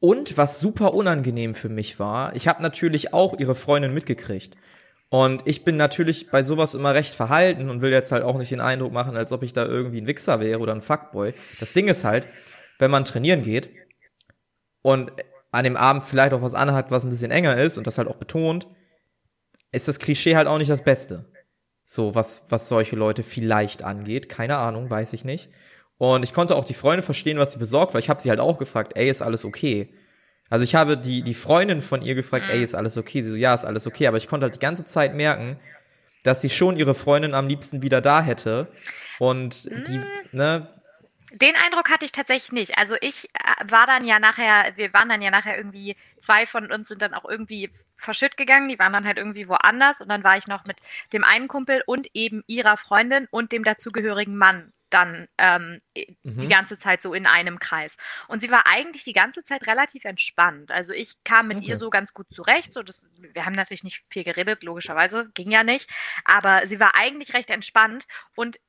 und 0.00 0.38
was 0.38 0.58
super 0.58 0.94
unangenehm 0.94 1.54
für 1.54 1.68
mich 1.68 1.98
war, 1.98 2.34
ich 2.34 2.48
habe 2.48 2.62
natürlich 2.62 3.12
auch 3.12 3.38
ihre 3.38 3.54
Freundin 3.54 3.92
mitgekriegt. 3.92 4.56
Und 5.10 5.42
ich 5.44 5.64
bin 5.64 5.76
natürlich 5.76 6.30
bei 6.30 6.42
sowas 6.42 6.74
immer 6.74 6.94
recht 6.94 7.14
verhalten 7.14 7.68
und 7.68 7.82
will 7.82 7.92
jetzt 7.92 8.10
halt 8.10 8.24
auch 8.24 8.38
nicht 8.38 8.50
den 8.50 8.60
Eindruck 8.60 8.92
machen, 8.92 9.16
als 9.16 9.32
ob 9.32 9.42
ich 9.42 9.52
da 9.52 9.64
irgendwie 9.66 10.00
ein 10.00 10.06
Wichser 10.06 10.40
wäre 10.40 10.60
oder 10.60 10.74
ein 10.74 10.80
Fuckboy. 10.80 11.34
Das 11.60 11.74
Ding 11.74 11.88
ist 11.88 12.04
halt, 12.04 12.26
wenn 12.78 12.90
man 12.90 13.04
trainieren 13.04 13.42
geht, 13.42 13.70
und 14.84 15.12
an 15.50 15.64
dem 15.64 15.78
Abend 15.78 16.02
vielleicht 16.02 16.34
auch 16.34 16.42
was 16.42 16.54
anhat, 16.54 16.90
was 16.90 17.04
ein 17.04 17.10
bisschen 17.10 17.30
enger 17.30 17.56
ist 17.56 17.78
und 17.78 17.86
das 17.86 17.96
halt 17.96 18.06
auch 18.06 18.16
betont, 18.16 18.66
ist 19.72 19.88
das 19.88 19.98
Klischee 19.98 20.36
halt 20.36 20.46
auch 20.46 20.58
nicht 20.58 20.70
das 20.70 20.84
Beste. 20.84 21.32
So, 21.84 22.14
was, 22.14 22.44
was 22.50 22.68
solche 22.68 22.94
Leute 22.94 23.22
vielleicht 23.22 23.82
angeht. 23.82 24.28
Keine 24.28 24.58
Ahnung, 24.58 24.90
weiß 24.90 25.14
ich 25.14 25.24
nicht. 25.24 25.48
Und 25.96 26.22
ich 26.22 26.34
konnte 26.34 26.54
auch 26.54 26.66
die 26.66 26.74
Freundin 26.74 27.02
verstehen, 27.02 27.38
was 27.38 27.52
sie 27.52 27.58
besorgt 27.58 27.94
war. 27.94 27.98
Ich 27.98 28.10
habe 28.10 28.20
sie 28.20 28.28
halt 28.28 28.40
auch 28.40 28.58
gefragt, 28.58 28.92
ey, 28.96 29.08
ist 29.08 29.22
alles 29.22 29.46
okay? 29.46 29.88
Also 30.50 30.64
ich 30.64 30.74
habe 30.74 30.98
die, 30.98 31.22
die 31.22 31.34
Freundin 31.34 31.80
von 31.80 32.02
ihr 32.02 32.14
gefragt, 32.14 32.50
ey, 32.50 32.62
ist 32.62 32.74
alles 32.74 32.98
okay? 32.98 33.22
Sie 33.22 33.30
so, 33.30 33.36
ja, 33.36 33.54
ist 33.54 33.64
alles 33.64 33.86
okay. 33.86 34.06
Aber 34.06 34.18
ich 34.18 34.28
konnte 34.28 34.44
halt 34.44 34.56
die 34.56 34.60
ganze 34.60 34.84
Zeit 34.84 35.14
merken, 35.14 35.58
dass 36.24 36.42
sie 36.42 36.50
schon 36.50 36.76
ihre 36.76 36.94
Freundin 36.94 37.32
am 37.32 37.48
liebsten 37.48 37.80
wieder 37.80 38.02
da 38.02 38.20
hätte. 38.22 38.68
Und 39.18 39.64
die, 39.64 39.98
mm. 39.98 40.04
ne, 40.32 40.73
den 41.34 41.56
Eindruck 41.56 41.90
hatte 41.90 42.04
ich 42.04 42.12
tatsächlich 42.12 42.52
nicht. 42.52 42.78
Also 42.78 42.96
ich 43.00 43.28
äh, 43.34 43.70
war 43.70 43.86
dann 43.86 44.04
ja 44.04 44.18
nachher, 44.18 44.76
wir 44.76 44.92
waren 44.92 45.08
dann 45.08 45.22
ja 45.22 45.30
nachher 45.30 45.56
irgendwie, 45.56 45.96
zwei 46.20 46.46
von 46.46 46.70
uns 46.70 46.88
sind 46.88 47.02
dann 47.02 47.14
auch 47.14 47.28
irgendwie 47.28 47.70
verschütt 47.96 48.36
gegangen, 48.36 48.68
die 48.68 48.78
waren 48.78 48.92
dann 48.92 49.06
halt 49.06 49.18
irgendwie 49.18 49.48
woanders 49.48 50.00
und 50.00 50.08
dann 50.08 50.24
war 50.24 50.36
ich 50.36 50.46
noch 50.46 50.64
mit 50.66 50.78
dem 51.12 51.24
einen 51.24 51.48
Kumpel 51.48 51.82
und 51.86 52.08
eben 52.14 52.42
ihrer 52.46 52.76
Freundin 52.76 53.26
und 53.30 53.52
dem 53.52 53.64
dazugehörigen 53.64 54.36
Mann 54.36 54.72
dann 54.94 55.26
ähm, 55.38 55.80
mhm. 56.22 56.40
die 56.40 56.48
ganze 56.48 56.78
Zeit 56.78 57.02
so 57.02 57.14
in 57.14 57.26
einem 57.26 57.58
Kreis. 57.58 57.96
Und 58.28 58.40
sie 58.40 58.50
war 58.50 58.66
eigentlich 58.66 59.02
die 59.02 59.12
ganze 59.12 59.42
Zeit 59.42 59.66
relativ 59.66 60.04
entspannt. 60.04 60.70
Also 60.70 60.92
ich 60.92 61.16
kam 61.24 61.48
mit 61.48 61.56
okay. 61.56 61.66
ihr 61.66 61.78
so 61.78 61.90
ganz 61.90 62.14
gut 62.14 62.26
zurecht. 62.32 62.72
So 62.72 62.84
das, 62.84 63.08
wir 63.18 63.44
haben 63.44 63.54
natürlich 63.54 63.82
nicht 63.82 64.04
viel 64.08 64.22
geredet, 64.22 64.62
logischerweise, 64.62 65.30
ging 65.34 65.50
ja 65.50 65.64
nicht. 65.64 65.90
Aber 66.24 66.68
sie 66.68 66.78
war 66.78 66.94
eigentlich 66.94 67.34
recht 67.34 67.50
entspannt 67.50 68.06
und 68.36 68.60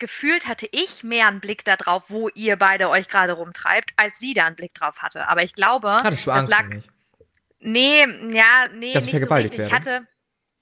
gefühlt 0.00 0.48
hatte 0.48 0.68
ich 0.72 1.04
mehr 1.04 1.28
einen 1.28 1.40
Blick 1.40 1.64
darauf, 1.64 2.04
wo 2.08 2.28
ihr 2.30 2.56
beide 2.56 2.88
euch 2.88 3.06
gerade 3.06 3.34
rumtreibt, 3.34 3.92
als 3.96 4.18
sie 4.18 4.34
da 4.34 4.46
einen 4.46 4.56
Blick 4.56 4.74
drauf 4.74 5.02
hatte. 5.02 5.28
Aber 5.28 5.44
ich 5.44 5.54
glaube, 5.54 5.92
Hattest 5.92 6.26
du 6.26 6.32
Angst 6.32 6.50
das 6.50 6.58
lag. 6.58 6.82
Nee, 7.60 8.06
ja, 8.32 8.66
nee. 8.74 8.92
Dass 8.92 9.04
ich 9.04 9.10
vergewaltigt 9.10 9.54
so 9.54 9.58
werde. 9.58 9.68
Ich 9.68 9.74
hatte, 9.74 10.06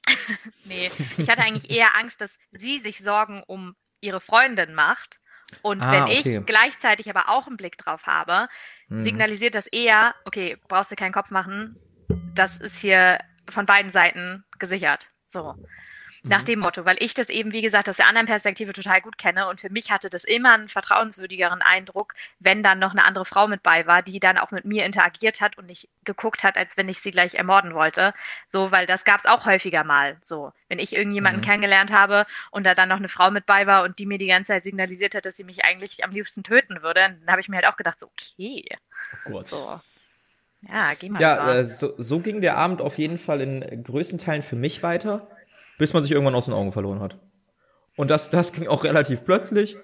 nee, 0.64 0.90
ich 1.16 1.31
hatte 1.31 1.42
eigentlich 1.42 1.70
eher 1.70 1.96
Angst, 1.96 2.20
dass 2.20 2.33
sie 2.51 2.77
sich 2.77 2.98
Sorgen 2.98 3.42
um 3.46 3.77
ihre 4.01 4.20
Freundin 4.20 4.74
macht. 4.74 5.18
Und 5.62 5.81
ah, 5.81 5.92
wenn 5.92 6.03
okay. 6.03 6.38
ich 6.38 6.46
gleichzeitig 6.46 7.09
aber 7.09 7.31
auch 7.31 7.46
einen 7.46 7.57
Blick 7.57 7.79
drauf 7.79 8.07
habe, 8.07 8.48
hm. 8.88 9.03
signalisiert 9.03 9.55
das 9.55 9.66
eher, 9.66 10.14
okay, 10.27 10.59
brauchst 10.68 10.90
du 10.90 10.96
keinen 10.96 11.12
Kopf 11.12 11.31
machen, 11.31 11.77
das 12.35 12.59
ist 12.59 12.79
hier 12.79 13.18
von 13.48 13.64
beiden 13.64 13.90
Seiten 13.90 14.44
gesichert. 14.59 15.07
So. 15.27 15.55
Nach 16.24 16.40
mhm. 16.42 16.46
dem 16.46 16.59
Motto, 16.61 16.85
weil 16.85 16.96
ich 17.00 17.14
das 17.14 17.28
eben, 17.28 17.52
wie 17.52 17.62
gesagt, 17.62 17.88
aus 17.88 17.98
der 17.98 18.09
anderen 18.09 18.26
Perspektive 18.26 18.72
total 18.72 19.00
gut 19.00 19.18
kenne 19.18 19.48
und 19.48 19.61
für 19.61 19.70
mich 19.70 19.90
hatte 19.90 20.11
das 20.11 20.24
immer 20.24 20.54
einen 20.54 20.68
vertrauenswürdigeren 20.68 21.62
Eindruck, 21.62 22.14
wenn 22.40 22.62
dann 22.62 22.78
noch 22.78 22.90
eine 22.90 23.04
andere 23.04 23.24
Frau 23.24 23.46
mit 23.46 23.62
bei 23.62 23.87
war, 23.87 24.02
die 24.02 24.18
dann 24.18 24.37
auch 24.37 24.50
mit 24.50 24.64
mir 24.64 24.85
interagiert 24.85 25.40
hat 25.40 25.59
und 25.59 25.66
nicht 25.66 25.88
geguckt 26.04 26.42
hat, 26.42 26.57
als 26.57 26.76
wenn 26.76 26.88
ich 26.88 27.00
sie 27.00 27.12
gleich 27.12 27.35
ermorden 27.35 27.74
wollte. 27.74 28.14
So, 28.46 28.72
weil 28.72 28.87
das 28.87 29.04
gab 29.04 29.20
es 29.20 29.26
auch 29.26 29.46
häufiger 29.46 29.85
mal. 29.85 30.16
So, 30.22 30.52
wenn 30.68 30.78
ich 30.78 30.94
irgendjemanden 30.94 31.40
mhm. 31.40 31.44
kennengelernt 31.44 31.92
habe 31.92 32.26
und 32.50 32.64
da 32.64 32.74
dann 32.74 32.88
noch 32.88 32.96
eine 32.96 33.09
Frau 33.09 33.31
mit 33.31 33.46
bei 33.46 33.66
war 33.66 33.85
und 33.85 33.98
die 33.98 34.07
mir 34.07 34.18
die 34.18 34.26
ganze 34.26 34.48
Zeit 34.48 34.64
signalisiert 34.64 35.14
hat, 35.14 35.24
dass 35.24 35.37
sie 35.37 35.44
mich 35.44 35.64
eigentlich 35.64 36.02
am 36.04 36.11
liebsten 36.11 36.42
töten 36.42 36.83
würde, 36.83 37.00
dann 37.00 37.31
habe 37.31 37.40
ich 37.40 37.48
mir 37.48 37.57
halt 37.57 37.66
auch 37.66 37.76
gedacht, 37.76 38.00
so, 38.00 38.07
okay. 38.07 38.64
Oh 39.12 39.31
Gott. 39.31 39.46
So. 39.46 39.81
Ja, 40.68 40.92
geh 40.98 41.09
mal. 41.09 41.22
Ja, 41.22 41.54
äh, 41.54 41.64
so, 41.64 41.94
so 41.96 42.18
ging 42.18 42.40
der 42.40 42.57
Abend 42.57 42.83
auf 42.83 42.98
jeden 42.98 43.18
Fall 43.18 43.40
in 43.40 43.85
größten 43.85 44.18
Teilen 44.18 44.42
für 44.42 44.57
mich 44.57 44.83
weiter 44.83 45.28
bis 45.79 45.95
man 45.95 46.03
sich 46.03 46.12
irgendwann 46.12 46.35
aus 46.35 46.47
den 46.47 46.55
Augen 46.55 46.73
verloren 46.73 47.01
hat. 47.01 47.19
Und 47.97 48.11
das, 48.11 48.31
das 48.31 48.53
ging 48.53 48.69
auch 48.69 48.85
relativ 48.85 49.25
plötzlich. 49.25 49.77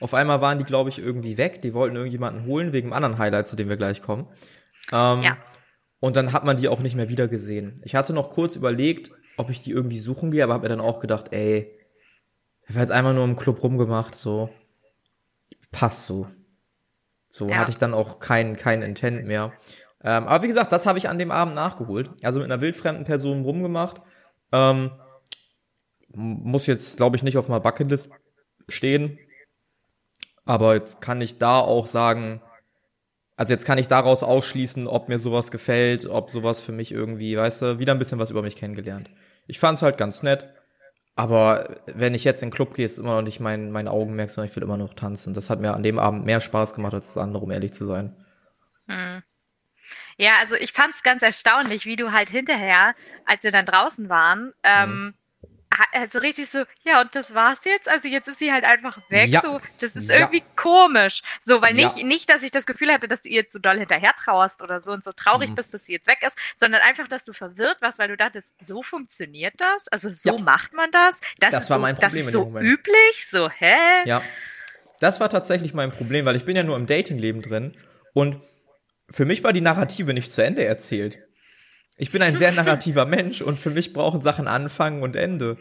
Auf 0.00 0.14
einmal 0.14 0.40
waren 0.40 0.58
die, 0.58 0.64
glaube 0.64 0.90
ich, 0.90 0.98
irgendwie 0.98 1.38
weg. 1.38 1.60
Die 1.60 1.74
wollten 1.74 1.96
irgendjemanden 1.96 2.46
holen 2.46 2.72
wegen 2.72 2.88
einem 2.88 2.92
anderen 3.04 3.18
Highlight, 3.18 3.46
zu 3.46 3.56
dem 3.56 3.68
wir 3.68 3.76
gleich 3.76 4.00
kommen. 4.00 4.26
Ähm, 4.92 5.22
ja. 5.22 5.36
Und 6.00 6.16
dann 6.16 6.32
hat 6.32 6.44
man 6.44 6.56
die 6.56 6.68
auch 6.68 6.80
nicht 6.80 6.94
mehr 6.94 7.08
wiedergesehen. 7.08 7.74
Ich 7.82 7.94
hatte 7.94 8.12
noch 8.12 8.30
kurz 8.30 8.54
überlegt, 8.54 9.10
ob 9.36 9.50
ich 9.50 9.62
die 9.62 9.72
irgendwie 9.72 9.98
suchen 9.98 10.30
gehe, 10.30 10.44
aber 10.44 10.54
habe 10.54 10.62
mir 10.62 10.68
dann 10.68 10.80
auch 10.80 11.00
gedacht, 11.00 11.32
ey, 11.32 11.76
ich 12.62 12.70
habe 12.70 12.80
jetzt 12.80 12.92
einfach 12.92 13.14
nur 13.14 13.24
im 13.24 13.36
Club 13.36 13.62
rumgemacht, 13.62 14.14
so 14.14 14.50
passt 15.72 16.04
so. 16.04 16.28
So 17.28 17.48
ja. 17.48 17.56
hatte 17.56 17.70
ich 17.70 17.78
dann 17.78 17.94
auch 17.94 18.20
keinen 18.20 18.56
kein 18.56 18.82
Intent 18.82 19.26
mehr. 19.26 19.52
Ähm, 20.02 20.26
aber 20.26 20.42
wie 20.42 20.48
gesagt, 20.48 20.72
das 20.72 20.86
habe 20.86 20.98
ich 20.98 21.08
an 21.08 21.18
dem 21.18 21.30
Abend 21.30 21.54
nachgeholt. 21.54 22.10
Also 22.22 22.40
mit 22.40 22.50
einer 22.50 22.60
wildfremden 22.60 23.04
Person 23.04 23.42
rumgemacht. 23.42 24.00
Ähm, 24.52 24.90
muss 26.14 26.66
jetzt, 26.66 26.96
glaube 26.96 27.16
ich, 27.16 27.22
nicht 27.22 27.38
auf 27.38 27.48
meiner 27.48 27.60
Bucketlist 27.60 28.12
stehen. 28.68 29.18
Aber 30.44 30.74
jetzt 30.74 31.00
kann 31.02 31.20
ich 31.20 31.38
da 31.38 31.58
auch 31.58 31.86
sagen, 31.86 32.40
also 33.36 33.52
jetzt 33.52 33.66
kann 33.66 33.78
ich 33.78 33.88
daraus 33.88 34.22
ausschließen, 34.22 34.86
ob 34.86 35.08
mir 35.08 35.18
sowas 35.18 35.50
gefällt, 35.50 36.06
ob 36.06 36.30
sowas 36.30 36.60
für 36.60 36.72
mich 36.72 36.90
irgendwie, 36.90 37.36
weißt 37.36 37.62
du, 37.62 37.78
wieder 37.78 37.92
ein 37.92 37.98
bisschen 37.98 38.18
was 38.18 38.30
über 38.30 38.42
mich 38.42 38.56
kennengelernt. 38.56 39.10
Ich 39.46 39.58
fand's 39.58 39.82
halt 39.82 39.98
ganz 39.98 40.22
nett. 40.22 40.52
Aber 41.14 41.80
wenn 41.94 42.14
ich 42.14 42.24
jetzt 42.24 42.42
in 42.42 42.48
den 42.48 42.54
Club 42.54 42.74
gehe, 42.74 42.84
ist 42.84 42.98
immer 42.98 43.16
noch 43.16 43.22
nicht 43.22 43.40
mein, 43.40 43.72
mein 43.72 43.88
Augenmerk, 43.88 44.30
sondern 44.30 44.48
ich 44.48 44.56
will 44.56 44.62
immer 44.62 44.76
noch 44.76 44.94
tanzen. 44.94 45.34
Das 45.34 45.50
hat 45.50 45.60
mir 45.60 45.74
an 45.74 45.82
dem 45.82 45.98
Abend 45.98 46.24
mehr 46.24 46.40
Spaß 46.40 46.74
gemacht 46.74 46.94
als 46.94 47.08
das 47.08 47.18
andere, 47.18 47.42
um 47.42 47.50
ehrlich 47.50 47.72
zu 47.72 47.84
sein. 47.84 48.16
Hm. 48.86 49.22
Ja, 50.16 50.32
also 50.40 50.54
ich 50.54 50.72
fand's 50.72 51.02
ganz 51.02 51.22
erstaunlich, 51.22 51.86
wie 51.86 51.96
du 51.96 52.12
halt 52.12 52.30
hinterher, 52.30 52.94
als 53.24 53.42
wir 53.42 53.50
dann 53.50 53.66
draußen 53.66 54.08
waren, 54.08 54.52
ähm, 54.62 54.90
hm 54.90 55.14
also 55.92 56.18
richtig 56.18 56.48
so, 56.48 56.64
ja, 56.84 57.00
und 57.00 57.14
das 57.14 57.34
war's 57.34 57.60
jetzt. 57.64 57.88
Also 57.88 58.08
jetzt 58.08 58.28
ist 58.28 58.38
sie 58.38 58.52
halt 58.52 58.64
einfach 58.64 58.98
weg. 59.10 59.28
Ja. 59.28 59.40
So, 59.40 59.60
das 59.80 59.96
ist 59.96 60.08
ja. 60.08 60.16
irgendwie 60.16 60.42
komisch. 60.56 61.22
So, 61.40 61.62
weil 61.62 61.74
nicht, 61.74 61.96
ja. 61.98 62.04
nicht, 62.04 62.28
dass 62.28 62.42
ich 62.42 62.50
das 62.50 62.66
Gefühl 62.66 62.92
hatte, 62.92 63.08
dass 63.08 63.22
du 63.22 63.28
ihr 63.28 63.42
jetzt 63.42 63.52
so 63.52 63.58
doll 63.58 63.78
hinterher 63.78 64.12
trauerst 64.14 64.62
oder 64.62 64.80
so 64.80 64.92
und 64.92 65.04
so 65.04 65.12
traurig 65.12 65.50
mhm. 65.50 65.54
bist, 65.54 65.74
dass 65.74 65.84
sie 65.84 65.92
jetzt 65.92 66.06
weg 66.06 66.18
ist, 66.26 66.36
sondern 66.56 66.80
einfach, 66.82 67.08
dass 67.08 67.24
du 67.24 67.32
verwirrt 67.32 67.80
warst, 67.80 67.98
weil 67.98 68.08
du 68.08 68.16
dachtest, 68.16 68.48
so 68.60 68.82
funktioniert 68.82 69.54
das? 69.58 69.88
Also 69.88 70.08
so 70.08 70.36
macht 70.44 70.72
man 70.72 70.90
das? 70.90 71.20
Das, 71.38 71.50
das 71.50 71.70
war 71.70 71.78
so, 71.78 71.82
mein 71.82 71.94
Problem 71.94 72.26
das 72.26 72.34
ist 72.34 72.40
so 72.40 72.58
üblich? 72.58 73.26
So, 73.30 73.50
hä? 73.50 73.76
Ja. 74.04 74.22
Das 75.00 75.20
war 75.20 75.28
tatsächlich 75.28 75.74
mein 75.74 75.90
Problem, 75.92 76.24
weil 76.24 76.36
ich 76.36 76.44
bin 76.44 76.56
ja 76.56 76.64
nur 76.64 76.76
im 76.76 76.86
Datingleben 76.86 77.42
drin 77.42 77.76
und 78.14 78.40
für 79.10 79.24
mich 79.24 79.44
war 79.44 79.52
die 79.52 79.60
Narrative 79.60 80.12
nicht 80.12 80.32
zu 80.32 80.42
Ende 80.42 80.64
erzählt. 80.64 81.27
Ich 81.98 82.12
bin 82.12 82.22
ein 82.22 82.36
sehr 82.36 82.52
narrativer 82.52 83.04
Mensch 83.04 83.42
und 83.42 83.58
für 83.58 83.70
mich 83.70 83.92
brauchen 83.92 84.20
Sachen 84.20 84.46
Anfang 84.46 85.02
und 85.02 85.16
Ende. 85.16 85.58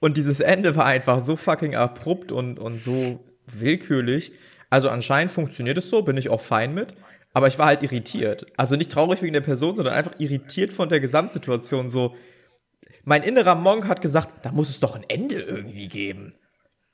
Und 0.00 0.16
dieses 0.16 0.40
Ende 0.40 0.76
war 0.76 0.86
einfach 0.86 1.20
so 1.20 1.36
fucking 1.36 1.76
abrupt 1.76 2.32
und, 2.32 2.58
und 2.58 2.78
so 2.78 3.22
willkürlich. 3.46 4.32
Also 4.70 4.88
anscheinend 4.88 5.30
funktioniert 5.30 5.78
es 5.78 5.90
so, 5.90 6.02
bin 6.02 6.16
ich 6.16 6.30
auch 6.30 6.40
fein 6.40 6.74
mit. 6.74 6.94
Aber 7.34 7.48
ich 7.48 7.58
war 7.58 7.66
halt 7.66 7.82
irritiert. 7.82 8.46
Also 8.56 8.76
nicht 8.76 8.92
traurig 8.92 9.20
wegen 9.20 9.32
der 9.34 9.40
Person, 9.40 9.76
sondern 9.76 9.94
einfach 9.94 10.18
irritiert 10.18 10.72
von 10.72 10.88
der 10.88 11.00
Gesamtsituation. 11.00 11.88
So, 11.88 12.14
mein 13.04 13.22
innerer 13.22 13.54
Monk 13.54 13.86
hat 13.88 14.00
gesagt, 14.00 14.34
da 14.42 14.52
muss 14.52 14.70
es 14.70 14.80
doch 14.80 14.94
ein 14.94 15.04
Ende 15.08 15.36
irgendwie 15.36 15.88
geben. 15.88 16.30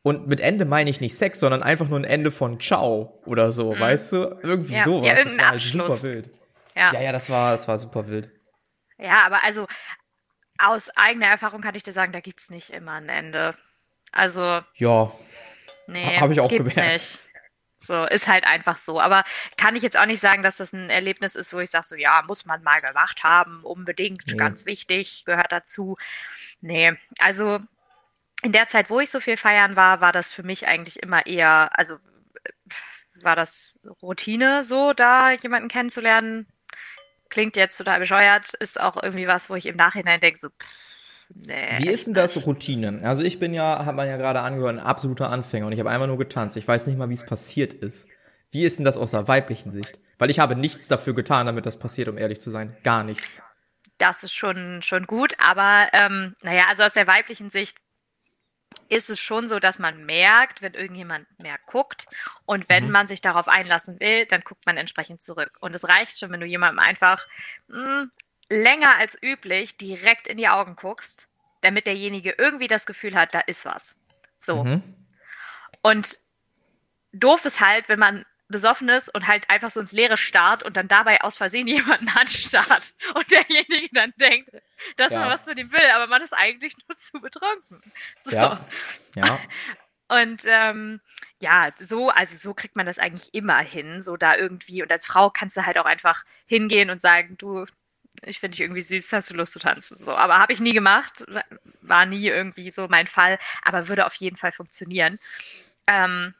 Und 0.02 0.26
mit 0.26 0.40
Ende 0.40 0.64
meine 0.64 0.88
ich 0.88 1.00
nicht 1.00 1.14
Sex, 1.14 1.40
sondern 1.40 1.62
einfach 1.62 1.88
nur 1.88 1.98
ein 1.98 2.04
Ende 2.04 2.30
von 2.30 2.58
Ciao 2.58 3.20
oder 3.26 3.52
so, 3.52 3.74
mhm. 3.74 3.80
weißt 3.80 4.12
du? 4.12 4.16
Irgendwie 4.42 4.74
ja, 4.74 4.84
sowas. 4.84 5.06
Ja, 5.06 5.14
das 5.14 5.38
war 5.38 5.50
halt 5.50 5.60
super 5.60 6.02
wild. 6.02 6.30
Ja. 6.74 6.92
ja, 6.94 7.02
ja, 7.02 7.12
das 7.12 7.28
war, 7.28 7.52
das 7.52 7.68
war 7.68 7.78
super 7.78 8.08
wild. 8.08 8.30
Ja, 9.00 9.24
aber 9.24 9.42
also 9.44 9.66
aus 10.58 10.90
eigener 10.96 11.26
Erfahrung 11.26 11.62
kann 11.62 11.74
ich 11.74 11.82
dir 11.82 11.92
sagen, 11.92 12.12
da 12.12 12.20
gibt's 12.20 12.50
nicht 12.50 12.70
immer 12.70 12.92
ein 12.92 13.08
Ende. 13.08 13.56
Also. 14.12 14.62
Ja. 14.74 15.10
Nee, 15.86 16.20
habe 16.20 16.32
ich 16.32 16.40
auch 16.40 16.50
gemerkt. 16.50 16.76
Nicht. 16.76 17.20
So, 17.82 18.04
ist 18.04 18.28
halt 18.28 18.44
einfach 18.44 18.76
so. 18.76 19.00
Aber 19.00 19.24
kann 19.56 19.74
ich 19.74 19.82
jetzt 19.82 19.96
auch 19.96 20.04
nicht 20.04 20.20
sagen, 20.20 20.42
dass 20.42 20.58
das 20.58 20.74
ein 20.74 20.90
Erlebnis 20.90 21.34
ist, 21.34 21.54
wo 21.54 21.60
ich 21.60 21.70
sage, 21.70 21.86
so 21.86 21.94
ja, 21.94 22.22
muss 22.26 22.44
man 22.44 22.62
mal 22.62 22.76
gemacht 22.76 23.24
haben, 23.24 23.64
unbedingt, 23.64 24.26
nee. 24.26 24.36
ganz 24.36 24.66
wichtig, 24.66 25.24
gehört 25.24 25.50
dazu. 25.50 25.96
Nee, 26.60 26.92
also 27.18 27.58
in 28.42 28.52
der 28.52 28.68
Zeit, 28.68 28.90
wo 28.90 29.00
ich 29.00 29.10
so 29.10 29.20
viel 29.20 29.38
feiern 29.38 29.76
war, 29.76 30.02
war 30.02 30.12
das 30.12 30.30
für 30.30 30.42
mich 30.42 30.66
eigentlich 30.66 31.02
immer 31.02 31.24
eher, 31.26 31.70
also 31.78 31.96
war 33.22 33.36
das 33.36 33.78
Routine 34.02 34.62
so, 34.62 34.92
da 34.92 35.32
jemanden 35.32 35.68
kennenzulernen, 35.68 36.46
klingt 37.30 37.56
jetzt 37.56 37.78
total 37.78 38.00
bescheuert, 38.00 38.54
ist 38.54 38.80
auch 38.80 39.02
irgendwie 39.02 39.26
was, 39.26 39.48
wo 39.48 39.54
ich 39.54 39.66
im 39.66 39.76
Nachhinein 39.76 40.20
denke, 40.20 40.38
so, 40.38 40.48
pff, 40.48 41.26
nee. 41.34 41.78
Wie 41.78 41.88
ist 41.88 42.06
denn 42.06 42.14
das 42.14 42.46
Routine? 42.46 42.98
Also 43.02 43.22
ich 43.22 43.38
bin 43.38 43.54
ja, 43.54 43.84
hat 43.84 43.94
man 43.94 44.08
ja 44.08 44.16
gerade 44.16 44.40
angehört, 44.40 44.78
ein 44.78 44.84
absoluter 44.84 45.30
Anfänger 45.30 45.66
und 45.66 45.72
ich 45.72 45.80
habe 45.80 45.90
einmal 45.90 46.08
nur 46.08 46.18
getanzt. 46.18 46.56
Ich 46.56 46.68
weiß 46.68 46.86
nicht 46.88 46.98
mal, 46.98 47.08
wie 47.08 47.14
es 47.14 47.26
passiert 47.26 47.72
ist. 47.72 48.08
Wie 48.50 48.64
ist 48.64 48.78
denn 48.78 48.84
das 48.84 48.96
aus 48.96 49.12
der 49.12 49.28
weiblichen 49.28 49.70
Sicht? 49.70 49.98
Weil 50.18 50.30
ich 50.30 50.40
habe 50.40 50.56
nichts 50.56 50.88
dafür 50.88 51.14
getan, 51.14 51.46
damit 51.46 51.66
das 51.66 51.78
passiert, 51.78 52.08
um 52.08 52.18
ehrlich 52.18 52.40
zu 52.40 52.50
sein. 52.50 52.76
Gar 52.82 53.04
nichts. 53.04 53.42
Das 53.98 54.22
ist 54.22 54.32
schon, 54.32 54.82
schon 54.82 55.06
gut, 55.06 55.34
aber 55.38 55.88
ähm, 55.92 56.34
naja, 56.42 56.64
also 56.68 56.82
aus 56.82 56.94
der 56.94 57.06
weiblichen 57.06 57.50
Sicht 57.50 57.76
ist 58.88 59.08
es 59.08 59.20
schon 59.20 59.48
so, 59.48 59.60
dass 59.60 59.78
man 59.78 60.04
merkt, 60.04 60.62
wenn 60.62 60.74
irgendjemand 60.74 61.26
mehr 61.42 61.56
guckt 61.66 62.06
und 62.44 62.68
wenn 62.68 62.86
mhm. 62.86 62.90
man 62.90 63.08
sich 63.08 63.20
darauf 63.20 63.48
einlassen 63.48 64.00
will, 64.00 64.26
dann 64.26 64.42
guckt 64.42 64.66
man 64.66 64.76
entsprechend 64.76 65.22
zurück. 65.22 65.56
Und 65.60 65.74
es 65.74 65.88
reicht 65.88 66.18
schon, 66.18 66.30
wenn 66.32 66.40
du 66.40 66.46
jemandem 66.46 66.80
einfach 66.80 67.24
mh, 67.68 68.00
hm, 68.00 68.10
länger 68.48 68.96
als 68.96 69.16
üblich 69.22 69.76
direkt 69.76 70.26
in 70.26 70.36
die 70.36 70.48
Augen 70.48 70.74
guckst, 70.76 71.28
damit 71.60 71.86
derjenige 71.86 72.34
irgendwie 72.36 72.66
das 72.66 72.84
Gefühl 72.84 73.14
hat, 73.14 73.32
da 73.32 73.40
ist 73.40 73.64
was. 73.64 73.94
So. 74.38 74.64
Mhm. 74.64 74.82
Und 75.82 76.18
doof 77.12 77.44
ist 77.44 77.60
halt, 77.60 77.88
wenn 77.88 77.98
man 77.98 78.26
besoffen 78.50 78.88
ist 78.88 79.12
und 79.14 79.26
halt 79.26 79.48
einfach 79.48 79.70
so 79.70 79.80
ins 79.80 79.92
Leere 79.92 80.16
starrt 80.16 80.64
und 80.64 80.76
dann 80.76 80.88
dabei 80.88 81.20
aus 81.22 81.36
Versehen 81.36 81.66
jemanden 81.66 82.08
anstarrt 82.08 82.94
und 83.14 83.30
derjenige 83.30 83.88
dann 83.92 84.12
denkt, 84.16 84.50
dass 84.96 85.12
ja. 85.12 85.20
man 85.20 85.30
was 85.30 85.44
von 85.44 85.56
ihm 85.56 85.72
will, 85.72 85.90
aber 85.94 86.06
man 86.06 86.22
ist 86.22 86.32
eigentlich 86.32 86.76
nur 86.88 86.96
zu 86.96 87.20
betrunken. 87.20 87.82
So. 88.24 88.30
Ja. 88.30 88.64
ja. 89.14 89.38
Und 90.10 90.42
ähm, 90.46 91.00
ja, 91.40 91.68
so, 91.78 92.10
also 92.10 92.36
so 92.36 92.52
kriegt 92.52 92.74
man 92.74 92.84
das 92.84 92.98
eigentlich 92.98 93.32
immer 93.32 93.58
hin, 93.58 94.02
so 94.02 94.16
da 94.16 94.36
irgendwie. 94.36 94.82
Und 94.82 94.90
als 94.90 95.06
Frau 95.06 95.30
kannst 95.30 95.56
du 95.56 95.64
halt 95.64 95.78
auch 95.78 95.84
einfach 95.84 96.24
hingehen 96.46 96.90
und 96.90 97.00
sagen, 97.00 97.38
du, 97.38 97.64
ich 98.22 98.40
finde 98.40 98.56
dich 98.56 98.62
irgendwie 98.62 98.82
süß, 98.82 99.12
hast 99.12 99.30
du 99.30 99.34
Lust 99.34 99.52
zu 99.52 99.60
tanzen? 99.60 99.96
So, 99.96 100.16
aber 100.16 100.40
habe 100.40 100.52
ich 100.52 100.60
nie 100.60 100.72
gemacht, 100.72 101.24
war 101.82 102.06
nie 102.06 102.26
irgendwie 102.26 102.72
so 102.72 102.88
mein 102.88 103.06
Fall, 103.06 103.38
aber 103.62 103.86
würde 103.86 104.04
auf 104.04 104.14
jeden 104.14 104.36
Fall 104.36 104.50
funktionieren. 104.50 105.20
Ähm, 105.86 106.34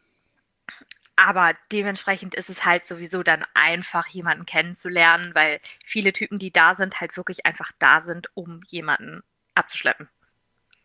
aber 1.17 1.55
dementsprechend 1.71 2.35
ist 2.35 2.51
es 2.51 2.65
halt 2.65 2.87
sowieso 2.87 3.23
dann 3.23 3.45
einfach, 3.55 4.07
jemanden 4.07 4.47
kennenzulernen, 4.47 5.35
weil 5.35 5.61
viele 5.85 6.13
Typen, 6.13 6.39
die 6.39 6.53
da 6.53 6.75
sind, 6.75 7.01
halt 7.01 7.17
wirklich 7.17 7.45
einfach 7.47 7.73
da 7.79 8.01
sind, 8.01 8.29
um 8.35 8.63
jemanden 8.69 9.23
abzuschleppen. 9.55 10.09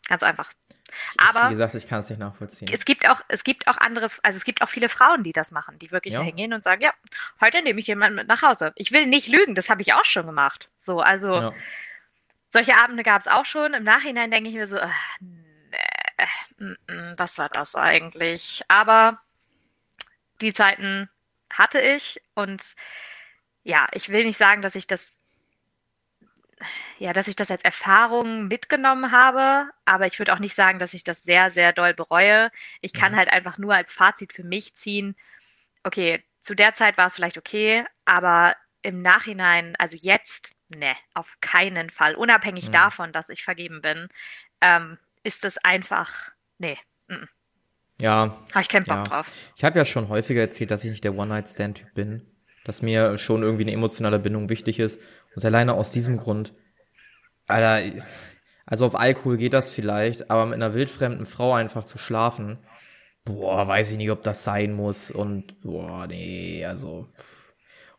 Ganz 0.07 0.21
einfach. 0.21 0.51
Aber 1.17 1.47
wie 1.47 1.53
gesagt, 1.53 1.73
ich 1.75 1.87
kann 1.87 1.99
es 1.99 2.09
nicht 2.09 2.19
nachvollziehen. 2.19 2.69
Es 2.71 2.85
gibt 2.85 3.07
auch, 3.09 3.21
es 3.27 3.43
gibt 3.43 3.67
auch 3.67 3.77
andere, 3.77 4.09
also 4.21 4.37
es 4.37 4.45
gibt 4.45 4.61
auch 4.61 4.69
viele 4.69 4.87
Frauen, 4.87 5.23
die 5.23 5.31
das 5.31 5.51
machen, 5.51 5.79
die 5.79 5.91
wirklich 5.91 6.13
ja. 6.13 6.21
hingehen 6.21 6.53
und 6.53 6.63
sagen, 6.63 6.81
ja, 6.81 6.93
heute 7.41 7.61
nehme 7.63 7.79
ich 7.79 7.87
jemanden 7.87 8.17
mit 8.17 8.27
nach 8.27 8.41
Hause. 8.43 8.71
Ich 8.75 8.91
will 8.91 9.07
nicht 9.07 9.27
lügen, 9.27 9.55
das 9.55 9.69
habe 9.69 9.81
ich 9.81 9.93
auch 9.93 10.05
schon 10.05 10.27
gemacht. 10.27 10.69
So, 10.77 11.01
also 11.01 11.33
ja. 11.33 11.53
solche 12.49 12.77
Abende 12.77 13.03
gab 13.03 13.21
es 13.21 13.27
auch 13.27 13.45
schon. 13.45 13.73
Im 13.73 13.83
Nachhinein 13.83 14.29
denke 14.31 14.49
ich 14.49 14.55
mir 14.55 14.67
so, 14.67 14.79
ach, 14.79 15.17
nee, 15.19 15.77
mm, 16.59 16.75
mm, 16.87 17.13
was 17.17 17.37
war 17.37 17.49
das 17.49 17.75
eigentlich? 17.75 18.61
Aber 18.67 19.19
die 20.41 20.53
Zeiten 20.53 21.09
hatte 21.51 21.79
ich 21.81 22.21
und 22.33 22.75
ja, 23.63 23.87
ich 23.93 24.09
will 24.09 24.25
nicht 24.25 24.37
sagen, 24.37 24.61
dass 24.61 24.75
ich 24.75 24.87
das 24.87 25.17
ja, 26.97 27.13
dass 27.13 27.27
ich 27.27 27.35
das 27.35 27.51
als 27.51 27.63
Erfahrung 27.63 28.47
mitgenommen 28.47 29.11
habe, 29.11 29.69
aber 29.85 30.07
ich 30.07 30.19
würde 30.19 30.33
auch 30.33 30.39
nicht 30.39 30.55
sagen, 30.55 30.79
dass 30.79 30.93
ich 30.93 31.03
das 31.03 31.23
sehr, 31.23 31.51
sehr 31.51 31.73
doll 31.73 31.93
bereue. 31.93 32.51
Ich 32.81 32.93
kann 32.93 33.11
mhm. 33.13 33.17
halt 33.17 33.29
einfach 33.29 33.57
nur 33.57 33.75
als 33.75 33.91
Fazit 33.91 34.33
für 34.33 34.43
mich 34.43 34.75
ziehen, 34.75 35.15
okay, 35.83 36.23
zu 36.41 36.55
der 36.55 36.73
Zeit 36.75 36.97
war 36.97 37.07
es 37.07 37.15
vielleicht 37.15 37.37
okay, 37.37 37.85
aber 38.05 38.55
im 38.81 39.01
Nachhinein, 39.01 39.75
also 39.79 39.97
jetzt, 39.99 40.53
ne, 40.69 40.95
auf 41.13 41.37
keinen 41.41 41.89
Fall. 41.89 42.15
Unabhängig 42.15 42.69
Mhm. 42.69 42.73
davon, 42.73 43.11
dass 43.13 43.29
ich 43.29 43.43
vergeben 43.43 43.81
bin, 43.81 44.09
ähm, 44.61 44.97
ist 45.23 45.45
es 45.45 45.57
einfach, 45.59 46.31
nee, 46.59 46.77
mm, 47.07 47.25
Ja, 48.01 48.35
habe 48.51 48.61
ich 48.61 48.69
keinen 48.69 48.83
Bock 48.83 48.97
ja. 48.97 49.03
drauf. 49.03 49.53
Ich 49.55 49.63
habe 49.63 49.77
ja 49.77 49.85
schon 49.85 50.09
häufiger 50.09 50.41
erzählt, 50.41 50.71
dass 50.71 50.83
ich 50.83 50.91
nicht 50.91 51.03
der 51.03 51.15
One-Night-Stand-Typ 51.15 51.93
bin. 51.93 52.25
Dass 52.65 52.81
mir 52.81 53.17
schon 53.17 53.43
irgendwie 53.43 53.63
eine 53.63 53.73
emotionale 53.73 54.19
Bindung 54.19 54.49
wichtig 54.49 54.79
ist. 54.79 54.99
Und 55.35 55.45
alleine 55.45 55.73
aus 55.73 55.91
diesem 55.91 56.17
Grund, 56.17 56.53
Alter, 57.47 57.79
also 58.65 58.85
auf 58.85 58.99
Alkohol 58.99 59.37
geht 59.37 59.53
das 59.53 59.69
vielleicht, 59.69 60.31
aber 60.31 60.47
mit 60.47 60.55
einer 60.55 60.73
wildfremden 60.73 61.25
Frau 61.25 61.53
einfach 61.53 61.85
zu 61.85 61.97
schlafen, 61.97 62.57
boah, 63.23 63.67
weiß 63.67 63.91
ich 63.91 63.97
nicht, 63.97 64.11
ob 64.11 64.23
das 64.23 64.43
sein 64.43 64.73
muss. 64.73 65.11
Und 65.11 65.61
boah, 65.61 66.07
nee, 66.07 66.65
also. 66.65 67.07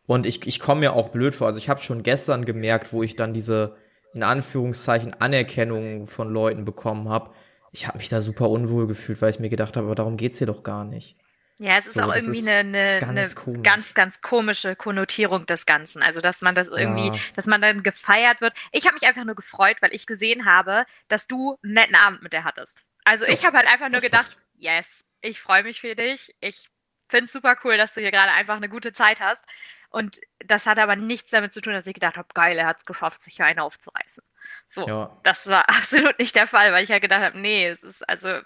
Und 0.05 0.25
ich, 0.25 0.45
ich 0.47 0.59
komme 0.59 0.81
mir 0.81 0.93
auch 0.93 1.09
blöd 1.09 1.33
vor. 1.33 1.47
Also 1.47 1.59
ich 1.59 1.69
habe 1.69 1.81
schon 1.81 2.03
gestern 2.03 2.45
gemerkt, 2.45 2.93
wo 2.93 3.03
ich 3.03 3.15
dann 3.15 3.33
diese, 3.33 3.75
in 4.13 4.23
Anführungszeichen, 4.23 5.13
Anerkennung 5.19 6.07
von 6.07 6.29
Leuten 6.29 6.65
bekommen 6.65 7.09
habe. 7.09 7.31
Ich 7.77 7.87
habe 7.87 7.99
mich 7.99 8.09
da 8.09 8.21
super 8.21 8.49
unwohl 8.49 8.87
gefühlt, 8.87 9.21
weil 9.21 9.29
ich 9.29 9.39
mir 9.39 9.49
gedacht 9.49 9.77
habe, 9.77 9.85
aber 9.85 9.93
darum 9.93 10.17
geht's 10.17 10.39
hier 10.39 10.47
doch 10.47 10.63
gar 10.63 10.83
nicht. 10.83 11.15
Ja, 11.59 11.77
es 11.77 11.85
ist 11.87 11.93
So, 11.93 12.01
auch 12.01 12.13
das 12.13 12.23
irgendwie 12.23 12.39
ist- 12.39 12.47
eine, 12.47 12.79
ist 12.79 13.03
eine, 13.03 13.21
ganz 13.21 13.47
eine 13.47 13.61
ganz, 13.61 13.93
ganz 13.93 14.21
komische 14.21 14.75
Konnotierung 14.75 15.45
des 15.45 15.65
Ganzen. 15.67 16.01
Also, 16.01 16.19
dass 16.19 16.41
man 16.41 16.55
das 16.55 16.67
irgendwie, 16.67 17.07
Ja. 17.15 17.21
dass 17.35 17.45
man 17.45 17.61
dann 17.61 17.83
gefeiert 17.83 18.41
wird. 18.41 18.53
Ich 18.71 18.85
habe 18.85 18.95
mich 18.95 19.03
einfach 19.03 19.23
nur 19.25 19.35
gefreut, 19.35 19.77
weil 19.81 19.93
ich 19.93 20.07
gesehen 20.07 20.45
habe, 20.45 20.85
dass 21.07 21.27
du 21.27 21.57
einen 21.63 21.73
netten 21.73 21.95
Abend 21.95 22.23
mit 22.23 22.33
der 22.33 22.43
hattest. 22.43 22.83
Also, 23.05 23.25
ich 23.25 23.41
Ja, 23.41 23.47
habe 23.47 23.57
halt 23.57 23.67
einfach 23.67 23.89
nur 23.89 24.01
gedacht, 24.01 24.37
yes, 24.55 25.03
ich 25.21 25.39
freue 25.39 25.63
mich 25.63 25.79
für 25.81 25.95
dich. 25.95 26.35
Ich 26.39 26.69
finde 27.09 27.31
super 27.31 27.55
cool, 27.63 27.77
dass 27.77 27.93
du 27.93 28.01
hier 28.01 28.11
gerade 28.11 28.31
einfach 28.31 28.55
eine 28.57 28.69
gute 28.69 28.91
Zeit 28.91 29.21
hast. 29.21 29.43
Und 29.89 30.19
das 30.39 30.65
hat 30.65 30.79
aber 30.79 30.95
nichts 30.95 31.29
damit 31.31 31.53
zu 31.53 31.61
tun, 31.61 31.73
dass 31.73 31.87
ich 31.87 31.93
gedacht 31.93 32.17
habe, 32.17 32.27
geil, 32.33 32.57
er 32.57 32.65
hat 32.67 32.79
es 32.79 32.85
geschafft, 32.85 33.21
sich 33.21 33.35
hier 33.37 33.45
eine 33.45 33.63
aufzureißen. 33.63 34.23
So, 34.67 34.87
Ja. 34.87 35.17
das 35.23 35.47
war 35.47 35.67
absolut 35.69 36.17
nicht 36.19 36.35
der 36.35 36.47
Fall, 36.47 36.71
weil 36.73 36.83
ich 36.83 36.89
ja 36.89 36.99
gedacht 36.99 37.21
habe, 37.21 37.39
nee, 37.39 37.67
es 37.67 37.83
ist 37.83 38.07
also, 38.07 38.39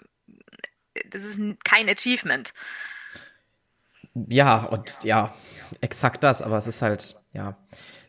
das 1.10 1.22
ist 1.22 1.38
kein 1.64 1.88
Achievement. 1.88 2.52
Ja, 4.14 4.58
und 4.64 5.04
ja, 5.04 5.32
exakt 5.80 6.22
das, 6.22 6.42
aber 6.42 6.58
es 6.58 6.66
ist 6.66 6.82
halt, 6.82 7.16
ja. 7.32 7.54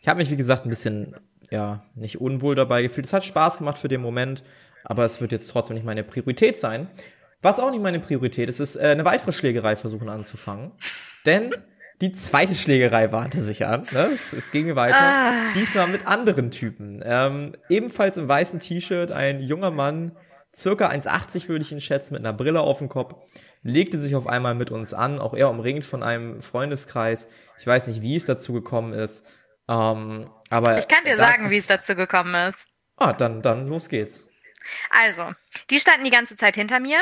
Ich 0.02 0.08
habe 0.08 0.18
mich, 0.20 0.30
wie 0.32 0.36
gesagt, 0.36 0.66
ein 0.66 0.70
bisschen, 0.70 1.16
ja, 1.50 1.82
nicht 1.96 2.20
unwohl 2.20 2.56
dabei 2.56 2.82
gefühlt. 2.82 3.06
Es 3.06 3.14
hat 3.14 3.24
Spaß 3.24 3.58
gemacht 3.60 3.78
für 3.78 3.88
den 3.88 4.02
Moment, 4.02 4.44
aber 4.84 5.06
es 5.06 5.22
wird 5.22 5.32
jetzt 5.32 5.48
trotzdem 5.50 5.76
nicht 5.76 5.86
meine 5.86 6.04
Priorität 6.04 6.58
sein. 6.60 6.90
Was 7.42 7.60
auch 7.60 7.72
nicht 7.72 7.82
meine 7.82 8.00
Priorität 8.00 8.50
ist, 8.50 8.60
ist, 8.60 8.76
äh, 8.76 8.88
eine 8.88 9.06
weitere 9.06 9.32
Schlägerei 9.32 9.76
versuchen 9.78 10.10
anzufangen. 10.10 10.72
Denn 11.26 11.54
die 12.02 12.12
zweite 12.12 12.56
Schlägerei 12.56 13.12
warnte 13.12 13.42
sich 13.42 13.66
an. 13.66 13.88
Ne? 13.92 14.10
Es, 14.14 14.34
es 14.34 14.52
ging 14.52 14.76
weiter. 14.76 15.02
Ah. 15.02 15.52
Diesmal 15.56 15.88
mit 15.88 16.08
anderen 16.08 16.52
Typen. 16.52 17.02
Ähm, 17.06 17.56
ebenfalls 17.70 18.18
im 18.18 18.28
weißen 18.28 18.60
T-Shirt, 18.60 19.12
ein 19.12 19.40
junger 19.40 19.72
Mann, 19.72 20.16
circa 20.56 20.90
1,80 20.90 21.48
würde 21.50 21.64
ich 21.64 21.72
ihn 21.72 21.82
schätzen, 21.82 22.14
mit 22.14 22.24
einer 22.26 22.34
Brille 22.34 22.62
auf 22.62 22.80
dem 22.80 22.90
Kopf, 22.90 23.16
legte 23.62 23.98
sich 23.98 24.16
auf 24.16 24.28
einmal 24.28 24.56
mit 24.56 24.72
uns 24.72 24.94
an, 24.94 25.20
auch 25.20 25.34
er 25.34 25.50
umringt 25.50 25.86
von 25.86 26.04
einem 26.04 26.42
Freundeskreis. 26.42 27.30
Ich 27.58 27.66
weiß 27.66 27.88
nicht, 27.88 28.02
wie 28.02 28.16
es 28.16 28.26
dazu 28.26 28.54
gekommen 28.54 28.94
ist. 28.94 29.26
Ähm, 29.70 30.30
aber 30.50 30.78
Ich 30.78 30.88
kann 30.88 31.04
dir 31.06 31.18
sagen, 31.18 31.50
wie 31.50 31.58
es 31.58 31.68
dazu 31.68 31.96
gekommen 31.96 32.36
ist. 32.50 32.60
Ah, 32.98 33.14
dann, 33.14 33.42
dann 33.42 33.68
los 33.68 33.90
geht's. 33.90 34.28
Also, 34.90 35.32
die 35.70 35.80
standen 35.80 36.04
die 36.06 36.12
ganze 36.12 36.36
Zeit 36.36 36.56
hinter 36.56 36.80
mir 36.80 37.02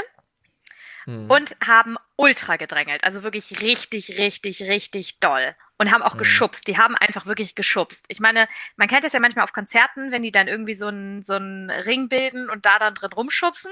Hm. 1.05 1.29
und 1.31 1.55
haben 1.65 1.97
ultra 2.21 2.55
gedrängelt. 2.57 3.03
Also 3.03 3.23
wirklich 3.23 3.61
richtig, 3.61 4.17
richtig, 4.17 4.61
richtig 4.63 5.19
doll. 5.19 5.55
Und 5.77 5.91
haben 5.91 6.03
auch 6.03 6.11
Hm. 6.11 6.19
geschubst. 6.19 6.67
Die 6.67 6.77
haben 6.77 6.95
einfach 6.95 7.25
wirklich 7.25 7.55
geschubst. 7.55 8.05
Ich 8.07 8.19
meine, 8.19 8.47
man 8.75 8.87
kennt 8.87 9.03
das 9.03 9.13
ja 9.13 9.19
manchmal 9.19 9.43
auf 9.43 9.51
Konzerten, 9.53 10.11
wenn 10.11 10.21
die 10.21 10.31
dann 10.31 10.47
irgendwie 10.47 10.75
so 10.75 10.85
einen 10.85 11.23
so 11.23 11.33
einen 11.33 11.71
Ring 11.71 12.07
bilden 12.07 12.51
und 12.51 12.67
da 12.67 12.77
dann 12.77 12.93
drin 12.93 13.11
rumschubsen. 13.11 13.71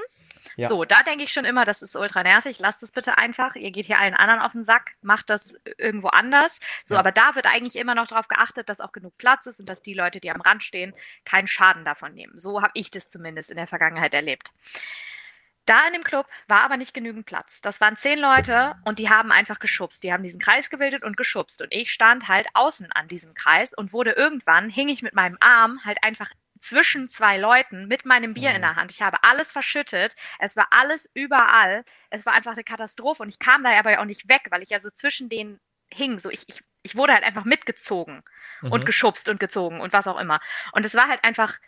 Ja. 0.56 0.68
So, 0.70 0.84
da 0.86 1.04
denke 1.04 1.24
ich 1.24 1.32
schon 1.32 1.46
immer, 1.46 1.66
das 1.66 1.84
ist 1.84 1.96
ultra 1.96 2.24
nervig. 2.24 2.58
Lasst 2.60 2.82
es 2.82 2.92
bitte 2.92 3.20
einfach. 3.20 3.56
Ihr 3.56 3.70
geht 3.70 3.86
hier 3.86 4.00
allen 4.00 4.16
anderen 4.16 4.42
auf 4.42 4.54
den 4.54 4.64
Sack. 4.64 4.94
Macht 5.04 5.30
das 5.30 5.54
irgendwo 5.78 6.08
anders. 6.08 6.60
So, 6.84 6.96
Ja. 6.96 7.00
aber 7.02 7.12
da 7.12 7.36
wird 7.36 7.46
eigentlich 7.46 7.76
immer 7.76 7.94
noch 7.94 8.08
darauf 8.08 8.28
geachtet, 8.28 8.70
dass 8.70 8.82
auch 8.82 8.92
genug 8.92 9.16
Platz 9.20 9.46
ist 9.46 9.60
und 9.60 9.70
dass 9.70 9.84
die 9.84 9.94
Leute, 9.94 10.20
die 10.20 10.32
am 10.32 10.42
Rand 10.42 10.64
stehen, 10.64 10.96
keinen 11.26 11.48
Schaden 11.48 11.86
davon 11.86 12.16
nehmen. 12.16 12.40
So 12.40 12.64
habe 12.64 12.72
ich 12.74 12.90
das 12.90 13.12
zumindest 13.12 13.52
in 13.52 13.58
der 13.58 13.68
Vergangenheit 13.68 14.16
erlebt. 14.16 14.52
Da 15.70 15.86
in 15.86 15.94
dem 15.94 16.04
Club 16.04 16.28
war 16.48 16.62
aber 16.62 16.78
nicht 16.78 16.96
genügend 16.96 17.28
Platz. 17.28 17.62
Das 17.62 17.80
waren 17.80 17.96
zehn 17.96 18.18
Leute 18.18 18.76
und 18.86 18.98
die 18.98 19.10
haben 19.10 19.32
einfach 19.32 19.60
geschubst. 19.60 20.04
Die 20.04 20.12
haben 20.12 20.24
diesen 20.24 20.40
Kreis 20.40 20.72
gebildet 20.72 21.04
und 21.04 21.16
geschubst. 21.16 21.62
Und 21.62 21.72
ich 21.72 21.92
stand 21.92 22.28
halt 22.28 22.48
außen 22.56 22.92
an 22.92 23.08
diesem 23.08 23.36
Kreis 23.36 23.74
und 23.76 23.94
wurde 23.94 24.12
irgendwann, 24.14 24.70
hing 24.72 24.90
ich 24.90 25.04
mit 25.04 25.14
meinem 25.14 25.38
Arm 25.40 25.80
halt 25.86 26.04
einfach 26.04 26.32
zwischen 26.60 27.08
zwei 27.08 27.38
Leuten 27.38 27.88
mit 27.88 28.04
meinem 28.06 28.34
Bier 28.34 28.52
in 28.56 28.62
der 28.62 28.76
Hand. 28.78 28.92
Ich 28.92 29.02
habe 29.04 29.24
alles 29.24 29.52
verschüttet. 29.52 30.16
Es 30.40 30.56
war 30.58 30.68
alles 30.72 31.08
überall. 31.14 31.86
Es 32.10 32.26
war 32.26 32.34
einfach 32.34 32.54
eine 32.54 32.64
Katastrophe. 32.64 33.22
Und 33.22 33.30
ich 33.30 33.38
kam 33.40 33.64
da 33.64 33.78
aber 33.78 34.00
auch 34.00 34.06
nicht 34.06 34.28
weg, 34.28 34.48
weil 34.50 34.64
ich 34.64 34.72
ja 34.72 34.80
so 34.80 34.90
zwischen 34.90 35.30
denen 35.30 35.60
hing. 35.94 36.18
So 36.18 36.32
ich, 36.32 36.44
ich, 36.48 36.64
ich 36.82 36.96
wurde 36.96 37.14
halt 37.14 37.24
einfach 37.24 37.46
mitgezogen 37.46 38.24
und 38.64 38.82
Mhm. 38.82 38.86
geschubst 38.86 39.30
und 39.30 39.40
gezogen 39.40 39.82
und 39.82 39.94
was 39.94 40.08
auch 40.08 40.20
immer. 40.20 40.40
Und 40.72 40.84
es 40.84 40.96
war 40.96 41.08
halt 41.08 41.24
einfach 41.24 41.60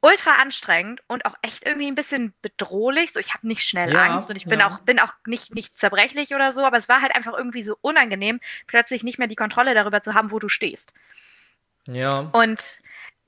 ultra 0.00 0.36
anstrengend 0.36 1.02
und 1.06 1.24
auch 1.26 1.34
echt 1.42 1.66
irgendwie 1.66 1.88
ein 1.88 1.94
bisschen 1.94 2.34
bedrohlich. 2.42 3.12
So, 3.12 3.20
ich 3.20 3.34
habe 3.34 3.46
nicht 3.46 3.62
schnell 3.62 3.92
Ja, 3.92 4.04
Angst 4.04 4.30
und 4.30 4.36
ich 4.36 4.44
bin 4.44 4.60
ja. 4.60 4.68
auch 4.68 4.78
bin 4.80 4.98
auch 4.98 5.12
nicht 5.26 5.54
nicht 5.54 5.76
zerbrechlich 5.76 6.34
oder 6.34 6.52
so, 6.52 6.64
aber 6.64 6.76
es 6.76 6.88
war 6.88 7.02
halt 7.02 7.14
einfach 7.14 7.34
irgendwie 7.34 7.62
so 7.62 7.76
unangenehm, 7.80 8.40
plötzlich 8.66 9.02
nicht 9.02 9.18
mehr 9.18 9.28
die 9.28 9.36
Kontrolle 9.36 9.74
darüber 9.74 10.02
zu 10.02 10.14
haben, 10.14 10.30
wo 10.30 10.38
du 10.38 10.48
stehst. 10.48 10.92
Ja. 11.86 12.20
Und 12.32 12.78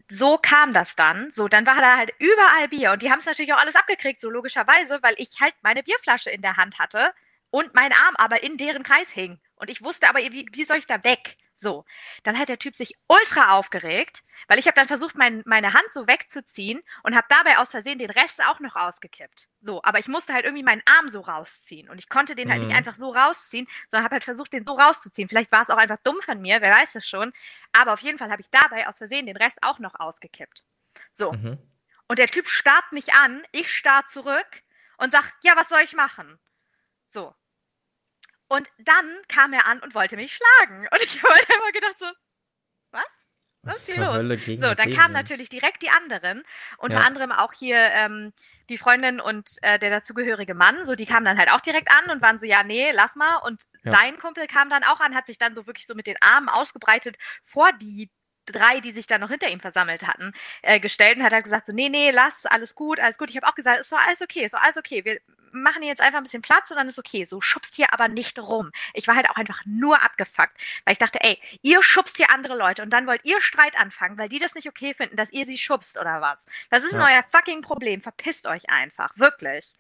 so 0.09 0.39
kam 0.39 0.73
das 0.73 0.97
dann. 0.97 1.31
So, 1.31 1.49
dann 1.49 1.67
war 1.67 1.77
da 1.77 1.97
halt 1.97 2.13
überall 2.19 2.69
Bier 2.69 2.93
und 2.93 3.03
die 3.03 3.11
haben 3.11 3.19
es 3.19 3.27
natürlich 3.27 3.53
auch 3.53 3.61
alles 3.61 3.77
abgekriegt, 3.77 4.21
so 4.21 4.31
logischerweise, 4.31 5.03
weil 5.03 5.15
ich 5.19 5.41
halt 5.41 5.55
meine 5.63 5.83
Bierflasche 5.83 6.31
in 6.31 6.43
der 6.43 6.57
Hand 6.57 6.79
hatte 6.79 7.13
und 7.51 7.75
mein 7.75 7.93
Arm 7.93 8.15
aber 8.17 8.43
in 8.43 8.57
deren 8.57 8.83
Kreis 8.83 9.11
hing. 9.11 9.39
Und 9.57 9.71
ich 9.71 9.83
wusste 9.83 10.09
aber, 10.09 10.19
wie, 10.21 10.47
wie 10.53 10.65
soll 10.65 10.79
ich 10.79 10.87
da 10.87 11.03
weg? 11.05 11.37
So, 11.63 11.85
dann 12.25 12.37
hat 12.41 12.49
der 12.49 12.59
Typ 12.59 12.75
sich 12.75 12.97
ultra 13.07 13.57
aufgeregt, 13.57 14.23
weil 14.49 14.59
ich 14.59 14.67
habe 14.67 14.75
dann 14.75 14.89
versucht, 14.89 15.15
mein, 15.17 15.43
meine 15.47 15.73
Hand 15.75 15.93
so 15.93 16.09
wegzuziehen 16.09 16.83
und 17.05 17.15
habe 17.15 17.27
dabei 17.29 17.59
aus 17.59 17.71
Versehen 17.71 18.01
den 18.01 18.11
Rest 18.11 18.43
auch 18.45 18.59
noch 18.59 18.75
ausgekippt. 18.75 19.49
So, 19.61 19.81
aber 19.85 20.01
ich 20.01 20.09
musste 20.09 20.33
halt 20.35 20.45
irgendwie 20.45 20.65
meinen 20.65 20.83
Arm 20.87 21.09
so 21.09 21.21
rausziehen 21.21 21.89
und 21.89 21.99
ich 22.01 22.09
konnte 22.09 22.35
den 22.35 22.51
halt 22.51 22.61
Mhm. 22.61 22.67
nicht 22.67 22.77
einfach 22.77 22.97
so 22.97 23.11
rausziehen, 23.13 23.69
sondern 23.91 24.03
habe 24.05 24.15
halt 24.17 24.25
versucht, 24.25 24.53
den 24.53 24.65
so 24.65 24.75
rauszuziehen. 24.75 25.29
Vielleicht 25.29 25.53
war 25.53 25.63
es 25.63 25.71
auch 25.71 25.77
einfach 25.77 25.99
dumm 26.03 26.21
von 26.23 26.41
mir, 26.41 26.61
wer 26.61 26.73
weiß 26.73 26.97
es 26.97 27.09
schon. 27.09 27.33
Aber 27.73 27.93
auf 27.93 28.01
jeden 28.01 28.19
Fall 28.19 28.31
habe 28.33 28.43
ich 28.43 28.51
dabei 28.51 28.89
aus 28.89 28.99
Versehen 28.99 29.27
den 29.27 29.37
Rest 29.37 29.59
auch 29.63 29.79
noch 29.79 29.95
ausgekippt. 30.01 30.65
So. 31.13 31.31
Mhm. 31.33 31.59
Und 32.09 32.19
der 32.19 32.27
Typ 32.27 32.49
starrt 32.49 32.91
mich 32.91 33.15
an, 33.15 33.45
ich 33.53 33.71
starr 33.73 34.07
zurück 34.09 34.63
und 34.99 35.13
sag, 35.13 35.33
ja, 35.45 35.53
was 35.57 35.69
soll 35.69 35.81
ich 35.83 35.95
machen? 35.95 36.41
So. 37.07 37.35
Und 38.53 38.69
dann 38.79 39.17
kam 39.29 39.55
er 39.55 39.67
an 39.67 39.81
und 39.81 39.95
wollte 39.95 40.17
mich 40.17 40.37
schlagen. 40.37 40.87
Und 40.93 41.03
ich 41.03 41.23
habe 41.23 41.33
halt 41.35 41.49
immer 41.55 41.73
gedacht 41.73 41.97
so, 41.99 42.07
was? 42.91 43.05
Was 43.65 43.79
ist 43.79 43.87
hier 43.95 44.05
los? 44.05 44.17
Hölle 44.19 44.37
gegen 44.37 44.61
So, 44.61 44.75
dann 44.75 44.91
kamen 44.91 45.15
natürlich 45.15 45.49
direkt 45.49 45.83
die 45.83 45.91
anderen, 45.91 46.45
unter 46.79 46.99
Ja. 46.99 47.07
anderem 47.07 47.33
auch 47.33 47.53
hier 47.55 47.79
ähm, 47.79 48.33
die 48.69 48.77
Freundin 48.77 49.21
und 49.21 49.51
äh, 49.63 49.79
der 49.79 49.91
dazugehörige 49.91 50.55
Mann, 50.55 50.85
so 50.85 50.95
die 50.97 51.07
kamen 51.07 51.25
dann 51.25 51.39
halt 51.39 51.51
auch 51.51 51.61
direkt 51.61 51.91
an 51.91 52.11
und 52.11 52.21
waren 52.23 52.39
so, 52.39 52.47
ja, 52.47 52.63
nee, 52.65 52.91
lass 52.93 53.17
mal. 53.17 53.37
Und 53.37 53.63
Ja. 53.85 53.93
sein 53.93 54.19
Kumpel 54.19 54.47
kam 54.49 54.69
dann 54.69 54.85
auch 54.85 55.01
an, 55.01 55.15
hat 55.15 55.27
sich 55.27 55.39
dann 55.39 55.55
so 55.55 55.67
wirklich 55.67 55.87
so 55.87 55.95
mit 55.95 56.07
den 56.07 56.17
Armen 56.21 56.49
ausgebreitet 56.51 57.17
vor 57.45 57.73
die 57.73 58.11
drei, 58.47 58.81
die 58.81 58.93
sich 58.93 59.07
dann 59.07 59.21
noch 59.21 59.31
hinter 59.31 59.49
ihm 59.49 59.61
versammelt 59.61 60.07
hatten, 60.07 60.33
äh, 60.63 60.81
gestellt 60.81 61.17
und 61.19 61.25
hat 61.25 61.33
halt 61.33 61.45
gesagt 61.45 61.67
so, 61.67 61.73
nee, 61.73 61.89
nee, 61.89 62.11
lass, 62.11 62.47
alles 62.47 62.75
gut, 62.75 63.01
alles 63.01 63.17
gut. 63.19 63.31
Ich 63.31 63.37
habe 63.37 63.47
auch 63.47 63.55
gesagt, 63.55 63.81
ist 63.81 63.93
doch 63.93 64.05
alles 64.07 64.21
okay, 64.21 64.45
ist 64.45 64.55
doch 64.55 64.63
alles 64.63 64.77
okay. 64.77 65.05
Wir 65.05 65.21
machen 65.53 65.83
jetzt 65.83 66.01
einfach 66.01 66.19
ein 66.19 66.25
bisschen 66.25 66.43
Platz 66.43 66.71
und 66.71 66.77
dann 66.77 66.89
ist 66.89 66.99
okay. 66.99 67.25
So, 67.25 67.41
schubst 67.41 67.75
hier 67.75 67.93
aber 67.93 68.09
nicht 68.09 68.39
rum. 68.39 68.71
Ich 68.95 69.07
war 69.09 69.15
halt 69.17 69.29
auch 69.31 69.37
einfach 69.37 69.61
nur 69.67 70.03
abgefuckt, 70.03 70.57
weil 70.85 70.93
ich 70.93 70.99
dachte, 70.99 71.21
ey, 71.23 71.41
ihr 71.63 71.83
schubst 71.83 72.17
hier 72.17 72.31
andere 72.31 72.57
Leute 72.57 72.83
und 72.83 72.91
dann 72.91 73.07
wollt 73.07 73.25
ihr 73.25 73.41
Streit 73.41 73.77
anfangen, 73.79 74.19
weil 74.19 74.29
die 74.29 74.39
das 74.39 74.55
nicht 74.55 74.69
okay 74.69 74.95
finden, 74.95 75.17
dass 75.17 75.33
ihr 75.33 75.45
sie 75.47 75.59
schubst 75.59 75.99
oder 75.99 76.21
was. 76.21 76.47
Das 76.71 76.85
ist 76.85 76.95
Ja. 76.95 77.07
euer 77.07 77.25
fucking 77.29 77.63
Problem. 77.63 78.01
Verpisst 78.03 78.47
euch 78.47 78.69
einfach. 78.71 79.17
Wirklich. 79.17 79.75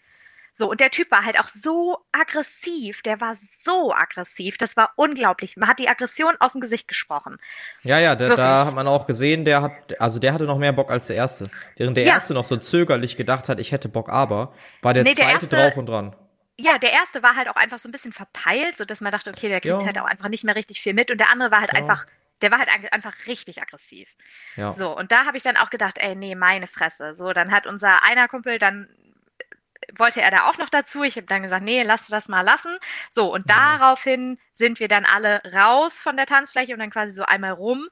So, 0.54 0.70
und 0.70 0.80
der 0.80 0.90
Typ 0.90 1.10
war 1.10 1.24
halt 1.24 1.40
auch 1.40 1.48
so 1.48 1.98
aggressiv. 2.12 3.00
Der 3.02 3.20
war 3.22 3.36
so 3.64 3.94
aggressiv. 3.94 4.58
Das 4.58 4.76
war 4.76 4.92
unglaublich. 4.96 5.56
Man 5.56 5.68
hat 5.68 5.78
die 5.78 5.88
Aggression 5.88 6.34
aus 6.40 6.52
dem 6.52 6.60
Gesicht 6.60 6.88
gesprochen. 6.88 7.38
Ja, 7.84 7.98
ja, 7.98 8.14
der, 8.14 8.34
da 8.34 8.66
hat 8.66 8.74
man 8.74 8.86
auch 8.86 9.06
gesehen, 9.06 9.44
der 9.46 9.62
hat, 9.62 9.98
also 10.00 10.18
der 10.18 10.34
hatte 10.34 10.44
noch 10.44 10.58
mehr 10.58 10.72
Bock 10.72 10.90
als 10.90 11.06
der 11.06 11.16
erste. 11.16 11.50
Während 11.78 11.96
der 11.96 12.04
Ja. 12.04 12.14
erste 12.14 12.34
noch 12.34 12.44
so 12.44 12.56
zögerlich 12.58 13.16
gedacht 13.16 13.48
hat, 13.48 13.60
ich 13.60 13.72
hätte 13.72 13.88
Bock, 13.88 14.10
aber 14.10 14.52
war 14.82 14.92
der 14.92 15.04
Nee, 15.04 15.14
der 15.14 15.24
zweite 15.24 15.46
erste- 15.46 15.48
drauf 15.56 15.76
und 15.78 15.88
dran. 15.88 16.14
Ja, 16.58 16.76
der 16.78 16.92
erste 16.92 17.22
war 17.22 17.34
halt 17.34 17.48
auch 17.48 17.56
einfach 17.56 17.78
so 17.78 17.88
ein 17.88 17.92
bisschen 17.92 18.12
verpeilt, 18.12 18.76
so 18.76 18.84
dass 18.84 19.00
man 19.00 19.10
dachte, 19.10 19.30
okay, 19.30 19.48
der 19.48 19.60
kriegt 19.62 19.72
Ja. 19.80 19.84
halt 19.86 19.98
auch 19.98 20.04
einfach 20.04 20.28
nicht 20.28 20.44
mehr 20.44 20.54
richtig 20.54 20.82
viel 20.82 20.92
mit. 20.92 21.10
Und 21.10 21.18
der 21.18 21.30
andere 21.30 21.50
war 21.50 21.60
halt 21.60 21.72
Ja. 21.72 21.78
einfach, 21.80 22.06
der 22.42 22.50
war 22.50 22.58
halt 22.58 22.68
einfach 22.92 23.14
richtig 23.26 23.62
aggressiv. 23.62 24.06
Ja. 24.56 24.74
So, 24.74 24.94
und 24.94 25.12
da 25.12 25.24
habe 25.24 25.38
ich 25.38 25.42
dann 25.42 25.56
auch 25.56 25.70
gedacht, 25.70 25.96
ey, 25.98 26.14
nee, 26.14 26.34
meine 26.34 26.66
Fresse. 26.66 27.14
So, 27.14 27.32
dann 27.32 27.52
hat 27.52 27.66
unser 27.66 28.02
einer 28.02 28.28
Kumpel 28.28 28.58
dann 28.58 28.86
wollte 29.96 30.20
er 30.22 30.30
da 30.30 30.48
auch 30.48 30.58
noch 30.58 30.68
dazu. 30.70 31.02
Ich 31.02 31.16
habe 31.16 31.26
dann 31.26 31.42
gesagt, 31.42 31.64
nee, 31.64 31.82
lass 31.82 32.06
das 32.06 32.28
mal 32.28 32.42
lassen. 32.42 32.76
So, 33.10 33.32
und 33.32 33.48
daraufhin 33.50 34.38
sind 34.52 34.80
wir 34.80 34.88
dann 34.88 35.04
alle 35.04 35.42
raus 35.52 36.00
von 36.00 36.16
der 36.16 36.26
Tanzfläche 36.26 36.72
und 36.72 36.80
dann 36.80 36.90
quasi 36.90 37.12
so 37.12 37.24
einmal 37.24 37.52
rum. 37.52 37.88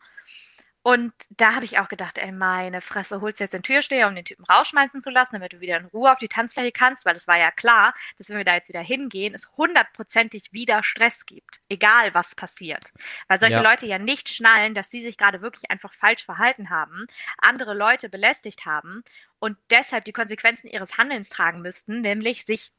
Und 0.83 1.13
da 1.29 1.55
habe 1.57 1.67
ich 1.67 1.79
auch 1.79 1.89
gedacht, 1.89 2.17
ey, 2.17 2.33
meine 2.33 2.81
Fresse, 2.81 3.21
holst 3.21 3.39
du 3.39 3.45
jetzt 3.45 3.53
den 3.53 3.63
Türsteher, 3.63 4.09
um 4.09 4.15
den 4.15 4.25
Typen 4.25 4.47
rausschmeißen 4.47 5.03
zu 5.03 5.11
lassen, 5.11 5.35
damit 5.35 5.53
du 5.53 5.61
wieder 5.61 5.77
in 5.77 5.85
Ruhe 5.87 6.11
auf 6.11 6.19
die 6.19 6.29
Tanzfläche 6.29 6.73
kannst, 6.73 7.05
weil 7.05 7.15
es 7.15 7.29
war 7.29 7.37
ja 7.37 7.51
klar, 7.51 7.93
dass 8.17 8.31
wenn 8.31 8.39
wir 8.39 8.45
da 8.47 8.55
jetzt 8.55 8.71
wieder 8.71 8.81
hingehen, 8.81 9.35
es 9.35 9.47
hundertprozentig 9.59 10.53
wieder 10.53 10.83
Stress 10.83 11.27
gibt, 11.27 11.61
egal 11.69 12.15
was 12.15 12.35
passiert. 12.35 12.93
Weil 13.29 13.39
solche 13.39 13.57
Ja. 13.57 13.61
Leute 13.61 13.85
ja 13.87 13.99
nicht 13.99 14.31
schnallen, 14.31 14.75
dass 14.75 14.91
sie 14.91 15.01
sich 15.03 15.19
gerade 15.19 15.43
wirklich 15.43 15.71
einfach 15.71 15.93
falsch 15.93 16.25
verhalten 16.25 16.71
haben, 16.71 17.07
andere 17.37 17.75
Leute 17.75 18.09
belästigt 18.09 18.65
haben 18.65 19.05
und 19.41 19.57
deshalb 19.71 20.05
die 20.05 20.13
Konsequenzen 20.13 20.69
ihres 20.69 20.99
Handelns 20.99 21.29
tragen 21.29 21.63
müssten, 21.63 22.03
nämlich 22.03 22.45
sich 22.45 22.71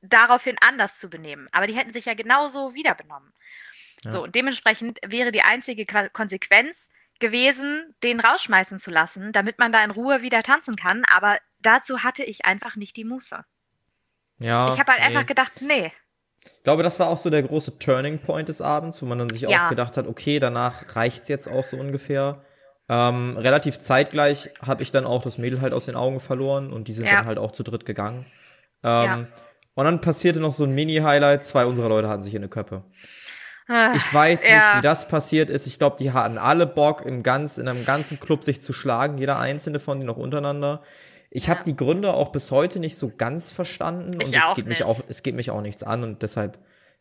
daraufhin 0.00 0.56
anders 0.60 0.98
zu 0.98 1.10
benehmen. 1.10 1.48
Aber 1.52 1.66
die 1.66 1.74
hätten 1.74 1.92
sich 1.92 2.06
ja 2.06 2.14
genauso 2.14 2.74
wieder 2.74 2.94
benommen. 2.94 3.32
Ja. 4.04 4.12
So, 4.12 4.22
und 4.22 4.34
dementsprechend 4.34 5.00
wäre 5.04 5.32
die 5.32 5.42
einzige 5.42 5.86
Konsequenz 6.12 6.90
gewesen, 7.20 7.94
den 8.02 8.20
rausschmeißen 8.20 8.78
zu 8.78 8.90
lassen, 8.90 9.32
damit 9.32 9.58
man 9.58 9.72
da 9.72 9.82
in 9.82 9.90
Ruhe 9.90 10.22
wieder 10.22 10.42
tanzen 10.42 10.76
kann. 10.76 11.04
Aber 11.04 11.38
dazu 11.60 12.02
hatte 12.02 12.22
ich 12.22 12.44
einfach 12.44 12.76
nicht 12.76 12.96
die 12.96 13.04
Muße. 13.04 13.44
Ja. 14.40 14.72
ich 14.72 14.80
habe 14.80 14.92
halt 14.92 15.00
nee. 15.00 15.06
einfach 15.06 15.26
gedacht, 15.26 15.62
nee. 15.62 15.92
Ich 16.44 16.62
glaube, 16.62 16.82
das 16.82 17.00
war 17.00 17.08
auch 17.08 17.16
so 17.16 17.30
der 17.30 17.42
große 17.42 17.78
Turning 17.78 18.18
Point 18.18 18.48
des 18.48 18.60
Abends, 18.60 19.00
wo 19.00 19.06
man 19.06 19.18
dann 19.18 19.30
sich 19.30 19.42
Ja. 19.42 19.66
auch 19.66 19.70
gedacht 19.70 19.96
hat, 19.96 20.06
okay, 20.06 20.38
danach 20.38 20.96
reicht's 20.96 21.28
jetzt 21.28 21.48
auch 21.48 21.64
so 21.64 21.78
ungefähr. 21.78 22.44
Ähm, 22.88 23.36
relativ 23.38 23.78
zeitgleich 23.78 24.50
habe 24.60 24.82
ich 24.82 24.90
dann 24.90 25.06
auch 25.06 25.22
das 25.22 25.38
Mädel 25.38 25.60
halt 25.62 25.72
aus 25.72 25.86
den 25.86 25.96
Augen 25.96 26.20
verloren 26.20 26.70
und 26.72 26.86
die 26.88 26.92
sind 26.92 27.06
Ja. 27.06 27.16
dann 27.16 27.26
halt 27.26 27.38
auch 27.38 27.50
zu 27.50 27.62
dritt 27.62 27.86
gegangen. 27.86 28.26
Ähm, 28.82 29.04
Ja. 29.04 29.26
Und 29.76 29.84
dann 29.86 30.00
passierte 30.00 30.38
noch 30.38 30.52
so 30.52 30.64
ein 30.64 30.72
Mini-Highlight, 30.72 31.44
zwei 31.44 31.64
unserer 31.66 31.88
Leute 31.88 32.08
hatten 32.08 32.22
sich 32.22 32.34
in 32.34 32.40
eine 32.42 32.48
Köppe. 32.48 32.84
Äh, 33.68 33.96
Ich 33.96 34.12
weiß 34.12 34.46
Ja. 34.48 34.54
nicht, 34.56 34.76
wie 34.76 34.80
das 34.82 35.08
passiert 35.08 35.48
ist. 35.50 35.66
Ich 35.66 35.78
glaube, 35.78 35.96
die 35.98 36.12
hatten 36.12 36.36
alle 36.38 36.66
Bock, 36.66 37.04
im 37.06 37.22
ganz, 37.22 37.56
in 37.58 37.66
einem 37.66 37.84
ganzen 37.86 38.20
Club 38.20 38.44
sich 38.44 38.60
zu 38.60 38.72
schlagen, 38.74 39.16
jeder 39.18 39.38
einzelne 39.38 39.78
von 39.78 39.98
denen 39.98 40.06
noch 40.06 40.18
untereinander. 40.18 40.82
Ich 41.30 41.48
habe 41.48 41.62
die 41.64 41.74
Gründe 41.74 42.12
auch 42.14 42.28
bis 42.30 42.50
heute 42.52 42.78
nicht 42.78 42.96
so 42.98 43.10
ganz 43.16 43.52
verstanden 43.52 44.20
Ich 44.20 44.26
und 44.28 44.34
es 44.36 44.54
geht 44.54 44.66
mich 44.66 44.84
auch, 44.84 45.00
es 45.08 45.22
geht 45.24 45.34
mich 45.34 45.50
auch 45.50 45.62
nichts 45.62 45.82
an 45.82 46.04
und 46.04 46.22
deshalb 46.22 46.58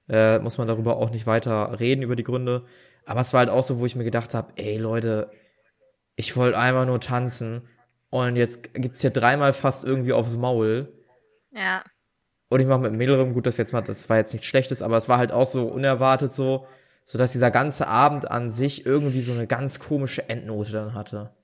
äh, 0.09 0.39
muss 0.39 0.57
man 0.57 0.67
darüber 0.67 0.95
auch 0.97 1.11
nicht 1.11 1.27
weiter 1.27 1.79
reden 1.79 2.01
über 2.01 2.15
die 2.15 2.23
Gründe. 2.23 2.63
Aber 3.05 3.21
es 3.21 3.33
war 3.33 3.39
halt 3.39 3.49
auch 3.49 3.63
so, 3.63 3.79
wo 3.79 3.85
ich 3.85 3.95
mir 3.95 4.03
gedacht 4.05 4.33
habe, 4.33 4.53
ey 4.55 4.77
Leute, 4.77 5.29
ich 6.15 6.35
wollte 6.35 6.57
einmal 6.57 6.85
nur 6.85 6.99
tanzen 6.99 7.67
und 8.09 8.35
jetzt 8.35 8.73
gibt's 8.73 9.01
hier 9.01 9.09
dreimal 9.09 9.53
fast 9.53 9.83
irgendwie 9.83 10.13
aufs 10.13 10.37
Maul. 10.37 10.91
ja. 11.51 11.83
Und 12.49 12.59
ich 12.59 12.67
mache 12.67 12.81
mit 12.91 13.09
rum, 13.09 13.33
gut, 13.33 13.47
das 13.47 13.57
jetzt 13.57 13.73
mal, 13.73 13.81
das 13.81 14.09
war 14.09 14.17
jetzt 14.17 14.31
nichts 14.31 14.47
Schlechtes, 14.47 14.83
aber 14.83 14.95
es 14.97 15.09
war 15.09 15.17
halt 15.17 15.31
auch 15.31 15.47
so 15.47 15.65
unerwartet 15.65 16.33
so, 16.33 16.67
so 17.03 17.17
dass 17.17 17.31
dieser 17.31 17.49
ganze 17.49 17.87
Abend 17.87 18.29
an 18.29 18.47
sich 18.47 18.85
irgendwie 18.85 19.21
so 19.21 19.33
eine 19.33 19.47
ganz 19.47 19.79
komische 19.79 20.29
Endnote 20.29 20.71
dann 20.71 20.93
hatte. 20.93 21.35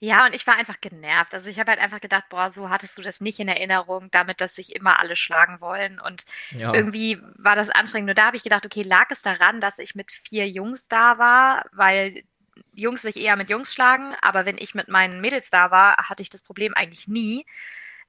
Ja, 0.00 0.26
und 0.26 0.34
ich 0.34 0.46
war 0.46 0.56
einfach 0.56 0.80
genervt. 0.80 1.34
Also 1.34 1.48
ich 1.50 1.58
habe 1.58 1.70
halt 1.70 1.80
einfach 1.80 2.00
gedacht, 2.00 2.24
boah, 2.30 2.50
so 2.50 2.70
hattest 2.70 2.96
du 2.98 3.02
das 3.02 3.20
nicht 3.20 3.38
in 3.38 3.48
Erinnerung, 3.48 4.10
damit, 4.10 4.40
dass 4.40 4.54
sich 4.54 4.74
immer 4.74 4.98
alle 4.98 5.14
schlagen 5.16 5.60
wollen. 5.60 6.00
Und 6.00 6.24
Ja. 6.52 6.74
irgendwie 6.74 7.18
war 7.36 7.54
das 7.56 7.70
anstrengend. 7.70 8.06
Nur 8.06 8.14
da 8.14 8.26
habe 8.26 8.36
ich 8.36 8.42
gedacht, 8.42 8.64
okay, 8.64 8.82
lag 8.82 9.06
es 9.10 9.22
daran, 9.22 9.60
dass 9.60 9.78
ich 9.78 9.94
mit 9.94 10.10
vier 10.10 10.48
Jungs 10.48 10.88
da 10.88 11.18
war, 11.18 11.64
weil 11.72 12.22
Jungs 12.72 13.02
sich 13.02 13.16
eher 13.16 13.36
mit 13.36 13.48
Jungs 13.48 13.72
schlagen, 13.72 14.14
aber 14.22 14.46
wenn 14.46 14.58
ich 14.58 14.74
mit 14.74 14.88
meinen 14.88 15.20
Mädels 15.20 15.50
da 15.50 15.70
war, 15.70 15.96
hatte 15.96 16.22
ich 16.22 16.30
das 16.30 16.42
Problem 16.42 16.74
eigentlich 16.74 17.08
nie. 17.08 17.46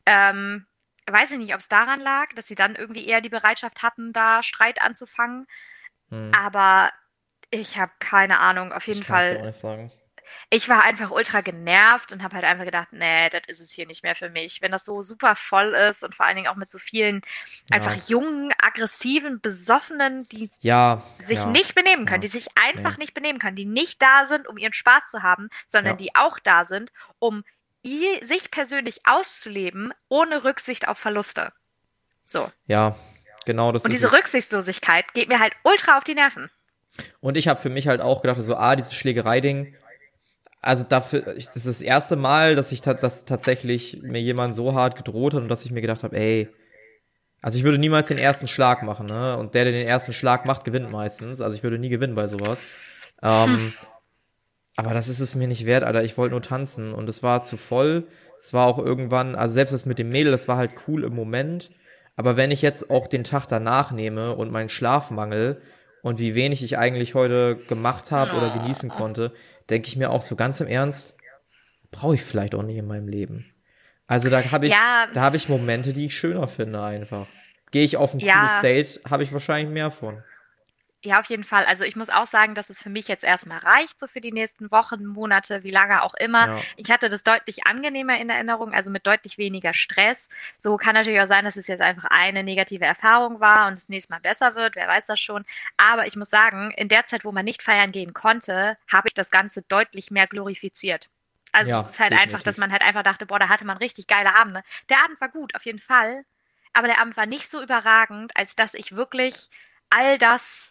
Ähm, 0.05 0.65
weiß 1.07 1.31
ich 1.31 1.37
nicht, 1.37 1.53
ob 1.53 1.59
es 1.59 1.67
daran 1.67 1.99
lag, 1.99 2.33
dass 2.35 2.47
sie 2.47 2.55
dann 2.55 2.75
irgendwie 2.75 3.05
eher 3.05 3.21
die 3.21 3.29
Bereitschaft 3.29 3.81
hatten, 3.81 4.13
da 4.13 4.43
Streit 4.43 4.81
anzufangen. 4.81 5.47
Hm. 6.09 6.31
Aber 6.35 6.91
ich 7.49 7.77
habe 7.77 7.91
keine 7.99 8.39
Ahnung. 8.39 8.71
Auf 8.71 8.87
jeden 8.87 9.01
ich 9.01 9.07
kann's 9.07 9.29
Fall 9.29 10.00
ich 10.49 10.67
war 10.69 10.83
einfach 10.83 11.11
ultra 11.11 11.41
genervt 11.41 12.11
und 12.11 12.23
habe 12.23 12.35
halt 12.35 12.45
einfach 12.45 12.65
gedacht, 12.65 12.89
nee, 12.91 13.29
das 13.29 13.41
ist 13.47 13.61
es 13.61 13.71
hier 13.71 13.85
nicht 13.87 14.03
mehr 14.03 14.15
für 14.15 14.29
mich. 14.29 14.61
Wenn 14.61 14.71
das 14.71 14.85
so 14.85 15.03
super 15.03 15.35
voll 15.35 15.73
ist 15.73 16.03
und 16.03 16.15
vor 16.15 16.25
allen 16.25 16.35
Dingen 16.35 16.47
auch 16.47 16.55
mit 16.55 16.69
so 16.71 16.77
vielen 16.77 17.21
Ja. 17.69 17.77
einfach 17.77 17.95
jungen, 18.09 18.53
aggressiven, 18.61 19.41
besoffenen, 19.41 20.23
die 20.23 20.49
Ja. 20.61 21.01
sich 21.23 21.39
ja. 21.39 21.45
nicht 21.47 21.75
benehmen 21.75 22.05
können, 22.05 22.21
die 22.21 22.27
sich 22.27 22.47
einfach 22.55 22.97
Nee. 22.97 23.03
nicht 23.03 23.13
benehmen 23.13 23.39
können, 23.39 23.55
die 23.55 23.65
nicht 23.65 24.01
da 24.01 24.25
sind, 24.27 24.47
um 24.47 24.57
ihren 24.57 24.73
Spaß 24.73 25.09
zu 25.11 25.23
haben, 25.23 25.49
sondern 25.67 25.97
die 25.97 26.15
auch 26.15 26.39
da 26.39 26.65
sind, 26.65 26.91
um 27.19 27.43
sich 27.83 28.51
persönlich 28.51 29.01
auszuleben, 29.05 29.93
ohne 30.07 30.43
Rücksicht 30.43 30.87
auf 30.87 30.97
Verluste. 30.99 31.51
So. 32.25 32.51
Ja, 32.65 32.95
genau 33.45 33.71
das 33.71 33.85
Und 33.85 33.91
diese 33.91 34.05
es. 34.07 34.13
Rücksichtslosigkeit 34.13 35.13
geht 35.13 35.29
mir 35.29 35.39
halt 35.39 35.53
ultra 35.63 35.97
auf 35.97 36.03
die 36.03 36.13
Nerven. 36.15 36.49
Und 37.21 37.37
ich 37.37 37.47
habe 37.47 37.59
für 37.59 37.69
mich 37.69 37.87
halt 37.87 38.01
auch 38.01 38.21
gedacht, 38.21 38.41
so, 38.41 38.55
ah, 38.55 38.75
dieses 38.75 38.93
Schlägerei-Ding, 38.93 39.75
also 40.61 40.83
dafür, 40.83 41.35
ich, 41.35 41.47
das 41.47 41.65
ist 41.65 41.67
das 41.67 41.81
erste 41.81 42.15
Mal, 42.15 42.55
dass 42.55 42.71
ich 42.71 42.81
ta 42.81 42.93
dass 42.93 43.25
tatsächlich 43.25 44.01
mir 44.03 44.21
jemand 44.21 44.55
so 44.55 44.73
hart 44.75 44.95
gedroht 44.95 45.33
hat 45.33 45.41
und 45.41 45.49
dass 45.49 45.65
ich 45.65 45.71
mir 45.71 45.81
gedacht 45.81 46.03
habe, 46.03 46.15
ey, 46.15 46.49
also 47.41 47.57
ich 47.57 47.63
würde 47.63 47.79
niemals 47.79 48.09
den 48.09 48.19
ersten 48.19 48.47
Schlag 48.47 48.83
machen, 48.83 49.07
ne? 49.07 49.35
Und 49.37 49.55
der, 49.55 49.63
der 49.63 49.73
den 49.73 49.87
ersten 49.87 50.13
Schlag 50.13 50.45
macht, 50.45 50.63
gewinnt 50.63 50.91
meistens. 50.91 51.41
Also 51.41 51.55
ich 51.55 51.63
würde 51.63 51.79
nie 51.79 51.89
gewinnen 51.89 52.13
bei 52.13 52.27
sowas. 52.27 52.65
Ähm, 53.23 53.73
aber 54.75 54.93
das 54.93 55.09
ist 55.09 55.19
es 55.19 55.35
mir 55.35 55.47
nicht 55.47 55.65
wert, 55.65 55.83
Alter. 55.83 56.03
Ich 56.03 56.17
wollte 56.17 56.33
nur 56.33 56.43
tanzen 56.43 56.93
und 56.93 57.09
es 57.09 57.23
war 57.23 57.41
zu 57.41 57.57
voll. 57.57 58.07
Es 58.39 58.53
war 58.53 58.67
auch 58.67 58.77
irgendwann, 58.77 59.35
also 59.35 59.53
selbst 59.53 59.73
das 59.73 59.85
mit 59.87 59.97
dem 59.97 60.09
Mädel, 60.09 60.31
das 60.31 60.47
war 60.47 60.57
halt 60.57 60.73
cool 60.87 61.03
im 61.03 61.15
Moment. 61.15 61.71
Aber 62.15 62.37
wenn 62.37 62.51
ich 62.51 62.61
jetzt 62.61 62.91
auch 62.91 63.07
den 63.07 63.23
Tag 63.23 63.47
danach 63.47 63.91
nehme 63.91 64.35
und 64.35 64.51
meinen 64.51 64.69
Schlafmangel 64.69 65.61
und 66.01 66.19
wie 66.19 66.35
wenig 66.35 66.63
ich 66.63 66.77
eigentlich 66.77 67.15
heute 67.15 67.55
gemacht 67.67 68.11
habe 68.11 68.35
oder 68.37 68.49
genießen 68.49 68.89
konnte, 68.89 69.31
denke 69.69 69.87
ich 69.87 69.95
mir 69.97 70.09
auch 70.09 70.21
so 70.21 70.35
ganz 70.35 70.59
im 70.61 70.67
Ernst, 70.67 71.17
brauche 71.91 72.15
ich 72.15 72.23
vielleicht 72.23 72.55
auch 72.55 72.63
nicht 72.63 72.77
in 72.77 72.87
meinem 72.87 73.07
Leben. 73.07 73.45
Also 74.07 74.29
da 74.29 74.43
habe 74.51 74.67
ich, 74.67 74.73
Ja. 74.73 75.07
da 75.13 75.21
habe 75.21 75.37
ich 75.37 75.47
Momente, 75.49 75.93
die 75.93 76.05
ich 76.05 76.15
schöner 76.15 76.47
finde 76.47 76.81
einfach. 76.81 77.27
Gehe 77.71 77.85
ich 77.85 77.97
auf 77.97 78.13
ein 78.13 78.19
Ja. 78.19 78.35
cooles 78.35 78.59
Date, 78.59 79.01
habe 79.09 79.23
ich 79.23 79.31
wahrscheinlich 79.31 79.71
mehr 79.73 79.91
von. 79.91 80.21
Ja, 81.03 81.19
auf 81.19 81.25
jeden 81.27 81.43
Fall. 81.43 81.65
Also 81.65 81.83
ich 81.83 81.95
muss 81.95 82.09
auch 82.09 82.27
sagen, 82.27 82.53
dass 82.53 82.69
es 82.69 82.79
für 82.79 82.91
mich 82.91 83.07
jetzt 83.07 83.23
erstmal 83.23 83.57
reicht, 83.57 83.99
so 83.99 84.05
für 84.07 84.21
die 84.21 84.31
nächsten 84.31 84.69
Wochen, 84.69 85.03
Monate, 85.07 85.63
wie 85.63 85.71
lange 85.71 86.03
auch 86.03 86.13
immer. 86.13 86.47
Ja. 86.47 86.67
Ich 86.75 86.91
hatte 86.91 87.09
das 87.09 87.23
deutlich 87.23 87.65
angenehmer 87.65 88.19
in 88.19 88.29
Erinnerung, 88.29 88.71
also 88.71 88.91
mit 88.91 89.07
deutlich 89.07 89.39
weniger 89.39 89.73
Stress. 89.73 90.29
So 90.59 90.77
kann 90.77 90.93
natürlich 90.93 91.19
auch 91.19 91.25
sein, 91.25 91.43
dass 91.43 91.57
es 91.57 91.65
jetzt 91.65 91.81
einfach 91.81 92.03
eine 92.11 92.43
negative 92.43 92.85
Erfahrung 92.85 93.39
war 93.39 93.67
und 93.67 93.73
das 93.79 93.89
nächste 93.89 94.13
Mal 94.13 94.19
besser 94.19 94.53
wird, 94.53 94.75
wer 94.75 94.87
weiß 94.87 95.07
das 95.07 95.19
schon. 95.19 95.43
Aber 95.75 96.05
ich 96.05 96.15
muss 96.15 96.29
sagen, 96.29 96.69
in 96.77 96.87
der 96.87 97.05
Zeit, 97.07 97.25
wo 97.25 97.31
man 97.31 97.45
nicht 97.45 97.63
feiern 97.63 97.91
gehen 97.91 98.13
konnte, 98.13 98.77
habe 98.87 99.07
ich 99.07 99.15
das 99.15 99.31
Ganze 99.31 99.63
deutlich 99.63 100.11
mehr 100.11 100.27
glorifiziert. 100.27 101.09
Also 101.51 101.71
Ja, 101.71 101.79
es 101.79 101.89
ist 101.89 101.99
halt 101.99 102.13
definitiv. 102.13 102.21
einfach, 102.21 102.43
dass 102.43 102.57
man 102.57 102.71
halt 102.71 102.83
einfach 102.83 103.03
dachte, 103.03 103.25
boah, 103.25 103.39
da 103.39 103.49
hatte 103.49 103.65
man 103.65 103.77
richtig 103.77 104.05
geile 104.05 104.35
Abende. 104.35 104.61
Der 104.89 105.03
Abend 105.03 105.19
war 105.19 105.29
gut, 105.29 105.55
auf 105.55 105.65
jeden 105.65 105.79
Fall. 105.79 106.25
Aber 106.73 106.87
der 106.87 106.99
Abend 106.99 107.17
war 107.17 107.25
nicht 107.25 107.49
so 107.49 107.61
überragend, 107.61 108.35
als 108.37 108.55
dass 108.55 108.75
ich 108.75 108.95
wirklich 108.95 109.49
all 109.89 110.17
das 110.17 110.70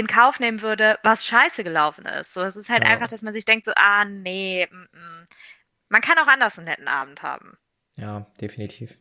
in 0.00 0.06
Kauf 0.06 0.40
nehmen 0.40 0.62
würde, 0.62 0.98
was 1.02 1.24
scheiße 1.26 1.62
gelaufen 1.62 2.06
ist. 2.06 2.32
So, 2.34 2.40
es 2.40 2.56
ist 2.56 2.68
halt 2.70 2.82
Ja. 2.84 2.90
einfach, 2.90 3.08
dass 3.08 3.22
man 3.22 3.32
sich 3.32 3.44
denkt, 3.44 3.64
so, 3.64 3.72
ah, 3.76 4.04
nee, 4.04 4.68
mm, 4.70 4.98
mm. 4.98 5.26
man 5.88 6.00
kann 6.02 6.18
auch 6.18 6.26
anders 6.26 6.58
einen 6.58 6.66
netten 6.66 6.88
Abend 6.88 7.22
haben. 7.22 7.56
Ja, 7.96 8.26
definitiv. 8.40 8.98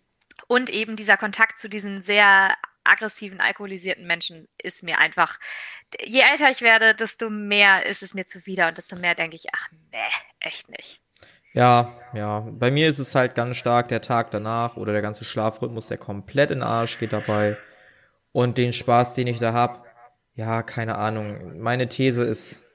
Und 0.47 0.69
eben 0.69 0.95
dieser 0.95 1.17
Kontakt 1.17 1.59
zu 1.59 1.69
diesen 1.69 2.01
sehr 2.01 2.55
aggressiven, 2.83 3.39
alkoholisierten 3.41 4.05
Menschen 4.05 4.47
ist 4.57 4.83
mir 4.83 4.97
einfach, 4.97 5.39
je 6.03 6.21
älter 6.21 6.49
ich 6.49 6.61
werde, 6.61 6.95
desto 6.95 7.29
mehr 7.29 7.85
ist 7.85 8.03
es 8.03 8.13
mir 8.13 8.25
zuwider 8.25 8.67
und 8.67 8.77
desto 8.77 8.95
mehr 8.95 9.15
denke 9.15 9.35
ich, 9.35 9.47
ach 9.53 9.67
nee, 9.91 9.97
echt 10.39 10.69
nicht. 10.69 11.01
Ja, 11.53 11.91
ja. 12.13 12.45
Bei 12.51 12.71
mir 12.71 12.87
ist 12.87 12.99
es 12.99 13.15
halt 13.15 13.35
ganz 13.35 13.57
stark 13.57 13.87
der 13.87 14.01
Tag 14.01 14.31
danach 14.31 14.77
oder 14.77 14.93
der 14.93 15.01
ganze 15.01 15.25
Schlafrhythmus, 15.25 15.87
der 15.87 15.97
komplett 15.97 16.51
in 16.51 16.59
den 16.59 16.67
Arsch 16.67 16.99
geht 16.99 17.13
dabei. 17.13 17.57
Und 18.31 18.57
den 18.59 18.73
Spaß, 18.73 19.15
den 19.15 19.27
ich 19.27 19.39
da 19.39 19.53
hab, 19.53 19.88
ja, 20.39 20.63
keine 20.63 20.95
Ahnung. 20.95 21.59
Meine 21.59 21.89
These 21.89 22.23
ist. 22.23 22.71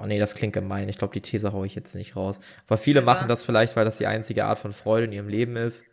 Oh 0.00 0.06
nee, 0.06 0.20
das 0.20 0.36
klingt 0.36 0.52
gemein. 0.52 0.88
Ich 0.88 0.98
glaube, 0.98 1.12
die 1.12 1.20
These 1.20 1.52
hau 1.52 1.64
ich 1.64 1.74
jetzt 1.74 1.96
nicht 1.96 2.14
raus. 2.14 2.38
Aber 2.68 2.78
viele 2.78 3.02
machen 3.02 3.26
das 3.26 3.42
vielleicht, 3.42 3.74
weil 3.74 3.84
das 3.84 3.98
die 3.98 4.06
einzige 4.06 4.44
Art 4.44 4.60
von 4.60 4.70
Freude 4.70 5.06
in 5.06 5.12
ihrem 5.12 5.28
Leben 5.28 5.56
ist. 5.56 5.84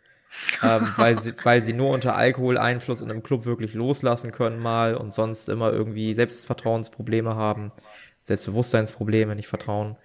ähm, 0.62 0.92
weil, 0.96 1.18
sie, 1.18 1.32
weil 1.44 1.62
sie 1.62 1.72
nur 1.72 1.90
unter 1.90 2.14
Alkoholeinfluss 2.14 3.00
in 3.00 3.10
einem 3.10 3.24
Club 3.24 3.44
wirklich 3.44 3.74
loslassen 3.74 4.30
können 4.30 4.60
mal 4.60 4.94
und 4.94 5.12
sonst 5.12 5.48
immer 5.48 5.72
irgendwie 5.72 6.14
Selbstvertrauensprobleme 6.14 7.34
haben. 7.34 7.72
Selbstbewusstseinsprobleme, 8.22 9.34
nicht 9.34 9.48
Vertrauen. 9.48 9.98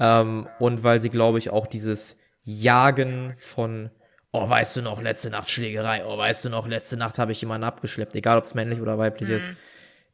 Ähm, 0.00 0.48
und 0.58 0.82
weil 0.82 1.02
sie, 1.02 1.10
glaube 1.10 1.38
ich, 1.38 1.50
auch 1.50 1.66
dieses 1.66 2.20
Jagen 2.42 3.34
von, 3.36 3.90
oh, 4.32 4.48
weißt 4.48 4.76
du 4.76 4.82
noch, 4.82 5.00
letzte 5.02 5.30
Nacht 5.30 5.50
Schlägerei, 5.50 6.04
oh, 6.04 6.16
weißt 6.18 6.44
du 6.44 6.50
noch, 6.50 6.66
letzte 6.68 6.96
Nacht 6.96 7.18
habe 7.18 7.32
ich 7.32 7.40
jemanden 7.40 7.64
abgeschleppt, 7.64 8.14
egal 8.14 8.38
ob 8.38 8.44
es 8.44 8.54
männlich 8.54 8.80
oder 8.80 8.98
weiblich 8.98 9.30
ist. 9.30 9.50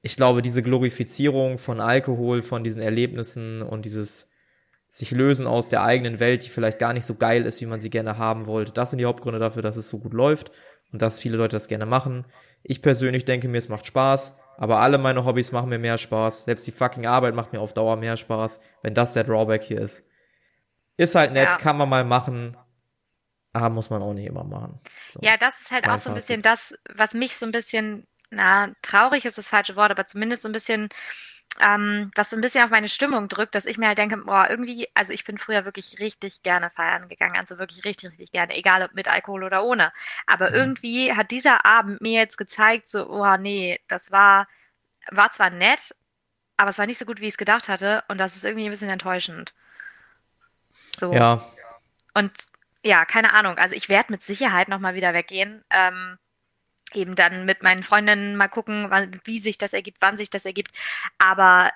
Ich 0.03 0.17
glaube, 0.17 0.43
diese 0.43 0.63
Glorifizierung 0.63 1.59
von 1.59 1.81
Alkohol, 1.81 2.43
von 2.43 2.63
diesen 2.63 2.83
Erlebnissen 2.83 3.63
und 3.63 3.85
dieses 3.85 4.31
sich 4.87 5.11
lösen 5.11 5.47
aus 5.47 5.71
der 5.71 5.83
eigenen 5.83 6.21
Welt, 6.21 6.45
die 6.45 6.51
vielleicht 6.51 6.79
gar 6.79 6.93
nicht 6.93 7.07
so 7.07 7.17
geil 7.17 7.47
ist, 7.47 7.61
wie 7.61 7.67
man 7.67 7.81
sie 7.81 7.91
gerne 7.91 8.17
haben 8.19 8.47
wollte, 8.47 8.73
das 8.73 8.91
sind 8.91 8.99
die 8.99 9.07
Hauptgründe 9.07 9.41
dafür, 9.41 9.63
dass 9.63 9.77
es 9.77 9.89
so 9.89 9.99
gut 9.99 10.13
läuft 10.13 10.53
und 10.93 11.03
dass 11.03 11.19
viele 11.19 11.37
Leute 11.37 11.57
das 11.57 11.67
gerne 11.69 11.87
machen. 11.87 12.27
Ich 12.63 12.81
persönlich 12.83 13.25
denke 13.25 13.49
mir, 13.49 13.59
es 13.59 13.69
macht 13.69 13.87
Spaß. 13.87 14.39
aber 14.57 14.79
alle 14.79 14.99
meine 14.99 15.25
Hobbys 15.25 15.51
machen 15.51 15.69
mir 15.69 15.81
mehr 15.81 15.99
Spaß. 15.99 16.45
Selbst 16.45 16.65
die 16.69 16.71
fucking 16.71 17.07
Arbeit 17.07 17.35
macht 17.35 17.53
mir 17.53 17.61
auf 17.61 17.73
Dauer 17.73 17.97
mehr 17.97 18.17
Spaß, 18.17 18.61
wenn 18.83 18.95
das 18.95 19.13
der 19.15 19.25
Drawback 19.25 19.65
hier 19.65 19.81
ist. 19.81 20.07
Ist 20.97 21.17
halt 21.17 21.33
nett, 21.33 21.49
Ja. 21.51 21.57
kann 21.57 21.77
man 21.77 21.89
mal 21.89 22.05
machen, 22.05 22.57
aber 23.55 23.71
muss 23.71 23.91
man 23.91 24.03
auch 24.03 24.15
nicht 24.15 24.27
immer 24.27 24.45
machen. 24.45 24.81
So. 25.09 25.21
Ja, 25.21 25.37
das 25.37 25.61
ist 25.61 25.71
halt 25.71 25.85
mein 25.85 25.91
auch 25.91 25.99
so 25.99 26.11
ein 26.11 26.15
bisschen 26.15 26.43
das, 26.43 26.75
was 26.95 27.15
mich 27.15 27.37
so 27.37 27.47
ein 27.47 27.53
bisschen, 27.53 28.07
na, 28.31 28.73
traurig 28.83 29.25
ist 29.25 29.39
das 29.39 29.49
falsche 29.49 29.77
Wort, 29.77 29.91
aber 29.91 30.07
zumindest 30.07 30.43
so 30.43 30.49
ein 30.49 30.53
bisschen, 30.53 30.89
ähm, 31.61 32.11
was 32.17 32.31
so 32.31 32.37
ein 32.37 32.41
bisschen 32.43 32.65
auf 32.65 32.71
meine 32.71 32.89
Stimmung 32.89 33.29
drückt, 33.29 33.55
dass 33.55 33.67
ich 33.67 33.79
mir 33.79 33.89
halt 33.89 33.99
denke, 33.99 34.19
boah, 34.19 34.49
irgendwie, 34.51 34.89
also 34.95 35.13
ich 35.13 35.25
bin 35.25 35.39
früher 35.39 35.65
wirklich 35.65 35.99
richtig 36.01 36.43
gerne 36.43 36.71
feiern 36.71 37.09
gegangen, 37.09 37.37
also 37.39 37.59
wirklich 37.59 37.85
richtig, 37.85 38.11
richtig 38.13 38.33
gerne, 38.33 38.57
egal 38.57 38.83
ob 38.85 38.95
mit 38.95 39.09
Alkohol 39.09 39.45
oder 39.45 39.65
ohne. 39.65 39.93
Aber 40.27 40.53
Mhm. 40.53 40.55
irgendwie 40.55 41.15
hat 41.15 41.31
dieser 41.31 41.65
Abend 41.67 42.01
mir 42.01 42.21
jetzt 42.21 42.39
gezeigt, 42.39 42.89
so, 42.89 43.09
oh 43.11 43.37
nee, 43.39 43.81
das 43.89 44.11
war, 44.13 44.49
war 45.11 45.31
zwar 45.33 45.51
nett, 45.51 45.95
aber 46.59 46.71
es 46.71 46.79
war 46.79 46.87
nicht 46.87 46.99
so 46.99 47.07
gut, 47.07 47.21
wie 47.21 47.27
ich 47.27 47.35
es 47.35 47.39
gedacht 47.39 47.69
hatte 47.69 48.05
und 48.09 48.19
das 48.19 48.37
ist 48.37 48.45
irgendwie 48.45 48.67
ein 48.67 48.73
bisschen 48.73 48.91
enttäuschend. 48.91 49.55
So. 50.97 51.21
Ja, 51.21 51.41
Und 52.15 52.33
ja, 52.85 53.05
keine 53.07 53.33
Ahnung. 53.33 53.59
Also 53.59 53.75
ich 53.75 53.89
werde 53.89 54.13
mit 54.13 54.23
Sicherheit 54.23 54.69
nochmal 54.69 54.95
wieder 54.95 55.15
weggehen. 55.15 55.65
Ähm, 55.71 56.19
eben 56.95 57.17
dann 57.17 57.45
mit 57.47 57.63
meinen 57.63 57.83
Freundinnen 57.83 58.37
mal 58.37 58.49
gucken, 58.49 58.87
wann, 58.91 59.21
wie 59.25 59.41
sich 59.41 59.59
das 59.59 59.73
ergibt, 59.75 59.99
wann 60.01 60.17
sich 60.19 60.31
das 60.31 60.45
ergibt. 60.45 60.73
Aber 61.19 61.73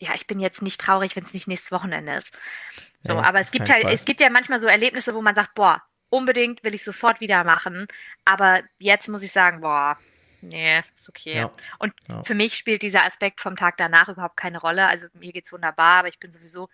ja, 0.00 0.14
ich 0.14 0.26
bin 0.26 0.40
jetzt 0.40 0.62
nicht 0.62 0.80
traurig, 0.80 1.16
wenn 1.16 1.24
es 1.24 1.34
nicht 1.34 1.48
nächstes 1.48 1.72
Wochenende 1.72 2.14
ist. 2.16 2.38
So, 3.00 3.20
Nee, 3.20 3.26
aber 3.26 3.40
es 3.40 3.50
gibt 3.50 3.68
halt, 3.70 3.84
Fall. 3.84 3.94
es 3.94 4.04
gibt 4.04 4.20
ja 4.20 4.30
manchmal 4.30 4.60
so 4.60 4.66
Erlebnisse, 4.66 5.14
wo 5.14 5.22
man 5.22 5.34
sagt, 5.34 5.54
boah, 5.54 5.82
unbedingt 6.10 6.64
will 6.64 6.74
ich 6.74 6.84
sofort 6.84 7.20
wieder 7.20 7.44
machen. 7.44 7.86
Aber 8.24 8.62
jetzt 8.78 9.08
muss 9.08 9.22
ich 9.22 9.32
sagen, 9.32 9.60
boah, 9.60 9.98
nee, 10.40 10.82
ist 10.94 11.08
okay. 11.08 11.34
Ja. 11.34 11.50
Und 11.78 11.92
Ja. 12.08 12.24
für 12.24 12.34
mich 12.34 12.56
spielt 12.56 12.82
dieser 12.82 13.04
Aspekt 13.04 13.40
vom 13.40 13.56
Tag 13.56 13.76
danach 13.76 14.08
überhaupt 14.08 14.36
keine 14.38 14.58
Rolle. 14.60 14.86
Also 14.88 15.08
mir 15.14 15.32
geht's 15.32 15.52
wunderbar, 15.52 16.00
aber 16.00 16.08
ich 16.08 16.18
bin 16.18 16.32
sowieso 16.32 16.68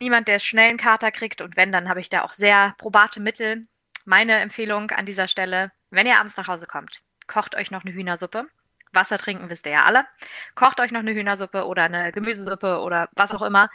niemand, 0.00 0.28
der 0.28 0.38
schnell 0.38 0.70
einen 0.70 0.78
Kater 0.78 1.12
kriegt. 1.12 1.40
Und 1.40 1.56
wenn, 1.56 1.72
dann 1.72 1.88
habe 1.88 2.00
ich 2.00 2.08
da 2.08 2.22
auch 2.22 2.32
sehr 2.32 2.74
probate 2.78 3.20
Mittel. 3.20 3.66
Meine 4.04 4.38
Empfehlung 4.40 4.90
an 4.90 5.06
dieser 5.06 5.28
Stelle, 5.28 5.72
wenn 5.90 6.06
ihr 6.06 6.18
abends 6.18 6.36
nach 6.36 6.48
Hause 6.48 6.66
kommt, 6.66 7.02
kocht 7.26 7.54
euch 7.54 7.70
noch 7.70 7.84
eine 7.84 7.94
Hühnersuppe. 7.94 8.46
Wasser 8.92 9.18
trinken 9.18 9.48
wisst 9.50 9.66
ihr 9.66 9.72
ja 9.72 9.84
alle. 9.84 10.06
Kocht 10.54 10.80
euch 10.80 10.90
noch 10.90 11.00
eine 11.00 11.12
Hühnersuppe 11.12 11.66
oder 11.66 11.84
eine 11.84 12.10
Gemüsesuppe 12.12 12.80
oder 12.80 13.08
was 13.12 13.30
auch 13.30 13.42
immer. 13.42 13.70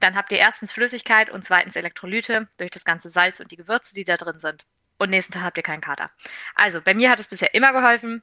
Dann 0.00 0.16
habt 0.16 0.32
ihr 0.32 0.38
erstens 0.38 0.72
Flüssigkeit 0.72 1.28
und 1.30 1.44
zweitens 1.44 1.76
Elektrolyte 1.76 2.48
durch 2.56 2.70
das 2.70 2.84
ganze 2.84 3.10
Salz 3.10 3.40
und 3.40 3.50
die 3.50 3.56
Gewürze, 3.56 3.94
die 3.94 4.04
da 4.04 4.16
drin 4.16 4.38
sind. 4.38 4.64
Und 4.98 5.10
nächsten 5.10 5.34
Tag 5.34 5.42
habt 5.42 5.56
ihr 5.56 5.62
keinen 5.62 5.80
Kater. 5.80 6.10
Also 6.54 6.80
bei 6.80 6.94
mir 6.94 7.10
hat 7.10 7.20
es 7.20 7.28
bisher 7.28 7.54
immer 7.54 7.72
geholfen. 7.72 8.22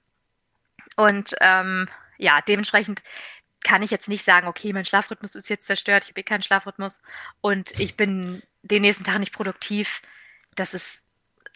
Und 0.95 1.35
ähm, 1.41 1.87
ja, 2.17 2.41
dementsprechend 2.41 3.03
kann 3.63 3.83
ich 3.83 3.91
jetzt 3.91 4.07
nicht 4.07 4.23
sagen, 4.25 4.47
okay, 4.47 4.73
mein 4.73 4.85
Schlafrhythmus 4.85 5.35
ist 5.35 5.49
jetzt 5.49 5.65
zerstört, 5.67 6.03
ich 6.03 6.09
habe 6.11 6.21
eh 6.21 6.23
keinen 6.23 6.41
Schlafrhythmus 6.41 6.99
und 7.41 7.79
ich 7.79 7.95
bin 7.97 8.41
den 8.63 8.81
nächsten 8.81 9.03
Tag 9.03 9.19
nicht 9.19 9.33
produktiv. 9.33 10.01
Das 10.55 10.73
ist 10.73 11.03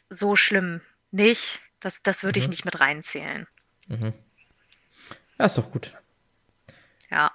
so 0.10 0.36
schlimm 0.36 0.82
nicht. 1.12 1.60
Das, 1.80 2.02
das 2.04 2.24
würde 2.24 2.40
ich 2.40 2.46
Mhm. 2.46 2.52
nicht 2.52 2.66
mit 2.66 2.80
reinzählen. 2.80 3.48
ja, 3.90 5.46
ist 5.46 5.58
doch 5.58 5.72
gut. 5.72 5.94
Ja. 7.10 7.32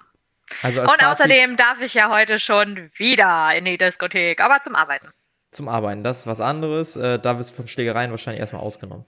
Also 0.62 0.80
als 0.80 0.90
Und 0.90 1.00
Fazit 1.00 1.06
außerdem 1.26 1.56
darf 1.56 1.80
ich 1.80 1.94
ja 1.94 2.12
heute 2.12 2.40
schon 2.40 2.90
wieder 2.96 3.54
in 3.54 3.64
die 3.64 3.78
Diskothek, 3.78 4.40
aber 4.40 4.60
zum 4.62 4.74
Arbeiten. 4.74 5.08
zum 5.52 5.68
Arbeiten, 5.68 6.02
das 6.04 6.20
ist 6.20 6.26
was 6.26 6.40
anderes. 6.40 6.96
Äh, 6.96 7.18
da 7.18 7.38
wirst 7.38 7.50
du 7.50 7.54
von 7.56 7.68
Schlägereien 7.68 8.10
wahrscheinlich 8.10 8.40
erstmal 8.40 8.62
ausgenommen. 8.62 9.04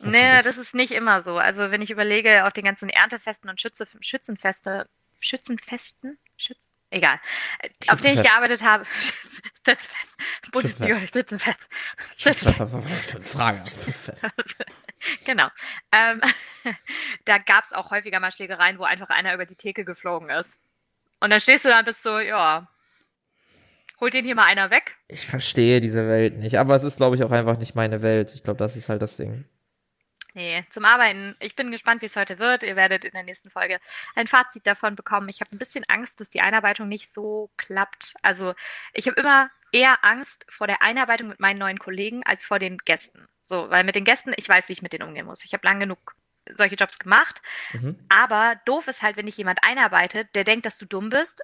Nee, 0.00 0.42
das 0.42 0.56
ist 0.58 0.74
nicht 0.74 0.90
immer 0.92 1.20
so. 1.22 1.38
Also 1.38 1.70
wenn 1.70 1.80
ich 1.82 1.90
überlege, 1.90 2.46
auf 2.46 2.52
den 2.52 2.64
ganzen 2.64 2.88
Erntefesten 2.88 3.48
und 3.48 3.60
Schütze, 3.60 3.86
Schützenfeste, 4.00 4.88
Schützenfesten? 5.24 6.18
Schütz, 6.36 6.72
egal. 6.90 7.18
Auf 7.88 8.00
denen 8.00 8.18
ich 8.18 8.22
gearbeitet 8.22 8.62
habe. 8.62 8.84
Schützenfest. 9.66 10.16
Bundesliga, 10.52 11.00
Schützenfest. 11.00 11.68
Schützenfest. 12.16 13.28
Frage. 13.36 13.64
Genau. 15.26 15.48
Ähm, 15.92 16.20
da 17.26 17.36
gab 17.36 17.64
es 17.64 17.72
auch 17.72 17.90
häufiger 17.90 18.20
mal 18.20 18.30
Schlägereien, 18.30 18.78
wo 18.78 18.84
einfach 18.84 19.10
einer 19.10 19.34
über 19.34 19.44
die 19.44 19.56
Theke 19.56 19.84
geflogen 19.84 20.30
ist. 20.30 20.56
Und 21.20 21.28
dann 21.30 21.40
stehst 21.40 21.64
du 21.64 21.68
da 21.68 21.80
und 21.80 21.84
bist 21.84 22.02
so, 22.02 22.20
ja, 22.20 22.68
holt 24.00 24.14
den 24.14 24.24
hier 24.24 24.34
mal 24.34 24.44
einer 24.44 24.70
weg. 24.70 24.96
Ich 25.08 25.26
verstehe 25.26 25.80
diese 25.80 26.08
Welt 26.08 26.38
nicht, 26.38 26.58
aber 26.58 26.74
es 26.76 26.84
ist, 26.84 26.96
glaube 26.96 27.16
ich, 27.16 27.24
auch 27.24 27.32
einfach 27.32 27.58
nicht 27.58 27.74
meine 27.74 28.00
Welt. 28.00 28.32
Ich 28.34 28.44
glaube, 28.44 28.58
das 28.58 28.76
ist 28.76 28.88
halt 28.88 29.02
das 29.02 29.16
Ding. 29.16 29.44
Nee, 30.34 30.64
zum 30.70 30.84
Arbeiten. 30.84 31.36
Ich 31.38 31.54
bin 31.54 31.70
gespannt, 31.70 32.02
wie 32.02 32.06
es 32.06 32.16
heute 32.16 32.40
wird. 32.40 32.64
Ihr 32.64 32.74
werdet 32.74 33.04
in 33.04 33.12
der 33.12 33.22
nächsten 33.22 33.50
Folge 33.50 33.78
ein 34.16 34.26
Fazit 34.26 34.66
davon 34.66 34.96
bekommen. 34.96 35.28
Ich 35.28 35.40
habe 35.40 35.50
ein 35.52 35.58
bisschen 35.58 35.84
Angst, 35.88 36.20
dass 36.20 36.28
die 36.28 36.40
Einarbeitung 36.40 36.88
nicht 36.88 37.12
so 37.12 37.50
klappt. 37.56 38.14
Also 38.20 38.54
ich 38.92 39.06
habe 39.06 39.20
immer 39.20 39.50
eher 39.70 40.04
Angst 40.04 40.44
vor 40.48 40.66
der 40.66 40.82
Einarbeitung 40.82 41.28
mit 41.28 41.38
meinen 41.38 41.58
neuen 41.58 41.78
Kollegen 41.78 42.24
als 42.24 42.42
vor 42.42 42.58
den 42.58 42.78
Gästen. 42.78 43.26
So, 43.42 43.70
weil 43.70 43.84
mit 43.84 43.94
den 43.94 44.04
Gästen, 44.04 44.32
ich 44.36 44.48
weiß, 44.48 44.68
wie 44.68 44.72
ich 44.72 44.82
mit 44.82 44.92
denen 44.92 45.08
umgehen 45.08 45.26
muss. 45.26 45.44
Ich 45.44 45.52
habe 45.52 45.66
lang 45.66 45.78
genug 45.78 46.16
solche 46.52 46.74
Jobs 46.74 46.98
gemacht. 46.98 47.40
Mhm. 47.72 48.04
Aber 48.08 48.60
doof 48.64 48.88
ist 48.88 49.02
halt, 49.02 49.16
wenn 49.16 49.26
dich 49.26 49.36
jemand 49.36 49.60
einarbeitet, 49.62 50.34
der 50.34 50.44
denkt, 50.44 50.66
dass 50.66 50.78
du 50.78 50.84
dumm 50.84 51.10
bist 51.10 51.42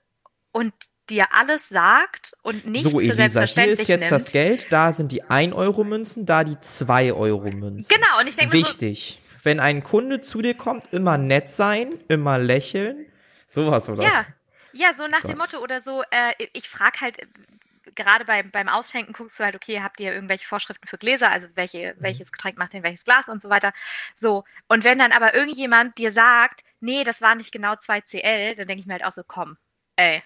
und 0.51 0.75
dir 1.11 1.33
alles 1.33 1.69
sagt 1.69 2.33
und 2.43 2.67
nichts 2.67 2.91
so, 2.91 3.01
Elisa, 3.01 3.43
hier 3.43 3.67
ist 3.67 3.89
jetzt 3.89 4.01
nimmt. 4.01 4.13
das 4.13 4.33
Geld, 4.33 4.73
da 4.73 4.93
sind 4.93 5.13
die 5.13 5.25
1-Euro-Münzen, 5.25 6.27
da 6.27 6.45
die 6.45 6.55
2-Euro-Münzen. 6.55 7.95
Genau, 7.95 8.21
und 8.21 8.27
ich 8.27 8.37
denke 8.37 8.57
mir 8.57 8.65
so, 8.65 8.71
Wichtig. 8.71 9.19
Wenn 9.43 9.59
ein 9.59 9.83
Kunde 9.83 10.21
zu 10.21 10.43
dir 10.43 10.55
kommt, 10.55 10.93
immer 10.93 11.17
nett 11.17 11.49
sein, 11.49 11.91
immer 12.09 12.39
lächeln. 12.39 13.07
Sowas, 13.47 13.89
oder? 13.89 14.03
Ja, 14.03 14.27
ja, 14.73 14.95
so 14.95 15.07
nach 15.09 15.21
dem 15.21 15.39
Gott. 15.39 15.53
Motto 15.53 15.65
oder 15.65 15.81
so, 15.81 16.03
äh, 16.11 16.33
ich 16.53 16.69
frage 16.69 17.01
halt, 17.01 17.19
äh, 17.19 17.27
gerade 17.95 18.25
beim, 18.25 18.51
beim 18.51 18.69
Ausschenken 18.69 19.13
guckst 19.13 19.39
du 19.39 19.45
halt, 19.45 19.55
okay, 19.55 19.83
habt 19.83 20.01
ihr 20.01 20.13
irgendwelche 20.13 20.47
Vorschriften 20.47 20.87
für 20.87 20.99
Gläser, 20.99 21.31
also 21.31 21.47
welche, 21.55 21.95
welches 21.99 22.33
Getränk 22.33 22.59
macht 22.59 22.73
denn 22.73 22.83
welches 22.83 23.05
Glas 23.05 23.29
und 23.29 23.43
so 23.43 23.51
weiter. 23.51 23.73
So, 24.15 24.45
und 24.69 24.85
wenn 24.85 24.99
dann 24.99 25.13
aber 25.13 25.35
irgendjemand 25.35 25.99
dir 25.99 26.13
sagt, 26.13 26.63
nee, 26.81 27.05
das 27.05 27.21
war 27.21 27.35
nicht 27.35 27.53
genau 27.53 27.73
2CL, 27.73 28.57
dann 28.57 28.69
denke 28.69 28.81
ich 28.81 28.87
mir 28.87 28.95
halt 28.95 29.05
auch 29.05 29.13
so, 29.13 29.23
komm, 29.27 29.57
ey, 29.97 30.23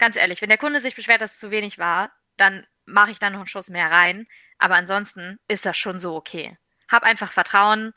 ganz 0.00 0.16
ehrlich, 0.16 0.42
wenn 0.42 0.48
der 0.48 0.58
Kunde 0.58 0.80
sich 0.80 0.96
beschwert, 0.96 1.20
dass 1.20 1.34
es 1.34 1.38
zu 1.38 1.50
wenig 1.52 1.78
war, 1.78 2.10
dann 2.36 2.66
mache 2.86 3.12
ich 3.12 3.18
da 3.20 3.30
noch 3.30 3.38
einen 3.38 3.46
Schuss 3.46 3.68
mehr 3.68 3.90
rein, 3.90 4.26
aber 4.58 4.74
ansonsten 4.74 5.38
ist 5.46 5.64
das 5.64 5.78
schon 5.78 6.00
so 6.00 6.16
okay. 6.16 6.56
Hab 6.88 7.04
einfach 7.04 7.30
Vertrauen, 7.30 7.92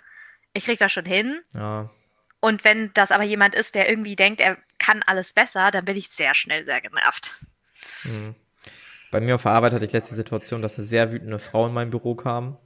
ich 0.53 0.65
krieg 0.65 0.77
das 0.77 0.91
schon 0.91 1.05
hin, 1.05 1.41
Ja. 1.53 1.89
und 2.41 2.63
wenn 2.63 2.93
das 2.93 3.11
aber 3.11 3.23
jemand 3.23 3.55
ist, 3.55 3.73
der 3.73 3.89
irgendwie 3.89 4.15
denkt, 4.15 4.39
er 4.39 4.57
kann 4.77 5.01
alles 5.03 5.33
besser, 5.33 5.71
dann 5.71 5.85
bin 5.85 5.95
ich 5.97 6.09
sehr 6.09 6.35
schnell 6.35 6.63
sehr 6.65 6.81
genervt. 6.81 7.31
Bei 9.11 9.21
mir 9.21 9.35
auf 9.35 9.43
der 9.43 9.51
Arbeit 9.53 9.73
hatte 9.73 9.85
ich 9.85 9.91
letzte 9.93 10.15
Situation, 10.15 10.61
dass 10.61 10.77
eine 10.77 10.85
sehr 10.85 11.11
wütende 11.11 11.39
Frau 11.39 11.67
in 11.67 11.73
mein 11.73 11.89
Büro 11.89 12.15
kam. 12.15 12.57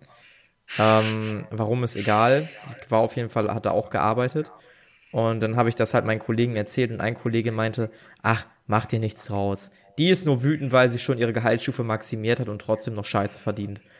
Ähm, 0.77 1.47
warum 1.51 1.83
ist 1.83 1.95
egal. 1.95 2.49
Die 2.83 2.91
war 2.91 2.99
auf 2.99 3.15
jeden 3.15 3.29
Fall, 3.29 3.53
hatte 3.53 3.71
auch 3.71 3.89
gearbeitet. 3.89 4.51
Und 5.11 5.39
dann 5.41 5.55
habe 5.55 5.69
ich 5.69 5.75
das 5.75 5.93
halt 5.93 6.05
meinen 6.05 6.19
Kollegen 6.19 6.55
erzählt 6.55 6.91
und 6.91 7.01
ein 7.01 7.13
Kollege 7.15 7.51
meinte, 7.51 7.89
ach, 8.23 8.45
mach 8.65 8.85
dir 8.85 8.99
nichts 8.99 9.25
draus. 9.27 9.71
Die 9.97 10.09
ist 10.09 10.25
nur 10.25 10.43
wütend, 10.43 10.71
weil 10.71 10.89
sie 10.89 10.99
schon 10.99 11.17
ihre 11.17 11.33
Gehaltsstufe 11.33 11.83
maximiert 11.83 12.39
hat 12.39 12.49
und 12.49 12.59
trotzdem 12.61 12.93
noch 12.93 13.05
Scheiße 13.05 13.39
verdient. 13.39 13.81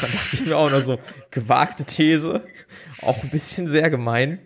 Da 0.00 0.06
dachte 0.06 0.28
ich 0.32 0.46
mir 0.46 0.56
auch 0.56 0.70
nur 0.70 0.80
so, 0.80 0.98
gewagte 1.30 1.84
These, 1.84 2.46
auch 3.02 3.22
ein 3.22 3.28
bisschen 3.28 3.68
sehr 3.68 3.90
gemein. 3.90 4.38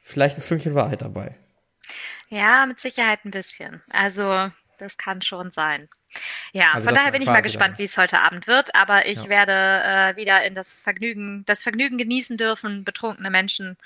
Vielleicht 0.00 0.38
ein 0.38 0.42
Fünkchen 0.42 0.74
Wahrheit 0.74 1.02
dabei. 1.02 1.36
Ja, 2.30 2.64
mit 2.64 2.80
Sicherheit 2.80 3.24
ein 3.26 3.32
bisschen. 3.32 3.82
Also, 3.90 4.50
das 4.78 4.96
kann 4.96 5.20
schon 5.20 5.50
sein. 5.50 5.90
Ja, 6.52 6.72
Also 6.72 6.86
von 6.88 6.94
daher 6.96 7.12
bin 7.12 7.20
ich 7.20 7.28
mal 7.28 7.42
gespannt, 7.42 7.72
dann- 7.74 7.78
wie 7.78 7.84
es 7.84 7.98
heute 7.98 8.20
Abend 8.20 8.46
wird, 8.46 8.74
aber 8.74 9.06
ich 9.06 9.24
Ja. 9.24 9.28
werde 9.28 9.52
äh, 9.52 10.16
wieder 10.16 10.42
in 10.44 10.54
das 10.54 10.72
Vergnügen, 10.72 11.44
das 11.46 11.62
Vergnügen 11.62 11.98
genießen 11.98 12.36
dürfen, 12.38 12.82
betrunkene 12.84 13.28
Menschen 13.30 13.76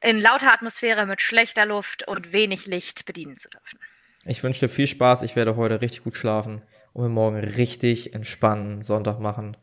in 0.00 0.20
lauter 0.20 0.52
Atmosphäre 0.52 1.06
mit 1.06 1.20
schlechter 1.20 1.66
Luft 1.66 2.06
und 2.06 2.32
wenig 2.32 2.66
Licht 2.66 3.04
bedienen 3.06 3.36
zu 3.36 3.48
dürfen. 3.48 3.78
Ich 4.24 4.42
wünsche 4.42 4.60
dir 4.60 4.68
viel 4.68 4.86
Spaß. 4.86 5.22
Ich 5.22 5.36
werde 5.36 5.56
heute 5.56 5.80
richtig 5.80 6.04
gut 6.04 6.16
schlafen 6.16 6.62
und 6.92 7.04
mir 7.04 7.08
morgen 7.08 7.36
richtig 7.38 8.14
entspannen 8.14 8.82
Sonntag 8.82 9.20
machen. 9.20 9.56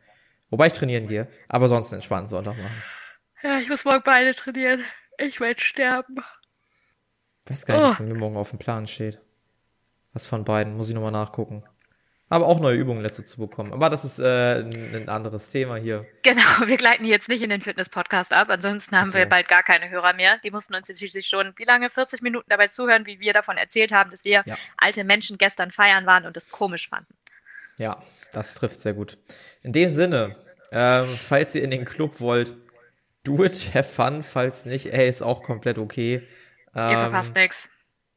Wobei 0.50 0.68
ich 0.68 0.74
trainieren 0.74 1.08
gehe, 1.08 1.28
aber 1.50 1.68
sonst 1.68 1.92
einen 1.92 2.00
entspannten 2.00 2.28
Sonntag 2.28 2.58
machen. 2.58 2.84
Ja, 3.44 3.60
ich 3.60 3.70
muss 3.70 3.86
morgen 3.86 4.04
beide 4.04 4.34
trainieren. 4.34 4.84
Ich 5.18 5.40
werde 5.40 5.62
sterben. 5.62 6.18
Weiß 7.48 7.66
gar 7.66 7.76
nicht, 7.76 7.84
was 7.86 7.92
Oh. 7.94 7.98
bei 8.00 8.06
mir 8.06 8.16
morgen 8.16 8.38
auf 8.38 8.50
dem 8.50 8.60
Plan 8.60 8.88
steht. 8.88 9.22
Was 10.14 10.28
von 10.28 10.44
beiden, 10.46 10.76
muss 10.78 10.90
ich 10.90 10.96
nochmal 10.96 11.12
nachgucken. 11.12 11.64
Aber 12.36 12.48
auch 12.48 12.60
neue 12.60 12.76
Übungen 12.76 13.02
letzte 13.02 13.24
zu 13.24 13.40
bekommen. 13.40 13.72
Aber 13.72 13.90
das 13.90 14.04
ist 14.04 14.20
äh, 14.20 14.60
ein 14.60 15.08
anderes 15.08 15.50
Thema 15.52 15.78
hier. 15.78 16.06
Genau, 16.22 16.42
wir 16.66 16.76
gleiten 16.76 17.06
jetzt 17.06 17.30
nicht 17.30 17.42
in 17.42 17.50
den 17.50 17.62
Fitness-Podcast 17.62 18.34
ab, 18.34 18.50
ansonsten 18.50 18.98
haben 18.98 19.06
so. 19.08 19.18
wir 19.18 19.26
bald 19.26 19.48
gar 19.48 19.64
keine 19.64 19.90
Hörer 19.90 20.12
mehr. 20.14 20.38
Die 20.44 20.52
mussten 20.52 20.76
uns 20.76 20.90
jetzt 20.90 20.98
schließlich 20.98 21.28
schon, 21.28 21.54
wie 21.56 21.64
lange, 21.64 21.90
40 21.90 22.22
Minuten 22.22 22.50
dabei 22.50 22.68
zuhören, 22.68 23.06
wie 23.06 23.22
wir 23.22 23.32
davon 23.32 23.56
erzählt 23.56 23.94
haben, 23.94 24.12
dass 24.12 24.26
wir 24.26 24.44
Ja. 24.46 24.58
alte 24.76 25.06
Menschen 25.06 25.38
gestern 25.38 25.72
feiern 25.72 26.06
waren 26.06 26.26
und 26.26 26.36
es 26.36 26.52
komisch 26.52 26.90
fanden. 26.90 27.16
Ja, 27.78 27.98
das 28.34 28.56
trifft 28.56 28.82
sehr 28.82 28.94
gut. 28.94 29.18
In 29.64 29.72
dem 29.72 29.90
Sinne, 29.90 30.36
ähm, 30.74 31.16
falls 31.18 31.56
ihr 31.56 31.64
in 31.64 31.72
den 31.72 31.86
Club 31.86 32.20
wollt, 32.20 32.56
do 33.24 33.46
it, 33.46 33.72
have 33.74 33.84
fun, 33.86 34.24
falls 34.24 34.66
nicht, 34.66 34.88
ey, 34.94 35.08
ist 35.08 35.22
auch 35.22 35.42
komplett 35.42 35.78
okay. 35.78 36.28
Ähm, 36.76 36.92
ihr 36.92 36.98
verpasst 36.98 37.34
nix. 37.34 37.58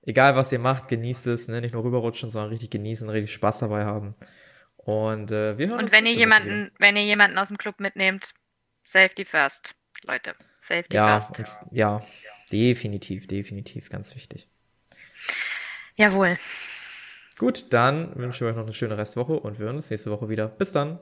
Egal 0.08 0.36
was 0.36 0.50
ihr 0.52 0.58
macht, 0.58 0.88
genießt 0.88 1.26
es, 1.26 1.48
ne? 1.48 1.60
nicht 1.60 1.74
nur 1.74 1.84
rüberrutschen, 1.84 2.30
sondern 2.30 2.48
richtig 2.48 2.70
genießen, 2.70 3.10
richtig 3.10 3.30
Spaß 3.34 3.58
dabei 3.58 3.84
haben. 3.84 4.12
Und 4.78 5.30
äh, 5.32 5.58
wir 5.58 5.66
hören 5.66 5.80
Und 5.80 5.84
uns 5.84 5.92
wenn 5.92 6.06
ihr 6.06 6.14
jemanden, 6.14 6.70
wenn 6.78 6.96
ihr 6.96 7.04
jemanden 7.04 7.36
aus 7.36 7.48
dem 7.48 7.58
Club 7.58 7.78
mitnehmt, 7.78 8.32
Safety 8.82 9.26
first, 9.26 9.74
Leute. 10.04 10.32
Safety 10.56 10.96
ja, 10.96 11.20
first. 11.20 11.62
Und, 11.64 11.76
ja, 11.76 12.02
definitiv, 12.50 13.26
definitiv, 13.26 13.90
ganz 13.90 14.14
wichtig. 14.14 14.48
Jawohl. 15.96 16.38
Gut, 17.36 17.74
dann 17.74 18.16
wünschen 18.16 18.46
wir 18.46 18.52
euch 18.52 18.56
noch 18.56 18.64
eine 18.64 18.72
schöne 18.72 18.96
Restwoche 18.96 19.38
und 19.38 19.58
wir 19.58 19.66
hören 19.66 19.76
uns 19.76 19.90
nächste 19.90 20.10
Woche 20.10 20.30
wieder. 20.30 20.48
Bis 20.48 20.72
dann. 20.72 21.00